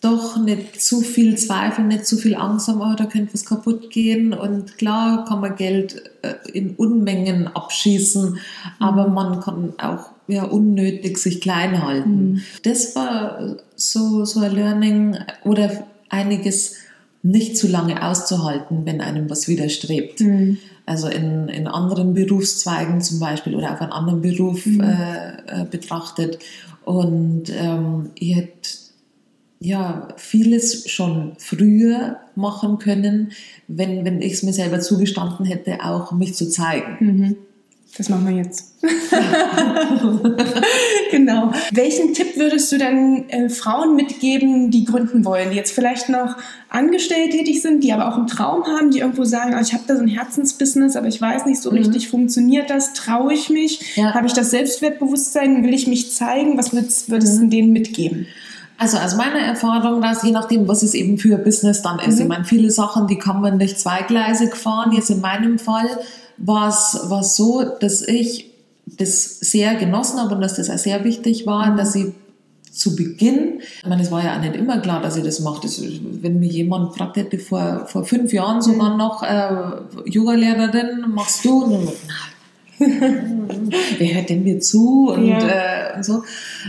doch 0.00 0.36
nicht 0.36 0.80
zu 0.80 1.00
viel 1.00 1.36
Zweifel, 1.36 1.84
nicht 1.84 2.06
zu 2.06 2.16
viel 2.16 2.34
Angst 2.34 2.68
haben, 2.68 2.80
oh, 2.80 2.94
da 2.96 3.06
könnte 3.06 3.34
was 3.34 3.44
kaputt 3.44 3.90
gehen. 3.90 4.32
Und 4.32 4.78
klar 4.78 5.24
kann 5.24 5.40
man 5.40 5.56
Geld 5.56 6.02
äh, 6.22 6.34
in 6.52 6.74
Unmengen 6.76 7.48
abschießen, 7.48 8.38
aber 8.78 9.08
mhm. 9.08 9.14
man 9.14 9.40
kann 9.40 9.72
auch 9.78 10.10
ja, 10.28 10.44
unnötig 10.44 11.18
sich 11.18 11.40
klein 11.40 11.82
halten. 11.84 12.32
Mhm. 12.32 12.42
Das 12.62 12.94
war 12.96 13.56
so, 13.74 14.24
so 14.24 14.40
ein 14.40 14.54
Learning 14.54 15.16
oder 15.44 15.84
einiges 16.08 16.74
nicht 17.22 17.56
zu 17.56 17.66
lange 17.66 18.06
auszuhalten, 18.06 18.82
wenn 18.84 19.00
einem 19.00 19.28
was 19.28 19.48
widerstrebt. 19.48 20.20
Mhm. 20.20 20.58
Also 20.84 21.08
in, 21.08 21.48
in 21.48 21.66
anderen 21.66 22.14
Berufszweigen 22.14 23.00
zum 23.00 23.18
Beispiel 23.18 23.56
oder 23.56 23.72
auf 23.72 23.80
einen 23.80 23.92
anderen 23.92 24.22
Beruf 24.22 24.64
mhm. 24.66 24.80
äh, 24.80 25.62
äh, 25.62 25.64
betrachtet. 25.68 26.38
Und 26.84 27.50
ähm, 27.50 28.10
ich 28.14 28.36
hätte 28.36 28.85
ja, 29.66 30.06
vieles 30.16 30.88
schon 30.88 31.32
früher 31.38 32.18
machen 32.36 32.78
können, 32.78 33.32
wenn, 33.66 34.04
wenn 34.04 34.22
ich 34.22 34.34
es 34.34 34.44
mir 34.44 34.52
selber 34.52 34.78
zugestanden 34.78 35.44
hätte, 35.44 35.84
auch 35.84 36.12
mich 36.12 36.34
zu 36.34 36.48
zeigen. 36.48 36.96
Mhm. 37.00 37.36
Das 37.96 38.08
machen 38.08 38.28
wir 38.28 38.36
jetzt. 38.36 38.74
genau. 41.10 41.52
Welchen 41.72 42.14
Tipp 42.14 42.36
würdest 42.36 42.70
du 42.70 42.78
denn 42.78 43.28
äh, 43.28 43.48
Frauen 43.48 43.96
mitgeben, 43.96 44.70
die 44.70 44.84
gründen 44.84 45.24
wollen, 45.24 45.50
die 45.50 45.56
jetzt 45.56 45.72
vielleicht 45.72 46.10
noch 46.10 46.36
angestellt 46.68 47.32
tätig 47.32 47.60
sind, 47.60 47.82
die 47.82 47.92
aber 47.92 48.08
auch 48.08 48.18
einen 48.18 48.28
Traum 48.28 48.66
haben, 48.66 48.92
die 48.92 49.00
irgendwo 49.00 49.24
sagen, 49.24 49.56
oh, 49.56 49.60
ich 49.60 49.72
habe 49.72 49.82
da 49.88 49.96
so 49.96 50.02
ein 50.02 50.08
Herzensbusiness, 50.08 50.94
aber 50.94 51.08
ich 51.08 51.20
weiß 51.20 51.44
nicht 51.46 51.60
so 51.60 51.72
mhm. 51.72 51.78
richtig, 51.78 52.08
funktioniert 52.08 52.70
das, 52.70 52.92
traue 52.92 53.34
ich 53.34 53.50
mich, 53.50 53.96
ja. 53.96 54.14
habe 54.14 54.28
ich 54.28 54.32
das 54.32 54.50
Selbstwertbewusstsein, 54.50 55.64
will 55.64 55.74
ich 55.74 55.88
mich 55.88 56.12
zeigen, 56.12 56.56
was 56.56 56.72
würdest, 56.72 57.10
würdest 57.10 57.38
mhm. 57.38 57.44
du 57.44 57.48
denen 57.48 57.72
mitgeben? 57.72 58.28
Also 58.78 58.98
aus 58.98 59.16
meiner 59.16 59.40
Erfahrung, 59.40 60.02
dass 60.02 60.22
je 60.22 60.32
nachdem, 60.32 60.68
was 60.68 60.82
es 60.82 60.94
eben 60.94 61.18
für 61.18 61.38
Business 61.38 61.82
dann 61.82 61.98
ist. 61.98 62.16
Mhm. 62.16 62.22
Ich 62.22 62.28
meine, 62.28 62.44
viele 62.44 62.70
Sachen, 62.70 63.06
die 63.06 63.18
kann 63.18 63.40
man 63.40 63.56
nicht 63.56 63.78
zweigleisig 63.78 64.54
fahren. 64.54 64.92
Jetzt 64.92 65.10
in 65.10 65.20
meinem 65.20 65.58
Fall 65.58 65.88
war 66.36 66.68
es 66.68 67.36
so, 67.36 67.64
dass 67.80 68.02
ich 68.02 68.50
das 68.86 69.40
sehr 69.40 69.74
genossen 69.74 70.20
habe 70.20 70.34
und 70.34 70.40
dass 70.40 70.54
das 70.54 70.70
auch 70.70 70.78
sehr 70.78 71.04
wichtig 71.04 71.46
war, 71.46 71.72
mhm. 71.72 71.76
dass 71.76 71.94
ich 71.94 72.06
zu 72.70 72.94
Beginn, 72.94 73.60
ich 73.78 73.88
meine, 73.88 74.02
es 74.02 74.10
war 74.10 74.22
ja 74.22 74.36
auch 74.36 74.40
nicht 74.40 74.54
immer 74.54 74.78
klar, 74.78 75.00
dass 75.00 75.16
ich 75.16 75.24
das 75.24 75.40
mache. 75.40 75.62
Das, 75.62 75.80
wenn 75.80 76.38
mir 76.38 76.50
jemand 76.50 76.92
gefragt 76.92 77.16
hätte, 77.16 77.38
vor, 77.38 77.86
vor 77.86 78.04
fünf 78.04 78.34
Jahren 78.34 78.60
sogar 78.60 78.90
mhm. 78.90 78.98
noch, 78.98 79.22
äh, 79.22 80.10
Yoga-Lehrerin, 80.10 81.06
machst 81.08 81.44
du? 81.46 81.64
Und 81.64 81.92
wer 83.98 84.14
hört 84.14 84.30
denn 84.30 84.44
mir 84.44 84.60
zu 84.60 85.10
und, 85.10 85.26
ja. 85.26 85.38
äh, 85.38 85.96
und 85.96 86.04
so. 86.04 86.22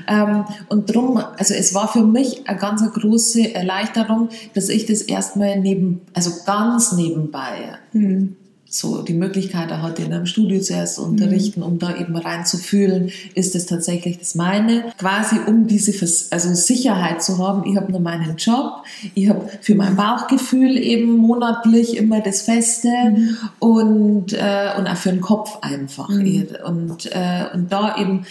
Ähm, 0.08 0.46
und 0.70 0.94
drum, 0.94 1.18
also 1.18 1.54
es 1.54 1.74
war 1.74 1.88
für 1.88 2.04
mich 2.04 2.48
eine 2.48 2.58
ganz 2.58 2.84
große 2.92 3.54
Erleichterung, 3.54 4.30
dass 4.54 4.70
ich 4.70 4.86
das 4.86 5.02
erstmal 5.02 5.60
neben, 5.60 6.02
also 6.14 6.32
ganz 6.46 6.94
nebenbei 6.94 7.78
mhm 7.94 8.36
so 8.70 9.02
die 9.02 9.14
Möglichkeit 9.14 9.72
hatte, 9.72 10.04
in 10.04 10.14
einem 10.14 10.26
Studio 10.26 10.60
zuerst 10.60 10.96
zu 10.96 11.04
unterrichten, 11.04 11.64
um 11.64 11.80
da 11.80 11.96
eben 11.96 12.16
reinzufühlen, 12.16 13.12
ist 13.34 13.56
es 13.56 13.66
tatsächlich 13.66 14.20
das 14.20 14.36
meine. 14.36 14.86
Quasi 14.98 15.38
um 15.48 15.68
diese 15.68 15.92
also 16.32 16.54
Sicherheit 16.54 17.24
zu 17.24 17.38
haben, 17.38 17.70
ich 17.70 17.78
habe 17.78 17.92
nur 17.92 18.02
meinen 18.02 18.36
Job, 18.38 18.84
ich 19.16 19.30
habe 19.30 19.50
für 19.62 19.76
mein 19.76 19.96
Bauchgefühl 19.96 20.78
eben 20.78 21.18
monatlich 21.18 21.96
immer 21.98 22.22
das 22.22 22.42
Feste 22.42 22.90
mhm. 22.90 23.38
und, 23.60 24.34
äh, 24.34 24.72
und 24.78 24.88
auch 24.88 24.98
für 24.98 25.12
den 25.12 25.22
Kopf 25.22 25.60
einfach. 25.62 26.10
Mhm. 26.10 26.48
Und, 26.66 27.06
äh, 27.08 27.46
und 27.54 27.72
da 27.72 27.98
eben, 27.98 28.26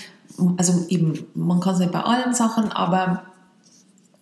also 0.58 0.84
eben, 0.88 1.26
man 1.34 1.60
kann 1.60 1.74
es 1.74 1.80
nicht 1.80 1.92
bei 1.92 2.00
allen 2.00 2.34
Sachen, 2.34 2.70
aber 2.70 3.22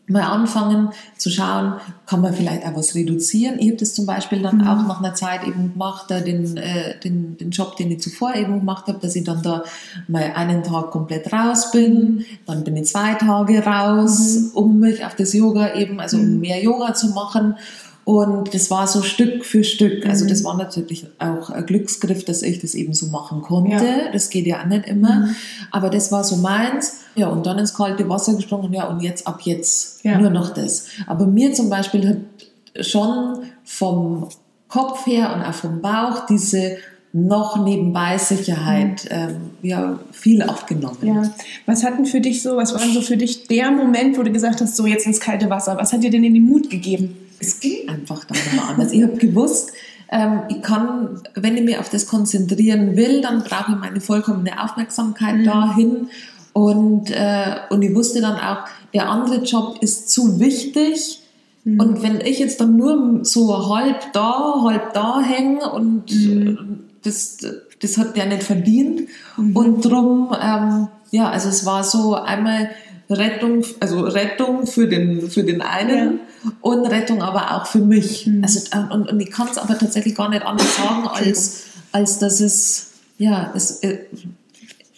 mal 0.06 0.22
anfangen 0.22 0.90
zu 1.16 1.30
schauen, 1.30 1.74
kann 2.06 2.20
man 2.20 2.34
vielleicht 2.34 2.66
auch 2.66 2.76
was 2.76 2.94
reduzieren. 2.94 3.58
Ich 3.58 3.68
habe 3.68 3.76
das 3.78 3.94
zum 3.94 4.04
Beispiel 4.04 4.42
dann 4.42 4.58
mhm. 4.58 4.66
auch 4.66 4.86
nach 4.86 4.98
einer 4.98 5.14
Zeit 5.14 5.44
eben 5.46 5.72
gemacht, 5.72 6.10
den, 6.10 6.56
äh, 6.56 6.98
den, 7.00 7.36
den 7.38 7.50
Job, 7.50 7.76
den 7.76 7.90
ich 7.90 8.00
zuvor 8.00 8.34
eben 8.34 8.60
gemacht 8.60 8.86
habe, 8.86 8.98
dass 8.98 9.16
ich 9.16 9.24
dann 9.24 9.42
da 9.42 9.64
mal 10.06 10.32
einen 10.34 10.62
Tag 10.62 10.90
komplett 10.90 11.32
raus 11.32 11.70
bin, 11.70 12.24
dann 12.46 12.64
bin 12.64 12.76
ich 12.76 12.86
zwei 12.86 13.14
Tage 13.14 13.64
raus, 13.64 14.36
mhm. 14.36 14.50
um 14.54 14.78
mich 14.78 15.04
auf 15.04 15.14
das 15.14 15.32
Yoga 15.32 15.74
eben, 15.74 16.00
also 16.00 16.18
um 16.18 16.34
mhm. 16.34 16.40
mehr 16.40 16.62
Yoga 16.62 16.92
zu 16.92 17.08
machen 17.08 17.56
und 18.04 18.52
das 18.52 18.70
war 18.70 18.86
so 18.86 19.02
Stück 19.02 19.44
für 19.44 19.64
Stück. 19.64 20.06
Also 20.06 20.26
das 20.26 20.40
mhm. 20.40 20.44
war 20.44 20.56
natürlich 20.58 21.06
auch 21.18 21.50
ein 21.50 21.64
Glücksgriff, 21.64 22.24
dass 22.24 22.42
ich 22.42 22.60
das 22.60 22.74
eben 22.74 22.92
so 22.92 23.06
machen 23.06 23.40
konnte. 23.40 23.84
Ja. 23.84 24.12
Das 24.12 24.28
geht 24.28 24.46
ja 24.46 24.60
auch 24.60 24.66
nicht 24.66 24.86
immer. 24.86 25.26
Mhm. 25.26 25.36
Aber 25.70 25.88
das 25.88 26.12
war 26.12 26.22
so 26.22 26.36
meins. 26.36 27.00
Ja, 27.14 27.28
und 27.28 27.46
dann 27.46 27.58
ins 27.58 27.72
kalte 27.72 28.08
Wasser 28.08 28.34
gesprungen. 28.34 28.72
Ja, 28.72 28.88
und 28.88 29.00
jetzt 29.00 29.26
ab 29.26 29.40
jetzt 29.44 30.04
ja. 30.04 30.18
nur 30.18 30.30
noch 30.30 30.52
das. 30.52 30.88
Aber 31.06 31.26
mir 31.26 31.54
zum 31.54 31.70
Beispiel 31.70 32.06
hat 32.06 32.84
schon 32.84 33.44
vom 33.64 34.28
Kopf 34.68 35.06
her 35.06 35.32
und 35.34 35.42
auch 35.42 35.54
vom 35.54 35.80
Bauch 35.80 36.26
diese 36.26 36.76
noch 37.16 37.64
nebenbei 37.64 38.18
Sicherheit 38.18 39.04
mhm. 39.04 39.10
ähm, 39.10 39.36
ja, 39.62 39.98
viel 40.10 40.42
abgenommen. 40.42 40.98
Ja. 41.06 41.22
Was 41.64 41.84
hat 41.84 41.96
denn 41.96 42.06
für 42.06 42.20
dich 42.20 42.42
so, 42.42 42.56
was 42.56 42.74
war 42.74 42.80
denn 42.80 42.92
so 42.92 43.00
für 43.00 43.16
dich 43.16 43.46
der 43.46 43.70
Moment, 43.70 44.18
wo 44.18 44.24
du 44.24 44.32
gesagt 44.32 44.60
hast, 44.60 44.74
so 44.74 44.84
jetzt 44.84 45.06
ins 45.06 45.20
kalte 45.20 45.48
Wasser? 45.48 45.76
Was 45.78 45.92
hat 45.92 46.02
dir 46.02 46.10
denn 46.10 46.24
in 46.24 46.34
den 46.34 46.44
Mut 46.44 46.68
gegeben? 46.68 47.16
Es 47.40 47.61
ging 47.61 47.88
einfach 47.88 48.25
dann 48.25 48.38
immer 48.53 48.68
anders. 48.68 48.92
Ich 48.92 49.03
habe 49.03 49.16
gewusst, 49.16 49.73
ähm, 50.11 50.42
ich 50.49 50.62
kann, 50.62 51.23
wenn 51.35 51.57
ich 51.57 51.64
mich 51.64 51.79
auf 51.79 51.88
das 51.88 52.07
konzentrieren 52.07 52.97
will, 52.97 53.20
dann 53.20 53.42
brauche 53.42 53.73
ich 53.73 53.79
meine 53.79 54.01
vollkommene 54.01 54.62
Aufmerksamkeit 54.62 55.38
mhm. 55.38 55.44
dahin. 55.44 56.09
Und, 56.53 57.11
äh, 57.11 57.57
und 57.70 57.83
ich 57.83 57.94
wusste 57.94 58.20
dann 58.20 58.37
auch, 58.37 58.64
der 58.92 59.09
andere 59.09 59.42
Job 59.42 59.79
ist 59.81 60.11
zu 60.11 60.38
wichtig. 60.38 61.20
Mhm. 61.64 61.81
Und 61.81 62.03
wenn 62.03 62.20
ich 62.20 62.38
jetzt 62.38 62.61
dann 62.61 62.77
nur 62.77 63.25
so 63.25 63.75
halb 63.75 64.12
da, 64.12 64.62
halb 64.62 64.92
da 64.92 65.20
hänge 65.20 65.68
und 65.70 66.12
mhm. 66.12 66.85
das, 67.03 67.38
das 67.81 67.99
hat 67.99 68.16
der 68.16 68.27
nicht 68.27 68.44
verdient. 68.44 69.09
Mhm. 69.37 69.57
Und 69.57 69.85
drum, 69.85 70.35
ähm, 70.40 70.88
ja, 71.11 71.31
also 71.31 71.49
es 71.49 71.66
war 71.66 71.83
so 71.83 72.14
einmal 72.14 72.70
Rettung, 73.10 73.64
also 73.80 74.00
Rettung 74.00 74.66
für 74.66 74.88
den, 74.88 75.30
für 75.30 75.44
den 75.44 75.60
einen 75.60 76.20
ja. 76.44 76.52
und 76.60 76.86
Rettung 76.86 77.22
aber 77.22 77.56
auch 77.56 77.66
für 77.66 77.78
mich. 77.78 78.26
Mhm. 78.26 78.42
Also, 78.42 78.60
und, 78.92 79.10
und 79.10 79.20
ich 79.20 79.30
kann 79.30 79.48
es 79.50 79.58
aber 79.58 79.78
tatsächlich 79.78 80.14
gar 80.14 80.30
nicht 80.30 80.44
anders 80.44 80.76
sagen, 80.76 81.06
als, 81.08 81.64
als 81.92 82.18
dass 82.18 82.40
es, 82.40 82.92
ja, 83.18 83.52
es, 83.54 83.80
äh, 83.80 83.98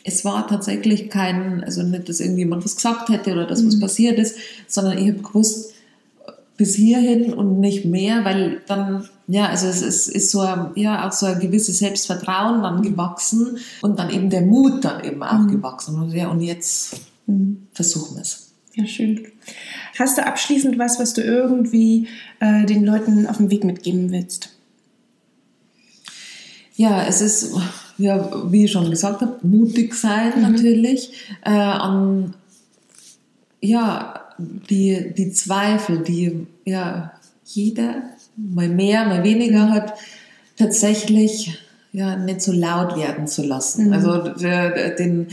es 0.04 0.24
war 0.24 0.46
tatsächlich 0.46 1.10
kein, 1.10 1.64
also 1.64 1.82
nicht, 1.82 2.08
dass 2.08 2.20
irgendjemand 2.20 2.64
was 2.64 2.76
gesagt 2.76 3.08
hätte 3.08 3.32
oder 3.32 3.46
dass 3.46 3.62
mhm. 3.62 3.68
was 3.68 3.80
passiert 3.80 4.18
ist, 4.18 4.36
sondern 4.68 4.98
ich 4.98 5.08
habe 5.08 5.22
gewusst, 5.22 5.72
bis 6.56 6.74
hierhin 6.74 7.34
und 7.34 7.60
nicht 7.60 7.84
mehr, 7.84 8.24
weil 8.24 8.62
dann, 8.66 9.08
ja, 9.26 9.46
also 9.46 9.66
es 9.66 9.82
ist, 9.82 10.08
ist 10.08 10.30
so, 10.30 10.40
ein, 10.40 10.70
ja, 10.74 11.06
auch 11.06 11.12
so 11.12 11.26
ein 11.26 11.38
gewisses 11.38 11.78
Selbstvertrauen 11.78 12.62
dann 12.62 12.82
gewachsen 12.82 13.58
und 13.82 13.98
dann 13.98 14.10
eben 14.10 14.30
der 14.30 14.42
Mut 14.42 14.84
dann 14.84 15.04
eben 15.04 15.22
auch 15.22 15.40
mhm. 15.40 15.48
gewachsen. 15.48 16.00
Und 16.00 16.12
ja, 16.12 16.28
und 16.28 16.40
jetzt. 16.40 17.00
Versuchen 17.72 18.16
wir 18.16 18.22
es. 18.22 18.52
Ja, 18.74 18.86
schön. 18.86 19.26
Hast 19.98 20.18
du 20.18 20.26
abschließend 20.26 20.78
was, 20.78 20.98
was 20.98 21.14
du 21.14 21.22
irgendwie 21.22 22.08
äh, 22.40 22.66
den 22.66 22.84
Leuten 22.84 23.26
auf 23.26 23.38
dem 23.38 23.50
Weg 23.50 23.64
mitgeben 23.64 24.10
willst? 24.12 24.50
Ja, 26.76 27.06
es 27.06 27.22
ist, 27.22 27.54
ja, 27.96 28.30
wie 28.52 28.66
ich 28.66 28.72
schon 28.72 28.90
gesagt 28.90 29.22
habe, 29.22 29.38
mutig 29.42 29.94
sein 29.94 30.32
mhm. 30.36 30.42
natürlich. 30.42 31.12
Äh, 31.42 31.50
an, 31.50 32.34
ja, 33.62 34.20
die, 34.38 35.14
die 35.16 35.32
Zweifel, 35.32 36.00
die 36.00 36.46
ja 36.66 37.12
jeder 37.44 38.02
mal 38.36 38.68
mehr, 38.68 39.06
mal 39.06 39.24
weniger 39.24 39.70
hat, 39.70 39.94
tatsächlich 40.56 41.58
ja 41.92 42.16
nicht 42.16 42.42
so 42.42 42.52
laut 42.52 42.96
werden 42.98 43.26
zu 43.26 43.42
lassen. 43.42 43.86
Mhm. 43.86 43.92
Also 43.94 44.18
den, 44.98 45.28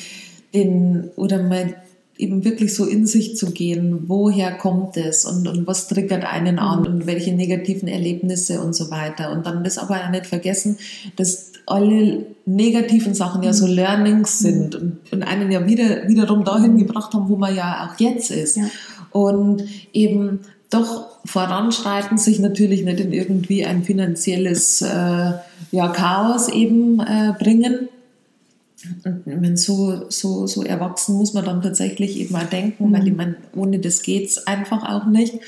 den 0.54 1.10
oder 1.18 1.44
mal 1.44 1.76
eben 2.18 2.46
wirklich 2.46 2.76
so 2.76 2.86
in 2.86 3.06
sich 3.06 3.36
zu 3.36 3.52
gehen, 3.52 4.04
woher 4.08 4.52
kommt 4.52 4.98
es 4.98 5.26
und, 5.26 5.48
und 5.48 5.66
was 5.66 5.88
triggert 5.88 6.26
einen 6.26 6.60
an 6.60 6.82
mhm. 6.82 6.86
und 6.86 7.08
welche 7.08 7.34
negativen 7.34 7.88
Erlebnisse 7.88 8.62
und 8.62 8.76
so 8.76 8.92
weiter. 8.92 9.32
Und 9.32 9.46
dann 9.46 9.64
das 9.64 9.78
aber 9.78 10.10
nicht 10.10 10.28
vergessen, 10.28 10.78
dass 11.16 11.52
alle 11.66 12.26
negativen 12.46 13.14
Sachen 13.14 13.42
ja 13.44 13.54
so 13.54 13.66
mhm. 13.66 13.74
Learnings 13.74 14.40
sind 14.40 14.76
und, 14.76 14.98
und 15.12 15.24
einen 15.24 15.52
ja 15.52 15.66
wieder, 15.66 16.08
wiederum 16.08 16.44
dahin 16.44 16.78
gebracht 16.78 17.14
haben, 17.14 17.30
wo 17.30 17.36
man 17.36 17.56
ja 17.56 17.90
auch 17.90 18.00
jetzt 18.00 18.32
ist. 18.32 18.58
Ja. 18.58 18.66
Und 19.12 19.64
eben 19.94 20.40
doch 20.70 21.08
voranschreiten, 21.26 22.18
sich 22.18 22.40
natürlich 22.40 22.84
nicht 22.84 23.00
in 23.00 23.14
irgendwie 23.14 23.66
ein 23.66 23.84
finanzielles 23.84 24.82
äh, 24.82 25.34
ja, 25.72 25.88
Chaos 25.90 26.50
eben 26.50 27.00
äh, 27.00 27.34
bringen, 27.40 27.90
und 29.06 29.24
wenn 29.26 29.58
so, 29.58 30.10
so, 30.10 30.48
so 30.48 30.64
erwachsen 30.64 31.16
muss 31.16 31.34
man 31.34 31.46
dann 31.46 31.62
tatsächlich 31.62 32.20
eben 32.20 32.34
mal 32.34 32.46
denken, 32.46 32.90
mhm. 32.90 32.94
weil 32.94 33.08
ich 33.08 33.16
meine, 33.16 33.36
ohne 33.56 33.80
das 33.80 34.02
geht 34.02 34.30
es 34.30 34.48
einfach 34.48 34.84
auch 34.84 35.06
nicht. 35.06 35.40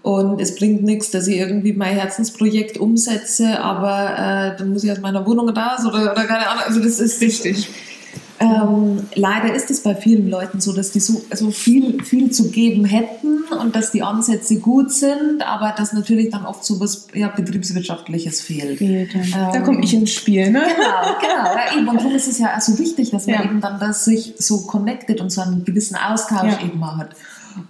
Und 0.00 0.40
es 0.40 0.56
bringt 0.56 0.82
nichts, 0.82 1.10
dass 1.10 1.26
ich 1.28 1.36
irgendwie 1.36 1.74
mein 1.74 1.94
Herzensprojekt 1.94 2.78
umsetze, 2.78 3.60
aber 3.60 4.54
äh, 4.54 4.58
dann 4.58 4.72
muss 4.72 4.84
ich 4.84 4.90
aus 4.90 5.00
meiner 5.00 5.26
Wohnung 5.26 5.50
raus 5.50 5.84
oder, 5.86 6.12
oder 6.12 6.24
keine 6.24 6.48
Ahnung. 6.48 6.64
Also 6.66 6.80
das 6.80 6.98
ist 6.98 7.20
wichtig. 7.20 7.68
Ähm, 8.42 9.06
leider 9.14 9.54
ist 9.54 9.70
es 9.70 9.82
bei 9.82 9.94
vielen 9.94 10.28
Leuten 10.28 10.60
so, 10.60 10.72
dass 10.72 10.90
die 10.90 11.00
so 11.00 11.22
also 11.30 11.50
viel, 11.50 12.02
viel 12.02 12.30
zu 12.30 12.50
geben 12.50 12.84
hätten 12.84 13.44
und 13.60 13.76
dass 13.76 13.92
die 13.92 14.02
Ansätze 14.02 14.58
gut 14.58 14.92
sind, 14.92 15.46
aber 15.46 15.74
dass 15.76 15.92
natürlich 15.92 16.30
dann 16.30 16.44
oft 16.44 16.64
so 16.64 16.80
was 16.80 17.06
ja, 17.14 17.28
Betriebswirtschaftliches 17.28 18.40
fehlt. 18.40 18.80
ähm, 18.80 19.08
da 19.32 19.60
komme 19.60 19.82
ich 19.84 19.94
ins 19.94 20.12
Spiel, 20.12 20.50
ne? 20.50 20.62
Genau, 20.62 21.20
genau. 21.20 21.54
Ja, 21.54 21.76
eben. 21.76 21.88
Und 21.88 21.96
darum 21.96 22.14
ist 22.14 22.28
es 22.28 22.38
ja 22.38 22.60
so 22.60 22.78
wichtig, 22.78 23.10
dass 23.10 23.26
man 23.26 23.36
ja. 23.36 23.44
eben 23.44 23.60
dann 23.60 23.78
das 23.78 24.04
sich 24.04 24.34
so 24.38 24.62
connected 24.66 25.20
und 25.20 25.30
so 25.30 25.40
einen 25.40 25.64
gewissen 25.64 25.96
Austausch 25.96 26.52
ja. 26.60 26.64
eben 26.64 26.84
hat. 26.96 27.10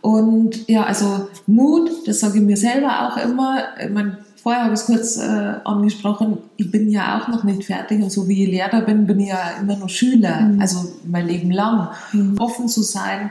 Und 0.01 0.69
ja, 0.69 0.85
also 0.85 1.29
Mut, 1.47 1.91
das 2.07 2.21
sage 2.21 2.39
ich 2.39 2.45
mir 2.45 2.57
selber 2.57 3.09
auch 3.09 3.17
immer. 3.17 3.65
Ich 3.83 3.91
meine, 3.91 4.19
Vorher 4.43 4.65
habe 4.65 4.75
ich 4.75 4.81
es 4.81 4.87
kurz 4.87 5.17
äh, 5.19 5.55
angesprochen, 5.65 6.39
ich 6.57 6.71
bin 6.71 6.91
ja 6.91 7.21
auch 7.21 7.29
noch 7.29 7.45
nicht 7.45 7.65
fertig 7.65 8.03
und 8.03 8.11
so 8.11 8.27
wie 8.27 8.43
ich 8.43 8.51
Lehrer 8.51 8.81
bin, 8.81 9.07
bin 9.07 9.21
ich 9.21 9.29
ja 9.29 9.53
immer 9.61 9.77
noch 9.77 9.89
Schüler, 9.89 10.41
mhm. 10.41 10.61
also 10.61 10.95
mein 11.07 11.29
Leben 11.29 11.53
lang. 11.53 11.91
Mhm. 12.13 12.37
Offen 12.39 12.69
zu 12.69 12.83
sein 12.83 13.31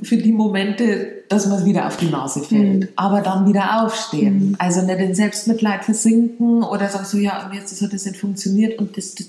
für 0.00 0.16
die 0.16 0.30
Momente, 0.30 1.24
dass 1.28 1.46
man 1.46 1.64
wieder 1.64 1.88
auf 1.88 1.96
die 1.96 2.08
Nase 2.08 2.40
fällt, 2.44 2.80
mhm. 2.82 2.88
aber 2.94 3.20
dann 3.20 3.48
wieder 3.48 3.82
aufstehen. 3.82 4.50
Mhm. 4.50 4.56
Also 4.58 4.82
nicht 4.82 5.00
in 5.00 5.14
Selbstmitleid 5.16 5.84
versinken 5.84 6.62
oder 6.62 6.88
sagst 6.88 7.10
so, 7.10 7.18
ja, 7.18 7.46
und 7.46 7.52
jetzt 7.52 7.72
das 7.72 7.82
hat 7.82 7.92
das 7.92 8.06
nicht 8.06 8.18
funktioniert 8.18 8.78
und 8.78 8.96
das, 8.96 9.16
das 9.16 9.26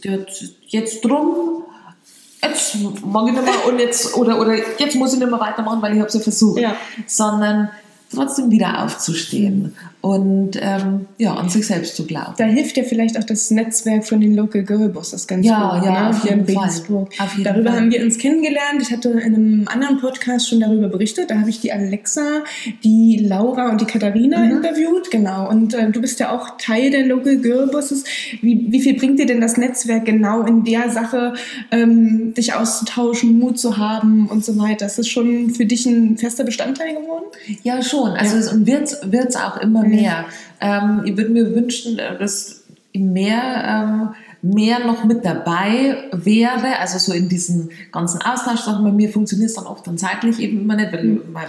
jetzt 0.67 1.03
drum 1.03 1.63
jetzt 2.43 2.77
mag 3.03 3.27
ich 3.27 3.33
nicht 3.33 3.43
mehr 3.43 3.67
und 3.67 3.79
jetzt 3.79 4.15
oder, 4.15 4.39
oder 4.39 4.55
jetzt 4.77 4.95
muss 4.95 5.13
ich 5.13 5.19
nicht 5.19 5.29
mehr 5.29 5.39
weitermachen, 5.39 5.81
weil 5.81 5.93
ich 5.93 5.99
habe 5.99 6.07
es 6.07 6.13
ja 6.13 6.19
versucht. 6.19 6.59
Ja. 6.59 6.75
Sondern 7.07 7.69
trotzdem 8.11 8.51
wieder 8.51 8.83
aufzustehen. 8.83 9.75
Und 10.07 10.51
ähm, 10.61 11.07
ja, 11.17 11.33
an 11.33 11.49
sich 11.49 11.67
selbst 11.67 11.97
zu 11.97 12.05
glauben. 12.05 12.33
Da 12.37 12.45
hilft 12.45 12.77
ja 12.77 12.83
vielleicht 12.83 13.19
auch 13.19 13.25
das 13.25 13.51
Netzwerk 13.51 14.05
von 14.05 14.21
den 14.21 14.35
Local 14.35 14.63
Girl 14.63 14.87
Bosses 14.87 15.27
ganz 15.27 15.45
ja, 15.45 15.75
gut. 15.75 15.85
Ja, 15.85 16.03
ne? 16.03 16.09
auf 16.11 16.23
jeden 16.23 16.47
Fall. 16.47 16.69
Auf 17.19 17.31
jeden 17.33 17.43
darüber 17.43 17.71
Fall. 17.71 17.79
haben 17.81 17.91
wir 17.91 18.01
uns 18.01 18.17
kennengelernt. 18.17 18.81
Ich 18.81 18.91
hatte 18.91 19.09
in 19.09 19.35
einem 19.35 19.67
anderen 19.67 19.99
Podcast 19.99 20.47
schon 20.47 20.61
darüber 20.61 20.87
berichtet. 20.87 21.29
Da 21.29 21.39
habe 21.39 21.49
ich 21.49 21.59
die 21.59 21.73
Alexa, 21.73 22.43
die 22.85 23.17
Laura 23.17 23.69
und 23.69 23.81
die 23.81 23.85
Katharina 23.85 24.39
mhm. 24.39 24.51
interviewt. 24.51 25.11
Genau. 25.11 25.49
Und 25.49 25.73
äh, 25.73 25.91
du 25.91 25.99
bist 25.99 26.21
ja 26.21 26.33
auch 26.33 26.57
Teil 26.57 26.89
der 26.89 27.05
Local 27.05 27.35
Girl 27.39 27.67
Bosses. 27.67 28.05
Wie, 28.41 28.65
wie 28.69 28.79
viel 28.79 28.95
bringt 28.97 29.19
dir 29.19 29.25
denn 29.25 29.41
das 29.41 29.57
Netzwerk 29.57 30.05
genau 30.05 30.43
in 30.43 30.63
der 30.63 30.89
Sache, 30.89 31.33
ähm, 31.71 32.33
dich 32.33 32.53
auszutauschen, 32.53 33.37
Mut 33.39 33.59
zu 33.59 33.77
haben 33.77 34.29
und 34.29 34.45
so 34.45 34.57
weiter? 34.57 34.85
Ist 34.85 34.99
das 34.99 35.09
schon 35.09 35.49
für 35.49 35.65
dich 35.65 35.85
ein 35.85 36.17
fester 36.17 36.45
Bestandteil 36.45 36.93
geworden? 36.95 37.25
Ja, 37.63 37.81
schon. 37.81 38.11
Also 38.11 38.35
ja. 38.35 38.79
es 38.81 39.11
wird 39.11 39.29
es 39.29 39.35
auch 39.35 39.57
immer 39.57 39.83
mhm. 39.83 39.96
Mehr. 40.01 40.25
Ähm, 40.61 41.01
ich 41.05 41.17
würde 41.17 41.31
mir 41.31 41.53
wünschen, 41.53 41.97
dass 41.97 42.63
mehr, 42.93 43.63
ähm, 43.65 44.09
mehr 44.41 44.79
noch 44.79 45.03
mit 45.03 45.25
dabei 45.25 46.09
wäre, 46.11 46.79
also 46.79 46.97
so 46.99 47.13
in 47.13 47.29
diesen 47.29 47.71
ganzen 47.91 48.21
Austausch. 48.21 48.65
Bei 48.65 48.91
mir 48.91 49.09
funktioniert 49.09 49.49
es 49.49 49.55
dann 49.55 49.65
oft 49.65 49.85
dann 49.87 49.97
zeitlich 49.97 50.39
eben 50.39 50.61
immer 50.61 50.75
nicht, 50.75 50.93
weil 50.93 51.03
mhm. 51.03 51.21
mein 51.31 51.47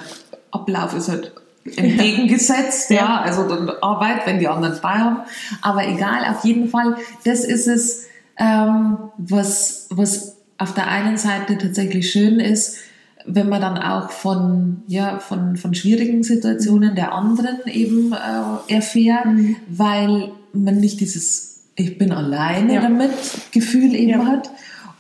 Ablauf 0.51 0.94
ist 0.94 1.09
halt 1.09 1.32
entgegengesetzt, 1.76 2.90
ja. 2.90 2.96
ja, 2.96 3.20
also 3.20 3.49
dann 3.49 3.68
Arbeit, 3.68 4.26
wenn 4.26 4.38
die 4.38 4.49
anderen 4.49 4.74
frei 4.74 4.99
haben. 4.99 5.18
Aber 5.61 5.86
egal, 5.86 6.24
auf 6.30 6.44
jeden 6.44 6.68
Fall, 6.68 6.96
das 7.24 7.44
ist 7.44 7.68
es, 7.68 8.07
ähm, 8.38 8.96
was, 9.18 9.86
was 9.90 10.36
auf 10.57 10.74
der 10.74 10.88
einen 10.88 11.18
Seite 11.18 11.59
tatsächlich 11.59 12.11
schön 12.11 12.40
ist, 12.40 12.78
wenn 13.26 13.48
man 13.48 13.60
dann 13.60 13.78
auch 13.78 14.10
von, 14.10 14.82
ja, 14.86 15.18
von, 15.18 15.56
von 15.56 15.74
schwierigen 15.74 16.22
Situationen 16.22 16.94
der 16.94 17.12
anderen 17.12 17.58
eben 17.66 18.12
äh, 18.12 18.72
erfährt, 18.72 19.26
mhm. 19.26 19.56
weil 19.68 20.30
man 20.52 20.78
nicht 20.78 21.00
dieses 21.00 21.60
Ich 21.76 21.98
bin 21.98 22.12
alleine 22.12 22.74
ja. 22.74 22.80
damit 22.80 23.10
Gefühl 23.52 23.94
eben 23.94 24.20
ja. 24.20 24.26
hat. 24.26 24.50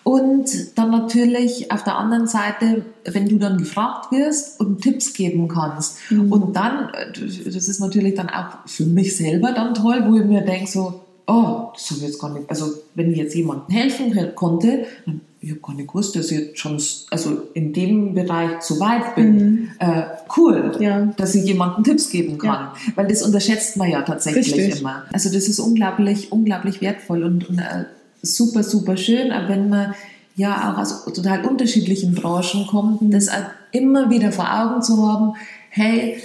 Und 0.04 0.78
dann 0.78 0.90
natürlich 0.90 1.70
auf 1.70 1.84
der 1.84 1.98
anderen 1.98 2.26
Seite, 2.26 2.86
wenn 3.04 3.28
du 3.28 3.36
dann 3.36 3.58
gefragt 3.58 4.10
wirst 4.10 4.58
und 4.58 4.80
Tipps 4.80 5.12
geben 5.12 5.48
kannst. 5.48 5.98
Mhm. 6.10 6.32
Und 6.32 6.56
dann, 6.56 6.90
das 7.14 7.68
ist 7.68 7.80
natürlich 7.80 8.14
dann 8.14 8.30
auch 8.30 8.66
für 8.66 8.86
mich 8.86 9.16
selber 9.16 9.52
dann 9.52 9.74
toll, 9.74 10.04
wo 10.06 10.16
ich 10.16 10.24
mir 10.24 10.40
denke 10.40 10.70
so, 10.70 11.02
oh, 11.26 11.68
das 11.74 11.90
habe 11.90 12.00
ich 12.00 12.06
jetzt 12.06 12.18
gar 12.18 12.32
nicht, 12.32 12.48
also 12.48 12.72
wenn 12.94 13.12
ich 13.12 13.18
jetzt 13.18 13.34
jemandem 13.34 13.68
helfen 13.68 14.34
konnte, 14.34 14.86
dann 15.04 15.20
ich 15.40 15.50
habe 15.50 15.60
gar 15.60 15.74
nicht 15.74 15.88
gewusst, 15.88 16.16
dass 16.16 16.30
ich 16.30 16.38
jetzt 16.38 16.58
schon 16.58 16.82
also 17.10 17.48
in 17.54 17.72
dem 17.72 18.14
Bereich 18.14 18.60
so 18.60 18.80
weit 18.80 19.14
bin. 19.14 19.36
Mhm. 19.36 19.70
Äh, 19.78 20.02
cool, 20.36 20.76
ja. 20.80 21.06
dass 21.16 21.34
ich 21.34 21.44
jemandem 21.44 21.84
Tipps 21.84 22.10
geben 22.10 22.38
kann. 22.38 22.48
Ja. 22.48 22.74
Weil 22.96 23.06
das 23.06 23.22
unterschätzt 23.22 23.76
man 23.76 23.88
ja 23.88 24.02
tatsächlich 24.02 24.54
Richtig. 24.54 24.80
immer. 24.80 25.04
Also 25.12 25.32
das 25.32 25.48
ist 25.48 25.60
unglaublich, 25.60 26.32
unglaublich 26.32 26.80
wertvoll 26.80 27.22
und, 27.22 27.48
und 27.48 27.58
äh, 27.58 27.84
super, 28.22 28.62
super 28.62 28.96
schön. 28.96 29.30
Aber 29.30 29.48
wenn 29.48 29.68
man 29.68 29.94
ja 30.34 30.72
auch 30.72 30.78
aus 30.78 31.04
total 31.04 31.44
unterschiedlichen 31.44 32.14
Branchen 32.14 32.66
kommt, 32.66 33.00
das 33.14 33.28
immer 33.70 34.10
wieder 34.10 34.32
vor 34.32 34.46
Augen 34.52 34.82
zu 34.82 35.06
haben, 35.06 35.34
hey, 35.70 36.18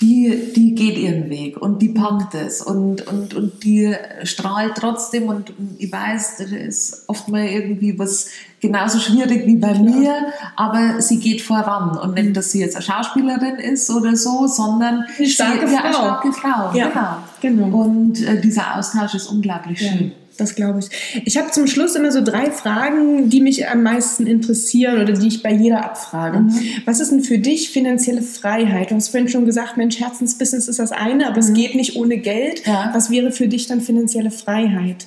die, 0.00 0.52
die 0.56 0.74
geht 0.74 0.96
ihren 0.96 1.28
Weg 1.28 1.60
und 1.60 1.82
die 1.82 1.90
packt 1.90 2.34
es 2.34 2.62
und, 2.62 3.06
und, 3.06 3.34
und 3.34 3.62
die 3.64 3.94
strahlt 4.24 4.76
trotzdem 4.76 5.24
und, 5.24 5.52
ich 5.78 5.92
weiß, 5.92 6.38
das 6.38 6.52
ist 6.52 7.04
oft 7.06 7.28
mal 7.28 7.44
irgendwie 7.44 7.98
was 7.98 8.28
genauso 8.60 8.98
schwierig 8.98 9.46
wie 9.46 9.56
bei 9.56 9.78
mir, 9.78 10.14
aber 10.56 11.02
sie 11.02 11.18
geht 11.18 11.42
voran 11.42 11.98
und 11.98 12.14
nicht, 12.14 12.34
dass 12.36 12.52
sie 12.52 12.60
jetzt 12.60 12.76
eine 12.76 12.84
Schauspielerin 12.84 13.56
ist 13.56 13.90
oder 13.90 14.16
so, 14.16 14.46
sondern 14.46 15.04
eine 15.18 15.26
starke 15.26 15.68
sie, 15.68 15.74
Frau. 15.76 15.82
Ja, 15.82 15.82
eine 15.82 15.94
starke 15.94 16.32
Frau, 16.32 16.74
ja, 16.74 17.22
genau. 17.40 17.66
genau. 17.66 17.82
Und 17.84 18.22
äh, 18.22 18.40
dieser 18.40 18.76
Austausch 18.76 19.14
ist 19.14 19.26
unglaublich 19.26 19.80
ja. 19.80 19.90
schön 19.90 20.12
das 20.36 20.54
glaube 20.54 20.80
ich. 20.80 21.22
Ich 21.24 21.36
habe 21.36 21.50
zum 21.50 21.66
Schluss 21.66 21.94
immer 21.94 22.12
so 22.12 22.22
drei 22.22 22.50
Fragen, 22.50 23.30
die 23.30 23.40
mich 23.40 23.68
am 23.68 23.82
meisten 23.82 24.26
interessieren 24.26 25.00
oder 25.00 25.12
die 25.12 25.28
ich 25.28 25.42
bei 25.42 25.52
jeder 25.52 25.84
abfrage. 25.84 26.40
Mhm. 26.40 26.60
Was 26.84 27.00
ist 27.00 27.10
denn 27.10 27.22
für 27.22 27.38
dich 27.38 27.70
finanzielle 27.70 28.22
Freiheit? 28.22 28.90
Du 28.90 28.94
hast 28.94 29.08
vorhin 29.08 29.28
schon 29.28 29.46
gesagt, 29.46 29.76
Mensch, 29.76 30.00
Herzensbusiness 30.00 30.68
ist 30.68 30.78
das 30.78 30.92
eine, 30.92 31.26
aber 31.26 31.36
mhm. 31.36 31.48
es 31.48 31.52
geht 31.52 31.74
nicht 31.74 31.96
ohne 31.96 32.18
Geld. 32.18 32.66
Ja. 32.66 32.90
Was 32.92 33.10
wäre 33.10 33.32
für 33.32 33.48
dich 33.48 33.66
dann 33.66 33.80
finanzielle 33.80 34.30
Freiheit? 34.30 35.06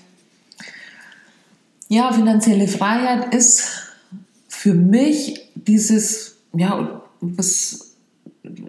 Ja, 1.90 2.12
finanzielle 2.12 2.68
Freiheit 2.68 3.34
ist 3.34 3.68
für 4.48 4.74
mich 4.74 5.50
dieses, 5.56 6.38
ja, 6.56 7.02
was 7.22 7.96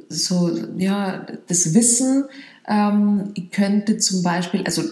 so, 0.09 0.51
ja, 0.77 1.27
das 1.49 1.75
Wissen, 1.75 2.25
ähm, 2.69 3.31
ich 3.35 3.51
könnte 3.51 3.99
zum 3.99 4.23
Beispiel, 4.23 4.63
also 4.65 4.83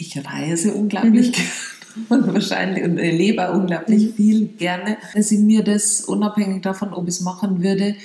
ich 0.00 0.24
reise 0.24 0.74
unglaublich 0.74 1.28
mhm. 1.28 1.32
gerne 2.08 2.26
und 2.26 2.34
wahrscheinlich 2.34 2.84
und 2.84 2.96
lebe 2.96 3.50
unglaublich 3.50 4.08
mhm. 4.08 4.14
viel 4.14 4.46
gerne, 4.46 4.96
dass 5.14 5.30
ich 5.30 5.40
mir 5.40 5.64
das 5.64 6.02
unabhängig 6.02 6.62
davon, 6.62 6.92
ob 6.92 7.08
ich 7.08 7.14
es 7.16 7.20
machen 7.20 7.62
würde, 7.62 7.96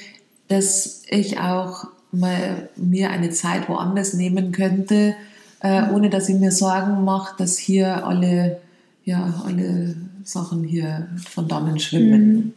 dass 0.48 1.04
ich 1.08 1.40
auch 1.40 1.88
mal 2.12 2.70
mir 2.76 3.12
eine 3.12 3.32
Zeit 3.32 3.70
woanders 3.70 4.14
nehmen 4.14 4.52
könnte, 4.52 5.16
äh, 5.62 5.82
mhm. 5.82 5.96
ohne 5.96 6.10
dass 6.10 6.30
ich 6.30 6.36
mir 6.36 6.52
Sorgen 6.52 7.04
mache, 7.04 7.36
dass 7.38 7.58
hier 7.58 8.06
alle, 8.06 8.60
ja, 9.04 9.44
alle 9.46 9.96
Sachen 10.24 10.64
hier 10.64 11.08
von 11.30 11.48
dannen 11.48 11.80
schwimmen. 11.80 12.36
Mhm 12.36 12.54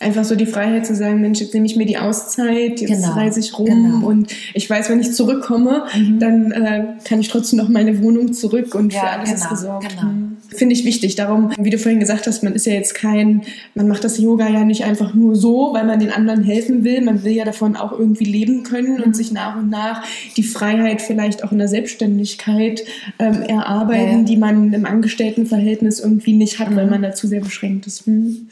einfach 0.00 0.24
so 0.24 0.34
die 0.36 0.46
Freiheit 0.46 0.86
zu 0.86 0.94
sagen, 0.94 1.20
Mensch, 1.20 1.40
jetzt 1.40 1.54
nehme 1.54 1.66
ich 1.66 1.76
mir 1.76 1.86
die 1.86 1.98
Auszeit, 1.98 2.80
jetzt 2.80 3.02
genau. 3.02 3.12
reise 3.12 3.40
ich 3.40 3.58
rum 3.58 3.66
genau. 3.66 4.06
und 4.06 4.32
ich 4.54 4.68
weiß, 4.68 4.90
wenn 4.90 5.00
ich 5.00 5.12
zurückkomme, 5.12 5.84
mhm. 5.94 6.18
dann 6.18 6.52
äh, 6.52 6.84
kann 7.04 7.20
ich 7.20 7.28
trotzdem 7.28 7.58
noch 7.58 7.68
meine 7.68 8.02
Wohnung 8.02 8.32
zurück 8.32 8.74
und 8.74 8.92
ja, 8.92 9.00
für 9.00 9.08
alles 9.08 9.30
genau, 9.30 9.42
ist 9.42 9.48
gesorgt. 9.48 9.88
Genau. 9.88 10.12
Finde 10.56 10.74
ich 10.74 10.84
wichtig. 10.84 11.14
Darum, 11.16 11.52
wie 11.58 11.70
du 11.70 11.78
vorhin 11.78 12.00
gesagt 12.00 12.26
hast, 12.26 12.42
man 12.42 12.54
ist 12.54 12.66
ja 12.66 12.72
jetzt 12.72 12.94
kein, 12.94 13.42
man 13.74 13.88
macht 13.88 14.04
das 14.04 14.18
Yoga 14.18 14.48
ja 14.48 14.64
nicht 14.64 14.84
einfach 14.84 15.14
nur 15.14 15.36
so, 15.36 15.70
weil 15.72 15.84
man 15.84 16.00
den 16.00 16.10
anderen 16.10 16.42
helfen 16.42 16.84
will. 16.84 17.02
Man 17.02 17.24
will 17.24 17.32
ja 17.32 17.44
davon 17.44 17.76
auch 17.76 17.92
irgendwie 17.92 18.24
leben 18.24 18.62
können 18.62 19.00
und 19.00 19.08
mhm. 19.08 19.14
sich 19.14 19.32
nach 19.32 19.56
und 19.56 19.70
nach 19.70 20.02
die 20.36 20.42
Freiheit 20.42 21.02
vielleicht 21.02 21.44
auch 21.44 21.52
in 21.52 21.58
der 21.58 21.68
Selbstständigkeit 21.68 22.82
ähm, 23.18 23.42
erarbeiten, 23.42 24.20
ja. 24.20 24.24
die 24.24 24.36
man 24.36 24.72
im 24.72 24.86
Angestelltenverhältnis 24.86 26.00
irgendwie 26.00 26.32
nicht 26.32 26.58
hat, 26.58 26.74
weil 26.74 26.86
mhm. 26.86 26.90
man 26.90 27.02
dazu 27.02 27.26
sehr 27.26 27.40
beschränkt 27.40 27.86
ist. 27.86 28.06
Hm. 28.06 28.48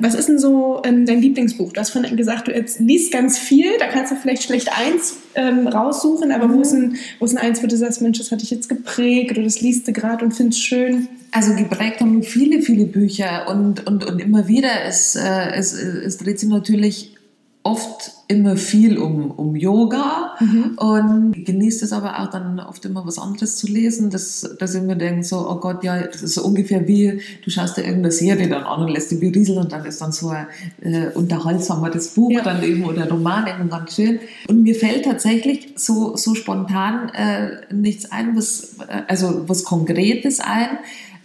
Was 0.00 0.14
ist 0.14 0.28
denn 0.28 0.38
so 0.38 0.82
ähm, 0.84 1.06
dein 1.06 1.20
Lieblingsbuch? 1.20 1.72
Du 1.72 1.80
hast 1.80 1.90
vorhin 1.90 2.16
gesagt, 2.16 2.48
du 2.48 2.52
jetzt 2.52 2.80
liest 2.80 3.12
ganz 3.12 3.38
viel, 3.38 3.70
da 3.78 3.86
kannst 3.86 4.12
du 4.12 4.16
vielleicht 4.16 4.42
schlecht 4.42 4.70
eins 4.72 5.16
ähm, 5.34 5.66
raussuchen, 5.66 6.32
aber 6.32 6.48
mhm. 6.48 6.54
wo, 6.54 6.60
ist 6.60 6.72
ein, 6.72 6.96
wo 7.18 7.24
ist 7.24 7.36
ein 7.36 7.38
eins, 7.38 7.62
wo 7.62 7.66
du 7.66 7.76
sagst, 7.76 8.02
Mensch, 8.02 8.18
das 8.18 8.30
hat 8.30 8.42
dich 8.42 8.50
jetzt 8.50 8.68
geprägt 8.68 9.32
oder 9.32 9.42
das 9.42 9.60
liest 9.60 9.88
du 9.88 9.92
gerade 9.92 10.24
und 10.24 10.32
findest 10.32 10.62
schön? 10.62 11.08
Also 11.32 11.54
geprägt 11.54 12.00
haben 12.00 12.22
viele, 12.22 12.62
viele 12.62 12.86
Bücher 12.86 13.48
und, 13.48 13.86
und, 13.86 14.04
und 14.04 14.20
immer 14.20 14.48
wieder, 14.48 14.84
es, 14.86 15.14
äh, 15.16 15.50
es, 15.54 15.72
es 15.72 16.18
dreht 16.18 16.40
sich 16.40 16.48
natürlich 16.48 17.16
oft 17.62 18.12
immer 18.26 18.56
viel 18.56 18.96
um, 18.96 19.30
um 19.32 19.54
Yoga 19.54 20.34
mhm. 20.40 20.78
und 20.78 21.44
genieße 21.44 21.84
es 21.84 21.92
aber 21.92 22.20
auch 22.20 22.30
dann 22.30 22.58
oft 22.58 22.84
immer 22.86 23.04
was 23.04 23.18
anderes 23.18 23.56
zu 23.56 23.66
lesen, 23.66 24.08
dass, 24.08 24.56
dass 24.58 24.74
ich 24.74 24.82
mir 24.82 24.96
denke, 24.96 25.24
so, 25.24 25.46
oh 25.48 25.56
Gott, 25.56 25.84
ja, 25.84 26.00
das 26.00 26.22
ist 26.22 26.34
so 26.34 26.44
ungefähr 26.44 26.88
wie, 26.88 27.20
du 27.44 27.50
schaust 27.50 27.76
dir 27.76 27.82
irgendeine 27.82 28.12
Serie 28.12 28.48
dann 28.48 28.62
an 28.62 28.82
und 28.82 28.88
lässt 28.88 29.10
dich 29.10 29.20
berieseln 29.20 29.58
und 29.58 29.72
dann 29.72 29.84
ist 29.84 30.00
dann 30.00 30.12
so 30.12 30.28
ein 30.28 30.46
äh, 30.80 31.08
unterhaltsamer 31.12 31.90
das 31.90 32.08
Buch 32.14 32.30
ja. 32.30 32.42
dann 32.42 32.62
eben 32.62 32.84
oder 32.84 33.10
Roman 33.10 33.46
eben 33.46 33.68
ganz 33.68 33.94
schön. 33.96 34.20
Und 34.48 34.62
mir 34.62 34.74
fällt 34.74 35.04
tatsächlich 35.04 35.74
so, 35.76 36.16
so 36.16 36.34
spontan 36.34 37.10
äh, 37.10 37.74
nichts 37.74 38.10
ein, 38.10 38.36
was, 38.36 38.76
äh, 38.88 39.02
also 39.06 39.48
was 39.48 39.64
Konkretes 39.64 40.40
ein, 40.40 40.78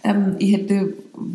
ähm, 0.06 0.36
ich 0.38 0.52
hätte 0.52 0.94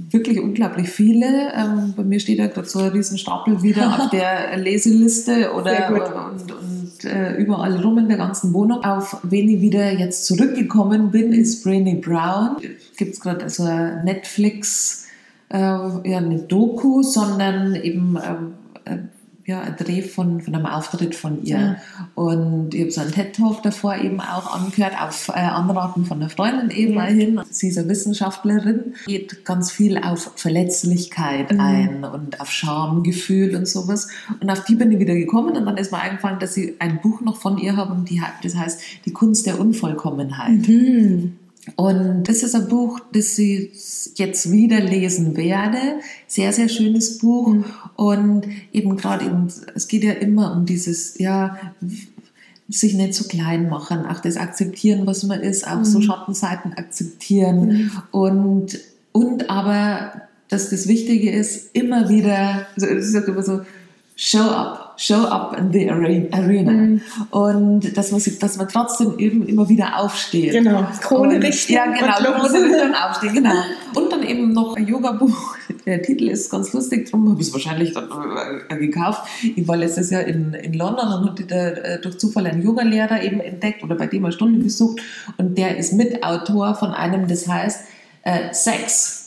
wirklich 0.10 0.40
unglaublich 0.40 0.90
viele. 0.90 1.52
Ähm, 1.54 1.94
bei 1.96 2.04
mir 2.04 2.20
steht 2.20 2.40
ja 2.40 2.48
gerade 2.48 2.68
so 2.68 2.80
ein 2.80 2.90
Riesenstapel 2.90 3.62
wieder 3.62 3.88
auf 3.88 4.10
der 4.12 4.56
Leseliste 4.58 5.52
oder 5.54 6.32
und, 6.32 6.52
und 6.52 7.06
äh, 7.06 7.36
überall 7.36 7.76
rum 7.82 7.98
in 7.98 8.08
der 8.08 8.18
ganzen 8.18 8.54
Wohnung. 8.54 8.84
Auf 8.84 9.18
wen 9.24 9.50
ich 9.50 9.62
wieder 9.62 9.92
jetzt 9.92 10.26
zurückgekommen 10.26 11.12
bin, 11.12 11.34
ist 11.34 11.64
Brainy 11.64 11.96
Brown. 11.96 12.58
Gibt 12.98 13.14
es 13.14 13.20
gerade 13.20 13.50
so 13.50 13.64
ein 13.64 14.06
Netflix, 14.06 15.08
äh, 15.50 15.58
ja 15.58 16.22
nicht 16.22 16.52
Doku, 16.52 17.04
sondern 17.04 17.76
eben 17.76 18.18
ähm, 18.24 18.54
äh, 18.86 18.98
ja, 19.46 19.62
ein 19.62 19.76
Dreh 19.76 20.02
von, 20.02 20.42
von 20.42 20.56
einem 20.56 20.66
Auftritt 20.66 21.16
von 21.16 21.44
ihr. 21.44 21.58
Ja. 21.58 21.78
Und 22.16 22.74
ich 22.74 22.82
habe 22.82 22.92
so 22.92 23.02
einen 23.02 23.12
TED-Talk 23.12 23.64
davor 23.64 23.96
eben 23.96 24.20
auch 24.20 24.54
angehört, 24.54 24.94
auf 25.02 25.30
äh, 25.30 25.40
Anraten 25.40 26.06
von 26.06 26.18
einer 26.18 26.30
Freundin 26.30 26.70
eben 26.70 26.94
ja. 26.94 27.04
hin. 27.06 27.42
Sie 27.50 27.70
ist 27.70 27.78
eine 27.78 27.90
Wissenschaftlerin, 27.90 28.94
geht 29.06 29.46
ganz 29.46 29.72
viel 29.72 29.98
auf 29.98 30.32
Verletzlichkeit 30.36 31.52
mhm. 31.52 31.60
ein 31.60 32.04
und 32.04 32.40
auf 32.40 32.52
Schamgefühl 32.52 33.56
und 33.56 33.68
sowas. 33.68 34.10
Und 34.40 34.50
auf 34.50 34.64
die 34.66 34.76
bin 34.76 34.92
ich 34.92 35.00
wieder 35.00 35.16
gekommen 35.16 35.56
und 35.58 35.66
dann 35.66 35.78
ist 35.78 35.92
mir 35.92 36.00
eingefallen, 36.00 36.40
dass 36.40 36.54
sie 36.54 36.76
ein 36.80 37.02
Buch 37.02 37.22
noch 37.22 37.38
von 37.38 37.58
ihr 37.58 37.76
haben, 37.76 38.06
die, 38.06 38.22
das 38.44 38.56
heißt 38.56 38.82
Die 39.06 39.14
Kunst 39.14 39.46
der 39.46 39.60
Unvollkommenheit. 39.60 40.68
Mhm. 40.68 41.38
Und 41.76 42.24
das 42.24 42.42
ist 42.44 42.56
ein 42.56 42.68
Buch, 42.68 43.00
das 43.14 43.38
ich 43.38 43.72
jetzt 44.16 44.52
wieder 44.52 44.80
lesen 44.80 45.38
werde. 45.38 46.00
Sehr, 46.28 46.54
sehr 46.54 46.70
schönes 46.70 47.20
Buch. 47.20 47.50
Mhm. 47.50 47.66
Und 48.02 48.48
eben 48.74 48.98
gerade 48.98 49.26
eben, 49.26 49.48
es 49.76 49.88
geht 49.88 50.04
ja 50.04 50.14
immer 50.14 50.54
um 50.54 50.66
dieses, 50.66 51.20
ja, 51.20 51.60
sich 52.68 52.96
nicht 52.96 53.14
so 53.14 53.28
klein 53.28 53.70
machen, 53.70 54.08
auch 54.08 54.22
das 54.22 54.38
akzeptieren, 54.38 55.06
was 55.06 55.22
man 55.22 55.42
ist, 55.42 55.68
auch 55.68 55.78
mhm. 55.78 55.86
so 55.86 56.02
Schattenseiten 56.02 56.74
akzeptieren 56.74 57.68
mhm. 57.68 57.92
und, 58.10 58.80
und 59.12 59.52
aber, 59.52 60.14
dass 60.48 60.72
das 60.72 60.88
Wichtige 60.88 61.30
ist, 61.30 61.76
immer 61.76 62.10
wieder, 62.10 62.66
also 62.74 62.88
es 62.88 63.14
ist 63.14 63.28
immer 63.28 63.44
so, 63.44 63.62
show 64.16 64.50
up, 64.50 64.81
show 64.98 65.26
up 65.26 65.58
in 65.58 65.72
the 65.72 65.90
arena. 65.90 66.72
Mhm. 66.72 67.02
Und 67.32 67.98
dass 67.98 68.12
man, 68.12 68.22
dass 68.40 68.58
man 68.58 68.68
trotzdem 68.68 69.18
eben 69.18 69.48
immer 69.48 69.68
wieder 69.70 69.98
aufsteht. 69.98 70.52
Genau, 70.52 70.86
Krone 71.02 71.42
richten. 71.42 71.74
Ja, 71.74 71.86
genau, 71.86 72.14
Krone 72.14 72.54
richten 72.54 72.90
und 72.90 72.96
aufstehen, 72.96 73.34
genau. 73.34 73.56
Und 73.96 74.12
dann 74.12 74.24
eben 74.24 74.54
noch 74.54 74.76
ein 74.76 74.88
Yoga-Buch. 74.88 75.56
Der 75.86 76.02
Titel 76.02 76.30
ist 76.30 76.50
ganz 76.50 76.74
lustig, 76.74 77.10
darum 77.10 77.30
habe 77.30 77.42
ich 77.42 77.48
es 77.48 77.54
wahrscheinlich 77.54 77.94
dann 77.94 78.10
äh, 78.70 78.78
gekauft. 78.78 79.24
Ich 79.56 79.68
war 79.68 79.78
letztes 79.78 80.12
Jahr 80.12 80.24
in, 80.24 80.54
in 80.54 80.74
London 80.74 81.08
und 81.08 81.30
hatte 81.32 81.44
da 81.46 81.70
äh, 81.70 82.02
durch 82.02 82.20
Zufall 82.20 82.46
einen 82.48 82.62
Yoga-Lehrer 82.62 83.24
eben 83.24 83.40
entdeckt 83.40 83.84
oder 83.84 83.96
bei 83.96 84.08
dem 84.08 84.26
eine 84.26 84.32
Stunde 84.32 84.60
besucht. 84.60 85.02
Und 85.38 85.58
der 85.58 85.78
ist 85.78 85.94
Mitautor 85.94 86.76
von 86.76 86.92
einem, 86.92 87.28
das 87.28 87.48
heißt 87.48 87.86
äh, 88.24 88.54
Sex 88.54 89.21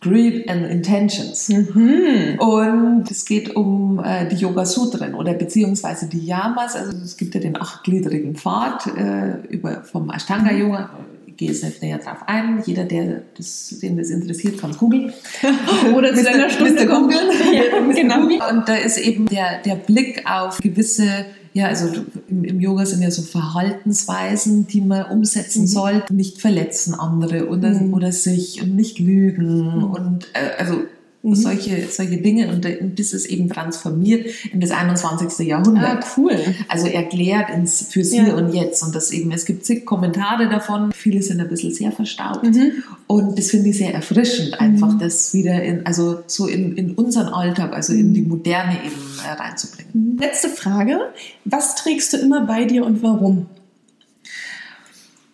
Greed 0.00 0.48
and 0.48 0.66
Intentions. 0.66 1.48
Mhm. 1.48 2.38
Und 2.38 3.10
es 3.10 3.24
geht 3.24 3.54
um 3.54 4.02
äh, 4.02 4.26
die 4.28 4.36
Yoga 4.36 4.64
Sutren 4.64 5.14
oder 5.14 5.34
beziehungsweise 5.34 6.08
die 6.08 6.24
Yamas. 6.24 6.74
Also 6.74 6.96
es 6.96 7.16
gibt 7.16 7.34
ja 7.34 7.40
den 7.40 7.60
achtgliedrigen 7.60 8.34
Pfad 8.34 8.86
äh, 8.96 9.46
über, 9.48 9.82
vom 9.84 10.10
Ashtanga 10.10 10.52
Yoga. 10.52 10.90
Ich 11.26 11.36
gehe 11.36 11.48
jetzt 11.48 11.64
nicht 11.64 11.82
näher 11.82 11.98
drauf 11.98 12.18
ein. 12.26 12.62
Jeder, 12.64 12.84
der 12.84 13.22
das, 13.36 13.78
den 13.82 13.98
das 13.98 14.08
interessiert, 14.08 14.58
kann 14.58 14.70
es 14.70 14.78
googeln. 14.78 15.12
oder 15.94 16.14
zu 16.14 16.24
deiner 16.24 16.48
Stunde 16.48 16.86
googeln. 16.86 17.30
ja, 17.52 17.92
genau. 17.94 18.22
Und 18.24 18.68
da 18.68 18.76
ist 18.76 18.98
eben 18.98 19.26
der, 19.26 19.60
der 19.64 19.74
Blick 19.74 20.24
auf 20.24 20.58
gewisse 20.58 21.26
ja, 21.52 21.66
also 21.66 21.86
im, 22.28 22.44
im, 22.44 22.60
Yoga 22.60 22.86
sind 22.86 23.02
ja 23.02 23.10
so 23.10 23.22
Verhaltensweisen, 23.22 24.66
die 24.68 24.80
man 24.80 25.06
umsetzen 25.06 25.62
mhm. 25.62 25.66
sollte. 25.66 26.14
Nicht 26.14 26.40
verletzen 26.40 26.94
andere 26.94 27.48
oder, 27.48 27.70
mhm. 27.70 27.92
oder 27.94 28.12
sich 28.12 28.62
und 28.62 28.76
nicht 28.76 28.98
lügen 28.98 29.78
mhm. 29.78 29.84
und 29.84 30.26
äh, 30.34 30.56
also 30.58 30.82
Mhm. 31.22 31.34
Solche, 31.34 31.86
solche 31.90 32.16
Dinge 32.16 32.48
und, 32.48 32.64
und 32.64 32.98
das 32.98 33.12
ist 33.12 33.26
eben 33.26 33.50
transformiert 33.50 34.26
in 34.52 34.60
das 34.60 34.70
21. 34.70 35.46
Jahrhundert. 35.46 36.02
Ah, 36.02 36.06
cool. 36.16 36.38
Also 36.66 36.86
erklärt 36.86 37.50
ins, 37.50 37.88
fürs 37.90 38.12
ja. 38.12 38.24
Hier 38.24 38.36
und 38.36 38.54
Jetzt 38.54 38.82
und 38.82 38.94
das 38.94 39.10
eben, 39.10 39.30
es 39.30 39.44
gibt 39.44 39.66
zig 39.66 39.84
Kommentare 39.84 40.48
davon, 40.48 40.92
viele 40.92 41.22
sind 41.22 41.40
ein 41.40 41.48
bisschen 41.48 41.74
sehr 41.74 41.92
verstaubt 41.92 42.44
mhm. 42.44 42.82
und 43.06 43.38
das 43.38 43.50
finde 43.50 43.68
ich 43.68 43.76
sehr 43.76 43.92
erfrischend, 43.92 44.58
einfach 44.60 44.94
mhm. 44.94 44.98
das 44.98 45.34
wieder 45.34 45.62
in, 45.62 45.84
also 45.84 46.20
so 46.26 46.46
in, 46.46 46.76
in 46.76 46.92
unseren 46.92 47.28
Alltag, 47.28 47.74
also 47.74 47.92
in 47.92 48.14
die 48.14 48.22
Moderne 48.22 48.78
eben 48.82 48.96
äh, 49.22 49.32
reinzubringen. 49.32 50.14
Mhm. 50.14 50.18
Letzte 50.18 50.48
Frage, 50.48 50.98
was 51.44 51.74
trägst 51.74 52.14
du 52.14 52.16
immer 52.16 52.46
bei 52.46 52.64
dir 52.64 52.86
und 52.86 53.02
warum? 53.02 53.46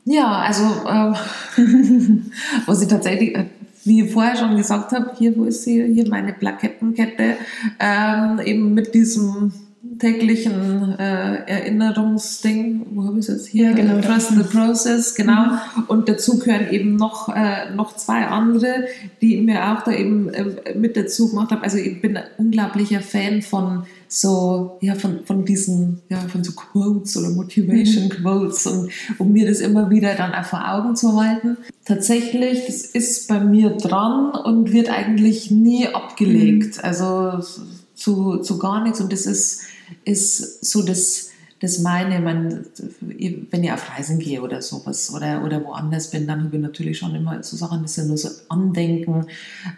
Ja, 0.04 0.38
also 0.38 0.62
äh, 0.64 1.12
was 2.66 2.82
ich 2.82 2.88
tatsächlich 2.88 3.36
äh, 3.36 3.46
wie 3.86 4.02
ich 4.02 4.12
vorher 4.12 4.36
schon 4.36 4.56
gesagt 4.56 4.92
habe, 4.92 5.12
hier, 5.16 5.36
wo 5.36 5.44
ist 5.44 5.62
sie, 5.62 5.84
hier 5.92 6.08
meine 6.08 6.32
Plakettenkette, 6.32 7.36
ähm, 7.80 8.40
eben 8.44 8.74
mit 8.74 8.94
diesem 8.94 9.52
täglichen 9.98 10.98
äh, 10.98 11.36
Erinnerungsding, 11.46 12.86
wo 12.92 13.04
habe 13.04 13.18
ich 13.18 13.28
es 13.28 13.34
jetzt 13.34 13.46
hier? 13.46 13.70
Ja, 13.70 13.72
genau. 13.72 14.00
Trust 14.00 14.30
the 14.30 14.42
Process, 14.42 15.14
genau. 15.14 15.46
Mhm. 15.46 15.84
Und 15.88 16.08
dazu 16.08 16.38
gehören 16.38 16.70
eben 16.70 16.96
noch, 16.96 17.34
äh, 17.34 17.70
noch 17.74 17.96
zwei 17.96 18.26
andere, 18.26 18.86
die 19.22 19.40
mir 19.40 19.72
auch 19.72 19.84
da 19.84 19.92
eben 19.92 20.28
äh, 20.30 20.76
mit 20.76 20.96
dazu 20.96 21.30
gemacht 21.30 21.50
haben. 21.50 21.62
Also 21.62 21.78
ich 21.78 22.00
bin 22.00 22.16
ein 22.16 22.24
unglaublicher 22.38 23.00
Fan 23.00 23.42
von 23.42 23.84
so, 24.08 24.78
ja, 24.80 24.94
von, 24.94 25.24
von 25.24 25.44
diesen, 25.44 26.02
ja, 26.08 26.18
von 26.28 26.44
so 26.44 26.52
Quotes 26.52 27.16
oder 27.16 27.30
Motivation 27.30 28.04
mhm. 28.04 28.10
Quotes 28.10 28.66
und 28.66 28.90
um 29.18 29.32
mir 29.32 29.48
das 29.48 29.60
immer 29.60 29.90
wieder 29.90 30.14
dann 30.14 30.32
auch 30.32 30.44
vor 30.44 30.68
Augen 30.68 30.96
zu 30.96 31.20
halten. 31.20 31.56
Tatsächlich, 31.84 32.66
das 32.66 32.82
ist 32.82 33.28
bei 33.28 33.40
mir 33.40 33.70
dran 33.70 34.30
und 34.30 34.72
wird 34.72 34.90
eigentlich 34.90 35.50
nie 35.50 35.88
abgelegt. 35.88 36.78
Mhm. 36.78 36.84
Also 36.84 37.44
zu, 37.94 38.38
zu 38.38 38.58
gar 38.58 38.82
nichts 38.82 39.00
und 39.00 39.12
das 39.12 39.26
ist, 39.26 39.62
ist 40.04 40.64
so 40.64 40.82
das, 40.82 41.30
das 41.60 41.78
meine, 41.78 42.20
man, 42.20 42.66
wenn 43.50 43.64
ich 43.64 43.72
auf 43.72 43.90
Reisen 43.90 44.18
gehe 44.18 44.42
oder 44.42 44.60
sowas 44.60 45.12
oder, 45.14 45.42
oder 45.42 45.64
woanders 45.64 46.10
bin, 46.10 46.26
dann 46.26 46.44
habe 46.44 46.56
ich 46.56 46.62
natürlich 46.62 46.98
schon 46.98 47.14
immer 47.14 47.42
so 47.42 47.56
Sachen, 47.56 47.82
das 47.82 47.94
sind 47.94 48.08
nur 48.08 48.18
so 48.18 48.28
Andenken, 48.48 49.26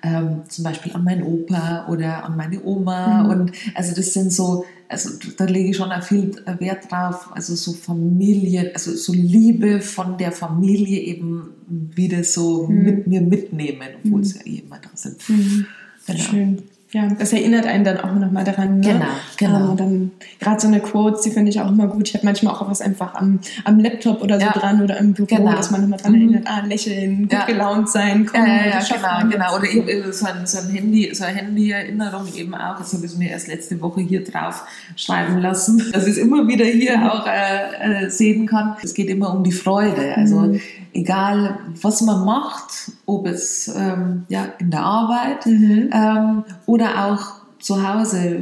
ähm, 0.03 0.43
zum 0.49 0.65
Beispiel 0.65 0.93
an 0.93 1.05
meinen 1.05 1.23
Opa 1.23 1.87
oder 1.89 2.25
an 2.25 2.37
meine 2.37 2.65
Oma. 2.65 3.23
Mhm. 3.23 3.31
Und 3.31 3.53
also 3.75 3.95
das 3.95 4.13
sind 4.13 4.33
so, 4.33 4.65
also 4.89 5.11
da 5.37 5.45
lege 5.45 5.71
ich 5.71 5.77
schon 5.77 5.91
viel 6.03 6.33
Wert 6.59 6.91
drauf, 6.91 7.31
also 7.33 7.55
so 7.55 7.73
Familie, 7.73 8.73
also 8.75 8.93
so 8.97 9.13
Liebe 9.13 9.81
von 9.81 10.19
der 10.19 10.33
Familie 10.33 10.99
eben 11.01 11.51
wieder 11.69 12.25
so 12.25 12.67
mhm. 12.67 12.83
mit 12.83 13.07
mir 13.07 13.21
mitnehmen, 13.21 13.89
obwohl 14.03 14.19
mhm. 14.19 14.25
es 14.25 14.35
ja 14.35 14.41
eh 14.45 14.59
immer 14.59 14.81
da 14.81 14.91
sind. 14.95 15.17
Mhm. 15.29 15.67
Genau. 16.07 16.19
Schön. 16.19 16.63
Ja, 16.91 17.07
das 17.19 17.35
erinnert 17.35 17.67
einen 17.67 17.85
dann 17.85 17.99
auch 17.99 18.15
nochmal 18.15 18.45
daran. 18.45 18.81
Ne? 18.81 18.87
Genau, 18.89 19.07
genau. 19.37 19.75
Dann 19.75 20.11
gerade 20.41 20.59
so 20.59 20.69
eine 20.69 20.81
Quotes, 20.81 21.21
die 21.21 21.31
finde 21.31 21.51
ich 21.51 21.61
auch 21.61 21.69
immer 21.69 21.87
gut. 21.87 22.09
Ich 22.09 22.15
habe 22.15 22.25
manchmal 22.25 22.55
auch 22.55 22.69
was 22.71 22.81
einfach 22.81 23.15
am, 23.15 23.41
am 23.65 23.79
Laptop 23.79 24.23
oder 24.23 24.41
so 24.41 24.47
ja. 24.47 24.53
dran 24.53 24.83
oder 24.83 24.97
im 24.97 25.13
Büro, 25.13 25.27
genau. 25.27 25.53
dass 25.53 25.71
man 25.71 25.83
nochmal 25.83 25.99
dran 25.99 26.13
mhm. 26.13 26.21
erinnert, 26.21 26.47
ah, 26.47 26.65
lächeln, 26.67 27.23
gut 27.25 27.33
ja. 27.33 27.45
gelaunt 27.45 27.91
sein, 27.91 28.25
kommen, 28.25 28.47
ja, 28.47 28.67
ja, 28.67 28.81
ja 28.81 29.21
genau, 29.21 29.31
genau. 29.31 29.57
Oder 29.57 29.71
eben 29.71 30.13
so 30.13 30.27
ein, 30.27 30.47
so 30.47 30.61
ein 30.61 30.71
Handy, 30.71 31.15
so 31.15 31.25
eine 31.25 31.37
Handy-Erinnerung 31.37 32.27
eben 32.35 32.55
auch. 32.55 32.79
Das 32.79 32.95
habe 32.95 33.05
ich 33.05 33.15
mir 33.19 33.31
erst 33.31 33.49
letzte 33.49 33.79
Woche 33.83 34.01
hier 34.01 34.25
drauf 34.25 34.65
schreiben 34.97 35.39
lassen, 35.39 35.83
dass 35.93 36.05
ich 36.05 36.13
es 36.13 36.19
immer 36.19 36.49
wieder 36.49 36.65
hier 36.65 37.13
auch 37.13 37.27
äh, 37.27 38.07
äh, 38.07 38.11
sehen 38.11 38.47
kann. 38.47 38.77
Es 38.83 38.95
geht 38.95 39.11
immer 39.11 39.35
um 39.35 39.45
die 39.45 39.53
Freude. 39.53 40.17
Also 40.17 40.37
mhm 40.37 40.61
egal 40.99 41.59
was 41.81 42.01
man 42.03 42.25
macht, 42.25 42.93
ob 43.07 43.27
es 43.27 43.69
ähm, 43.69 44.25
ja, 44.29 44.47
in 44.59 44.71
der 44.71 44.81
Arbeit 44.81 45.47
mhm. 45.47 45.91
ähm, 45.93 46.45
oder 46.69 47.07
auch 47.07 47.39
zu 47.61 47.89
Hause, 47.89 48.39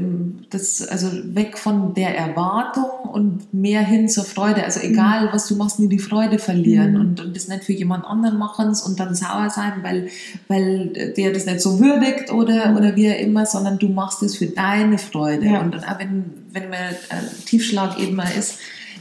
das, 0.51 0.87
also 0.87 1.09
weg 1.35 1.57
von 1.57 1.95
der 1.95 2.15
Erwartung 2.19 3.09
und 3.11 3.55
mehr 3.55 3.81
hin 3.81 4.11
zur 4.11 4.25
Freude. 4.25 4.65
Also 4.65 4.81
egal, 4.81 5.27
mhm. 5.27 5.29
was 5.33 5.47
du 5.49 5.57
machst, 5.57 5.79
nie 5.79 5.89
die 5.89 6.01
Freude 6.01 6.39
verlieren 6.39 6.95
mhm. 6.95 7.01
und, 7.01 7.21
und 7.21 7.37
das 7.37 7.49
nicht 7.49 7.65
für 7.65 7.73
jemand 7.73 8.05
anderen 8.05 8.37
machen 8.37 8.77
und 8.85 9.01
dann 9.01 9.15
sauer 9.15 9.49
sein, 9.49 9.75
weil, 9.83 10.09
weil 10.49 10.89
der 11.17 11.33
das 11.33 11.47
nicht 11.47 11.63
so 11.63 11.81
würdigt 11.81 12.31
oder, 12.31 12.73
mhm. 12.73 12.77
oder 12.77 12.97
wie 12.97 13.11
auch 13.11 13.19
immer, 13.19 13.47
sondern 13.47 13.79
du 13.79 13.89
machst 13.89 14.23
es 14.23 14.37
für 14.37 14.49
deine 14.49 14.99
Freude. 14.99 15.47
Ja. 15.47 15.61
Und, 15.61 15.75
und 15.75 15.89
auch 15.89 15.99
wenn, 15.99 16.25
wenn 16.53 16.69
man 16.69 16.79
äh, 16.79 17.45
Tiefschlag 17.47 17.99
eben 17.99 18.17
mal 18.17 18.29
ist, 18.39 18.59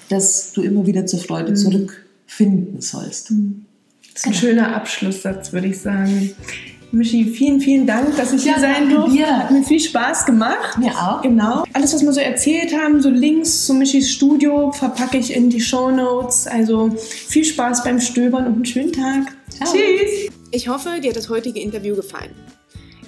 dass 0.08 0.54
du 0.54 0.62
immer 0.62 0.86
wieder 0.86 1.06
zur 1.08 1.20
Freude 1.20 1.52
mhm. 1.52 1.56
zurück 1.58 2.06
finden 2.28 2.80
sollst. 2.80 3.30
Hm. 3.30 3.66
Das 4.14 4.22
ist 4.22 4.28
ein 4.28 4.32
genau. 4.32 4.42
schöner 4.42 4.76
Abschlusssatz, 4.78 5.52
würde 5.52 5.68
ich 5.68 5.82
sagen. 5.82 6.32
Michi, 6.96 7.26
vielen, 7.26 7.60
vielen 7.60 7.86
Dank, 7.86 8.16
dass 8.16 8.32
ich 8.32 8.46
ja, 8.46 8.54
hier 8.54 8.62
sein 8.62 8.90
durfte. 8.90 9.18
Ja. 9.18 9.40
Hat 9.40 9.52
mir 9.52 9.64
viel 9.64 9.82
Spaß 9.82 10.26
gemacht. 10.26 10.78
Mir 10.78 10.92
auch. 10.92 11.22
Genau. 11.22 11.66
Alles, 11.74 11.94
was 11.94 12.02
wir 12.02 12.14
so 12.14 12.22
erzählt 12.22 12.74
haben, 12.74 13.02
so 13.02 13.10
Links 13.10 13.66
zu 13.66 13.74
Michis 13.74 14.12
Studio, 14.12 14.72
verpacke 14.72 15.18
ich 15.18 15.34
in 15.34 15.50
die 15.50 15.60
Show 15.60 15.92
Notes. 15.92 16.48
Also 16.48 16.90
viel 16.92 17.44
Spaß 17.44 17.84
beim 17.84 18.00
Stöbern 18.00 18.48
und 18.48 18.54
einen 18.54 18.66
schönen 18.66 18.94
Tag. 18.94 19.36
Ciao. 19.50 19.74
Tschüss. 19.74 20.32
Ich 20.52 20.70
hoffe, 20.70 21.02
dir 21.02 21.10
hat 21.10 21.18
das 21.18 21.28
heutige 21.28 21.60
Interview 21.60 21.96
gefallen. 21.98 22.32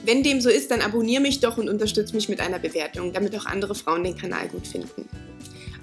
Wenn 0.04 0.22
dem 0.22 0.42
so 0.42 0.50
ist, 0.50 0.70
dann 0.70 0.82
abonniere 0.82 1.22
mich 1.22 1.40
doch 1.40 1.58
und 1.58 1.70
unterstütze 1.70 2.14
mich 2.14 2.28
mit 2.28 2.42
einer 2.42 2.60
Bewertung, 2.60 3.14
damit 3.14 3.38
auch 3.38 3.46
andere 3.46 3.74
Frauen 3.74 4.04
den 4.04 4.18
Kanal 4.18 4.50
gut 4.50 4.68
finden. 4.68 5.08